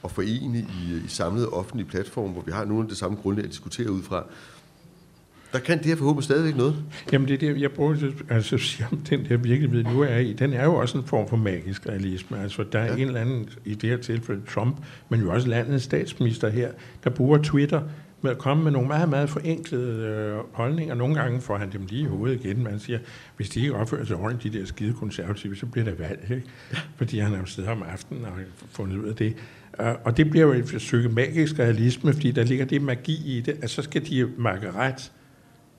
at 0.03 0.11
forene 0.11 0.59
i, 0.59 0.95
i 1.05 1.07
samlede 1.07 1.49
offentlige 1.49 1.87
platforme, 1.87 2.33
hvor 2.33 2.41
vi 2.41 2.51
har 2.51 2.65
nogle 2.65 2.83
af 2.83 2.89
det 2.89 2.97
samme 2.97 3.17
grundlag 3.17 3.45
at 3.45 3.51
diskutere 3.51 3.91
ud 3.91 4.03
fra 4.03 4.25
der 5.53 5.59
kan 5.59 5.77
det 5.77 5.85
her 5.85 5.95
forhåbentlig 5.95 6.23
stadigvæk 6.23 6.55
noget. 6.55 6.75
Jamen 7.11 7.27
det 7.27 7.33
er 7.33 7.37
det, 7.37 7.61
jeg 7.61 7.71
bruger 7.71 7.95
altså 8.29 8.57
sige 8.57 8.87
om 8.91 8.97
den 8.97 9.25
der 9.29 9.37
virkelighed 9.37 9.83
nu 9.83 10.01
er 10.01 10.17
i, 10.17 10.33
den 10.33 10.53
er 10.53 10.63
jo 10.63 10.75
også 10.75 10.97
en 10.97 11.03
form 11.03 11.29
for 11.29 11.37
magisk 11.37 11.89
realisme. 11.89 12.39
Altså 12.39 12.65
der 12.71 12.79
er 12.79 12.85
ja. 12.85 12.95
en 12.95 13.07
eller 13.07 13.21
anden, 13.21 13.49
i 13.65 13.73
det 13.73 13.89
her 13.89 13.97
tilfælde 13.97 14.41
Trump, 14.49 14.77
men 15.09 15.19
jo 15.19 15.33
også 15.33 15.47
landets 15.47 15.83
statsminister 15.83 16.49
her, 16.49 16.69
der 17.03 17.09
bruger 17.09 17.37
Twitter 17.37 17.81
med 18.21 18.31
at 18.31 18.37
komme 18.37 18.63
med 18.63 18.71
nogle 18.71 18.87
meget, 18.87 19.09
meget 19.09 19.29
forenklede 19.29 20.07
øh, 20.07 20.39
holdninger. 20.51 20.95
Nogle 20.95 21.15
gange 21.15 21.41
får 21.41 21.57
han 21.57 21.71
dem 21.71 21.85
lige 21.89 22.01
i 22.01 22.05
hovedet 22.05 22.45
igen. 22.45 22.63
Man 22.63 22.79
siger, 22.79 22.99
hvis 23.37 23.49
de 23.49 23.59
ikke 23.59 23.75
opfører 23.75 24.05
sig 24.05 24.15
ordentligt, 24.15 24.53
de 24.53 24.59
der 24.59 24.65
skide 24.65 24.93
konservative, 24.93 25.55
så 25.55 25.65
bliver 25.65 25.85
der 25.85 25.95
valg. 25.95 26.27
Ikke? 26.29 26.43
Fordi 26.95 27.19
han 27.19 27.33
er 27.33 27.39
jo 27.39 27.45
stedet 27.45 27.69
om 27.69 27.83
aftenen 27.91 28.25
og 28.25 28.31
har 28.31 28.43
fundet 28.71 28.97
ud 28.97 29.07
af 29.07 29.15
det. 29.15 29.35
Uh, 29.79 29.85
og 30.03 30.17
det 30.17 30.29
bliver 30.29 30.45
jo 30.45 30.53
et 30.53 30.69
forsøg 30.69 31.11
magisk 31.11 31.59
realisme, 31.59 32.13
fordi 32.13 32.31
der 32.31 32.43
ligger 32.43 32.65
det 32.65 32.81
magi 32.81 33.37
i 33.37 33.41
det, 33.41 33.57
at 33.61 33.69
så 33.69 33.81
skal 33.81 34.05
de 34.09 34.29
makke 34.37 34.71
ret. 34.71 35.11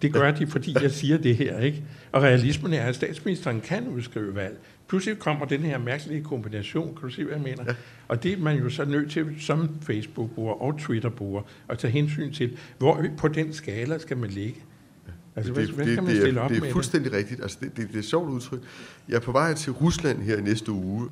Det 0.02 0.12
gør 0.12 0.30
de, 0.30 0.46
fordi 0.46 0.76
jeg 0.82 0.90
siger 0.90 1.18
det 1.18 1.36
her, 1.36 1.58
ikke? 1.58 1.82
Og 2.12 2.22
realismen 2.22 2.72
er, 2.72 2.82
at 2.82 2.94
statsministeren 2.94 3.60
kan 3.60 3.88
udskrive 3.88 4.34
valg. 4.34 4.58
Pludselig 4.88 5.18
kommer 5.18 5.46
den 5.46 5.60
her 5.60 5.78
mærkelige 5.78 6.24
kombination, 6.24 6.94
kan 6.94 7.08
du 7.08 7.14
se, 7.14 7.24
hvad 7.24 7.34
jeg 7.34 7.42
mener? 7.42 7.64
Ja. 7.66 7.74
Og 8.08 8.22
det 8.22 8.32
er 8.32 8.38
man 8.38 8.58
jo 8.58 8.70
så 8.70 8.84
nødt 8.84 9.10
til, 9.10 9.26
som 9.40 9.68
Facebook-bruger 9.82 10.62
og 10.62 10.78
Twitter-bruger, 10.78 11.42
at 11.68 11.78
tage 11.78 11.90
hensyn 11.90 12.32
til, 12.32 12.58
hvor 12.78 13.04
på 13.18 13.28
den 13.28 13.52
skala 13.52 13.98
skal 13.98 14.16
man 14.16 14.30
ligge. 14.30 14.60
Altså, 15.36 15.52
det, 15.52 15.68
hvad, 15.68 15.76
hvad 15.76 15.86
det, 15.86 16.04
man 16.04 16.16
stille 16.16 16.40
op 16.40 16.50
det 16.50 16.56
er, 16.56 16.60
det 16.60 16.68
er 16.68 16.72
fuldstændig 16.72 17.10
det? 17.10 17.18
rigtigt. 17.18 17.42
Altså, 17.42 17.58
det, 17.60 17.76
det, 17.76 17.88
det 17.88 17.94
er 17.94 17.98
et 17.98 18.04
sjovt 18.04 18.30
udtryk. 18.30 18.60
Jeg 19.08 19.16
er 19.16 19.20
på 19.20 19.32
vej 19.32 19.54
til 19.54 19.72
Rusland 19.72 20.22
her 20.22 20.40
næste 20.40 20.72
uge, 20.72 21.08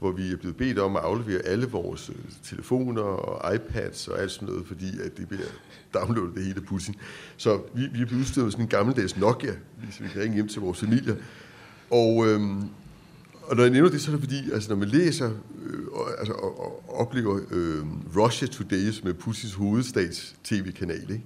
hvor 0.00 0.12
vi 0.12 0.32
er 0.32 0.36
blevet 0.36 0.56
bedt 0.56 0.78
om 0.78 0.96
at 0.96 1.02
aflevere 1.02 1.42
alle 1.42 1.66
vores 1.66 2.10
øh, 2.10 2.16
telefoner 2.44 3.02
og 3.02 3.54
iPads 3.54 4.08
og 4.08 4.20
alt 4.20 4.30
sådan 4.30 4.48
noget, 4.48 4.66
fordi 4.66 5.00
at 5.04 5.16
det 5.16 5.28
bliver 5.28 5.46
downloadet 5.94 6.34
det 6.34 6.44
hele 6.44 6.56
af 6.56 6.66
Putin. 6.66 6.94
Så 7.36 7.60
vi, 7.74 7.80
vi 7.92 8.00
er 8.00 8.06
blevet 8.06 8.20
udstyret 8.20 8.44
med 8.44 8.52
sådan 8.52 8.64
en 8.64 8.68
gammeldags 8.68 9.16
Nokia, 9.16 9.52
så 9.90 10.02
vi 10.02 10.08
kan 10.08 10.22
ringe 10.22 10.34
hjem 10.34 10.48
til 10.48 10.60
vores 10.60 10.80
familier. 10.80 11.14
Og, 11.90 12.26
øhm, 12.28 12.60
og 13.42 13.56
når 13.56 13.62
jeg 13.62 13.72
nævner 13.72 13.90
det, 13.90 14.00
så 14.00 14.10
er 14.10 14.16
det 14.16 14.20
fordi, 14.20 14.50
altså 14.52 14.68
når 14.68 14.76
man 14.76 14.88
læser 14.88 15.30
øh, 15.66 15.86
og, 15.92 16.18
altså, 16.18 16.32
og, 16.32 16.60
og 16.60 17.00
oplever 17.00 17.40
øh, 17.50 17.84
Russia 18.16 18.48
Today, 18.48 18.90
som 18.90 19.08
er 19.08 19.12
Putins 19.12 19.54
hovedstats 19.54 20.36
tv-kanal, 20.44 21.10
ikke? 21.10 21.24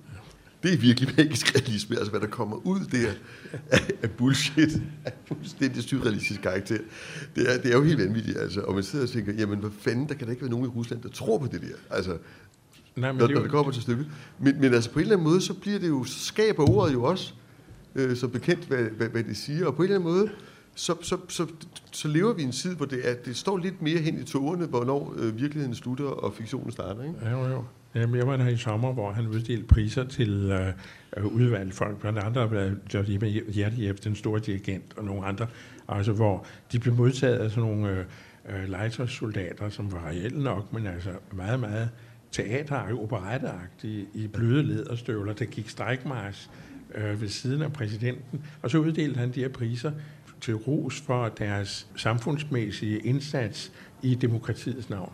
Det 0.64 0.72
er 0.72 0.78
virkelig 0.78 1.14
magisk 1.16 1.54
realisme, 1.54 1.96
altså 1.96 2.10
hvad 2.10 2.20
der 2.20 2.26
kommer 2.26 2.56
ud 2.56 2.80
der 2.80 3.10
af, 3.70 3.90
af 4.02 4.10
bullshit, 4.10 4.82
af 5.04 5.12
fuldstændig 5.26 5.82
surrealistisk 5.82 6.40
karakter. 6.40 6.78
Det 7.36 7.54
er, 7.54 7.60
det 7.62 7.72
er 7.72 7.76
jo 7.76 7.82
helt 7.82 7.98
vanvittigt, 7.98 8.38
altså. 8.38 8.60
Og 8.60 8.74
man 8.74 8.82
sidder 8.82 9.04
og 9.04 9.10
tænker, 9.10 9.32
jamen 9.32 9.58
hvad 9.58 9.70
fanden, 9.78 10.08
der 10.08 10.14
kan 10.14 10.26
der 10.26 10.30
ikke 10.30 10.42
være 10.42 10.50
nogen 10.50 10.66
i 10.66 10.68
Rusland, 10.68 11.02
der 11.02 11.08
tror 11.08 11.38
på 11.38 11.46
det 11.46 11.60
der. 11.60 11.96
Altså, 11.96 12.16
Nej, 12.96 13.12
men 13.12 13.18
når, 13.18 13.26
det, 13.26 13.34
når 13.34 13.42
det 13.42 13.50
kommer 13.50 13.72
til 13.72 13.82
stykket. 13.82 14.06
Men, 14.38 14.60
men 14.60 14.74
altså 14.74 14.90
på 14.90 14.98
en 14.98 15.02
eller 15.02 15.16
anden 15.16 15.28
måde, 15.28 15.40
så 15.40 15.54
bliver 15.54 15.78
det 15.78 15.88
jo, 15.88 16.04
så 16.04 16.18
skaber 16.18 16.70
ordet 16.70 16.92
jo 16.92 17.02
også, 17.02 17.32
øh, 17.94 18.16
så 18.16 18.28
bekendt, 18.28 18.64
hvad, 18.64 18.82
hvad, 18.82 19.08
hvad 19.08 19.24
det 19.24 19.36
siger. 19.36 19.66
Og 19.66 19.76
på 19.76 19.82
en 19.82 19.88
eller 19.88 20.00
anden 20.00 20.12
måde, 20.12 20.30
så, 20.74 20.94
så, 21.02 21.16
så, 21.28 21.46
så 21.92 22.08
lever 22.08 22.32
vi 22.32 22.42
i 22.42 22.44
en 22.44 22.52
tid, 22.52 22.74
hvor 22.74 22.86
det, 22.86 23.10
er, 23.10 23.14
det 23.14 23.36
står 23.36 23.58
lidt 23.58 23.82
mere 23.82 23.98
hen 23.98 24.18
i 24.18 24.24
tårerne, 24.24 24.66
hvornår 24.66 25.14
øh, 25.16 25.38
virkeligheden 25.38 25.74
slutter 25.74 26.04
og 26.04 26.34
fiktionen 26.34 26.72
starter. 26.72 27.02
Ikke? 27.02 27.14
Ja, 27.22 27.30
jo, 27.30 27.46
jo. 27.46 27.64
Jamen, 27.94 28.16
jeg 28.16 28.26
var 28.26 28.36
der 28.36 28.48
i 28.48 28.56
sommer, 28.56 28.92
hvor 28.92 29.12
han 29.12 29.26
uddelte 29.26 29.66
priser 29.66 30.04
til 30.04 30.50
øh, 30.50 30.72
øh 31.16 31.26
udvalgte 31.26 31.76
folk, 31.76 32.00
blandt 32.00 32.18
andre 32.18 32.40
Jørgen 32.94 33.52
Hjertehjælp, 33.52 34.04
den 34.04 34.14
store 34.14 34.40
dirigent, 34.40 34.84
og 34.96 35.04
nogle 35.04 35.26
andre, 35.26 35.46
altså 35.88 36.12
hvor 36.12 36.46
de 36.72 36.78
blev 36.78 36.94
modtaget 36.94 37.36
af 37.36 37.50
sådan 37.50 37.70
nogle 37.70 37.90
øh, 37.90 38.04
øh 38.48 38.68
legetøjssoldater, 38.68 39.68
som 39.68 39.92
var 39.92 40.06
reelle 40.06 40.42
nok, 40.42 40.72
men 40.72 40.86
altså 40.86 41.10
meget, 41.32 41.60
meget 41.60 41.90
teateragtige, 42.32 42.98
operetteagtige, 42.98 44.06
i 44.14 44.26
bløde 44.26 44.62
lederstøvler, 44.62 45.32
der 45.32 45.44
gik 45.44 45.68
strækmars 45.68 46.50
øh, 46.94 47.20
ved 47.20 47.28
siden 47.28 47.62
af 47.62 47.72
præsidenten, 47.72 48.44
og 48.62 48.70
så 48.70 48.78
uddelte 48.78 49.18
han 49.18 49.32
de 49.32 49.40
her 49.40 49.48
priser 49.48 49.92
til 50.40 50.54
ros 50.54 51.00
for 51.00 51.28
deres 51.28 51.88
samfundsmæssige 51.96 52.98
indsats 52.98 53.72
i 54.02 54.14
demokratiets 54.14 54.90
navn. 54.90 55.12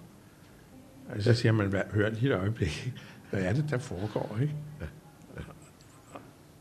Altså, 1.14 1.34
så 1.34 1.40
siger 1.40 1.52
man, 1.52 1.74
hør 1.90 2.08
lige 2.08 2.32
et 2.32 2.38
øjeblik, 2.38 2.92
hvad 3.30 3.42
er 3.42 3.52
det, 3.52 3.64
der 3.70 3.78
foregår, 3.78 4.38
ikke? 4.42 4.54
Ja. 4.80 4.86
Ja. 5.36 5.42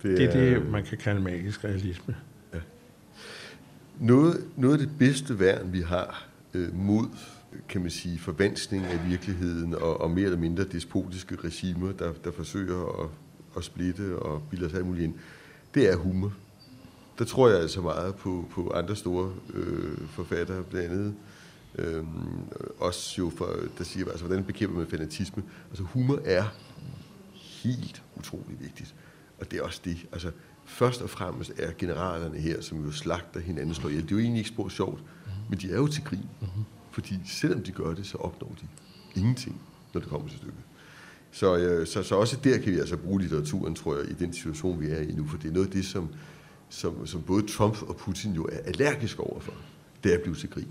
Det, 0.04 0.12
er, 0.12 0.32
det 0.32 0.52
er 0.52 0.60
det, 0.60 0.70
man 0.70 0.84
kan 0.84 0.98
kalde 0.98 1.22
magisk 1.22 1.64
realisme. 1.64 2.16
Ja. 2.54 2.60
Noget, 4.00 4.44
noget 4.58 4.74
af 4.74 4.80
det 4.80 4.98
bedste 5.00 5.40
værn, 5.40 5.74
vi 5.74 5.82
har 5.82 6.28
øh, 6.54 6.76
mod, 6.76 7.06
kan 7.70 7.82
man 7.82 7.90
sige, 7.90 8.20
forvanskning 8.20 8.86
af 8.86 9.10
virkeligheden 9.10 9.74
og, 9.74 10.02
og 10.02 10.12
mere 10.12 10.26
eller 10.26 10.38
mindre 10.38 10.64
despotiske 10.64 11.36
regimer, 11.36 11.92
der, 11.92 12.14
der 12.24 12.32
forsøger 12.32 13.04
at, 13.04 13.10
at 13.58 13.64
splitte 13.64 14.20
og 14.20 14.44
bilde 14.52 14.66
os 14.66 14.74
alt 14.74 14.86
muligt 14.86 15.04
ind, 15.04 15.14
det 15.74 15.92
er 15.92 15.96
humor 15.96 16.34
der 17.20 17.26
tror 17.26 17.50
jeg 17.50 17.60
altså 17.60 17.82
meget 17.82 18.16
på, 18.16 18.46
på 18.52 18.72
andre 18.76 18.96
store 18.96 19.34
øh, 19.54 19.98
forfattere, 20.10 20.64
blandt 20.64 20.92
andet 20.92 21.16
øh, 21.80 22.04
også 22.80 23.16
jo 23.18 23.32
for, 23.38 23.56
der 23.78 23.84
siger, 23.84 24.10
altså, 24.10 24.26
hvordan 24.26 24.44
bekæmper 24.44 24.78
man 24.78 24.88
fanatisme. 24.88 25.44
Altså 25.70 25.84
humor 25.84 26.20
er 26.26 26.44
helt 27.64 28.04
utrolig 28.16 28.60
vigtigt. 28.60 28.96
Og 29.40 29.52
det 29.52 29.60
er 29.60 29.64
også 29.64 29.82
det, 29.86 29.98
altså 30.12 30.32
først 30.66 31.02
og 31.02 31.10
fremmest 31.10 31.52
er 31.58 31.72
generalerne 31.78 32.40
her, 32.40 32.62
som 32.62 32.86
jo 32.86 32.92
slagter 32.92 33.40
hinanden 33.40 33.76
slår 33.76 33.90
ihjel. 33.90 34.04
Det 34.04 34.12
er 34.12 34.16
jo 34.16 34.22
egentlig 34.22 34.40
ikke 34.40 34.50
spor 34.50 34.70
sjovt, 34.70 35.04
men 35.50 35.60
de 35.60 35.72
er 35.72 35.78
jo 35.78 35.88
til 35.88 36.04
grin. 36.04 36.20
Mm-hmm. 36.42 36.64
Fordi 36.92 37.16
selvom 37.26 37.64
de 37.64 37.72
gør 37.72 37.94
det, 37.94 38.08
så 38.08 38.18
opnår 38.18 38.56
de 38.62 38.68
ingenting, 39.20 39.62
når 39.94 40.02
det 40.02 40.10
kommer 40.10 40.28
til 40.28 40.38
stykket. 40.38 40.64
Så, 41.32 41.58
øh, 41.58 41.88
så, 41.88 42.04
så 42.04 42.16
også 42.16 42.38
der 42.44 42.58
kan 42.58 42.74
vi 42.74 42.80
altså 42.80 42.98
bruge 42.98 43.22
litteraturen, 43.22 43.76
tror 43.76 43.98
jeg, 43.98 44.10
i 44.10 44.14
den 44.14 44.34
situation, 44.34 44.82
vi 44.82 44.90
er 44.90 45.00
i 45.00 45.12
nu, 45.12 45.28
for 45.28 45.38
det 45.38 45.50
er 45.50 45.54
noget 45.54 45.68
af 45.68 45.72
det, 45.72 45.86
som 45.86 46.10
som, 46.70 47.08
som 47.08 47.22
både 47.22 47.48
Trump 47.48 47.82
og 47.82 47.96
Putin 47.96 48.34
jo 48.34 48.46
er 48.46 48.58
allergisk 48.66 49.20
overfor, 49.20 49.54
det 50.04 50.12
er 50.12 50.16
at 50.16 50.22
blive 50.22 50.36
til 50.36 50.50
krig. 50.50 50.68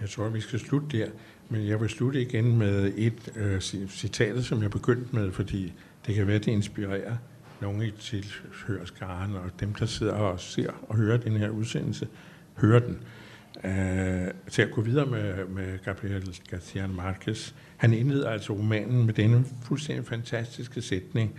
Jeg 0.00 0.10
tror, 0.10 0.28
vi 0.28 0.40
skal 0.40 0.58
slutte 0.58 0.98
der, 0.98 1.06
men 1.48 1.66
jeg 1.66 1.80
vil 1.80 1.88
slutte 1.88 2.22
igen 2.22 2.58
med 2.58 2.92
et 2.96 3.32
øh, 3.36 3.60
citat, 3.88 4.44
som 4.44 4.62
jeg 4.62 4.70
begyndte 4.70 5.16
med, 5.16 5.32
fordi 5.32 5.72
det 6.06 6.14
kan 6.14 6.26
være, 6.26 6.38
det 6.38 6.48
inspirerer 6.48 7.16
nogle 7.60 7.86
i 7.86 7.90
tilhørskaren, 7.90 9.34
og 9.34 9.50
dem, 9.60 9.74
der 9.74 9.86
sidder 9.86 10.12
og 10.12 10.40
ser 10.40 10.70
og 10.88 10.96
hører 10.96 11.16
den 11.16 11.32
her 11.32 11.48
udsendelse, 11.48 12.08
hører 12.56 12.80
den. 12.80 12.98
Øh, 13.64 14.28
til 14.50 14.62
at 14.62 14.70
gå 14.70 14.80
videre 14.80 15.06
med, 15.06 15.46
med 15.46 15.78
Gabriel 15.84 16.34
García 16.52 16.86
Márquez. 16.98 17.54
Han 17.76 17.94
indleder 17.94 18.30
altså 18.30 18.52
romanen 18.52 19.06
med 19.06 19.14
denne 19.14 19.44
fuldstændig 19.62 20.06
fantastiske 20.06 20.82
sætning. 20.82 21.34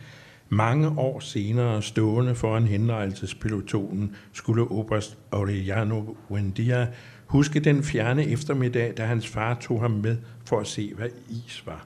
Mange 0.49 0.89
år 0.89 1.19
senere, 1.19 1.81
stående 1.81 2.35
foran 2.35 2.67
henrettelsespelotonen, 2.67 4.15
skulle 4.33 4.63
Oberst 4.63 5.17
Aureliano 5.31 6.15
Buendia 6.27 6.87
huske 7.27 7.59
den 7.59 7.83
fjerne 7.83 8.27
eftermiddag, 8.27 8.93
da 8.97 9.05
hans 9.05 9.27
far 9.27 9.53
tog 9.61 9.81
ham 9.81 9.91
med 9.91 10.17
for 10.45 10.59
at 10.59 10.67
se, 10.67 10.93
hvad 10.93 11.09
is 11.29 11.63
var. 11.65 11.85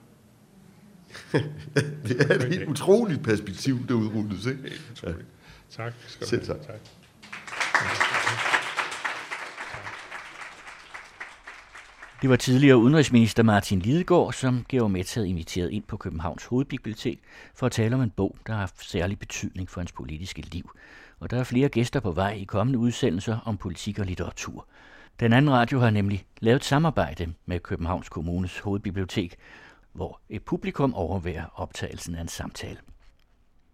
det 2.07 2.31
er 2.31 2.35
et 2.35 2.43
helt 2.43 2.69
utroligt 2.69 3.23
perspektiv, 3.23 3.87
der 3.87 3.93
udrulles, 3.93 4.45
ikke? 4.45 4.71
Ja. 5.03 5.11
Tak. 5.71 5.93
Skal 6.07 6.27
Selv 6.27 6.45
tak. 6.45 6.61
tak. 6.61 6.79
Det 12.21 12.29
var 12.29 12.35
tidligere 12.35 12.77
udenrigsminister 12.77 13.43
Martin 13.43 13.79
Lidegaard, 13.79 14.33
som 14.33 14.65
Georg 14.69 14.91
Metz 14.91 15.15
havde 15.15 15.29
inviteret 15.29 15.69
ind 15.71 15.83
på 15.83 15.97
Københavns 15.97 16.45
Hovedbibliotek 16.45 17.19
for 17.55 17.65
at 17.65 17.71
tale 17.71 17.95
om 17.95 18.01
en 18.01 18.09
bog, 18.09 18.37
der 18.47 18.53
har 18.53 18.59
haft 18.59 18.89
særlig 18.89 19.19
betydning 19.19 19.69
for 19.69 19.81
hans 19.81 19.91
politiske 19.91 20.41
liv. 20.41 20.71
Og 21.19 21.31
der 21.31 21.39
er 21.39 21.43
flere 21.43 21.69
gæster 21.69 21.99
på 21.99 22.11
vej 22.11 22.31
i 22.31 22.43
kommende 22.43 22.79
udsendelser 22.79 23.37
om 23.45 23.57
politik 23.57 23.99
og 23.99 24.05
litteratur. 24.05 24.67
Den 25.21 25.33
anden 25.33 25.51
radio 25.51 25.79
har 25.79 25.89
nemlig 25.89 26.25
lavet 26.39 26.63
samarbejde 26.63 27.33
med 27.45 27.59
Københavns 27.59 28.09
Kommunes 28.09 28.59
Hovedbibliotek, 28.59 29.35
hvor 29.93 30.21
et 30.29 30.43
publikum 30.43 30.93
overværer 30.93 31.45
optagelsen 31.55 32.15
af 32.15 32.21
en 32.21 32.27
samtale. 32.27 32.77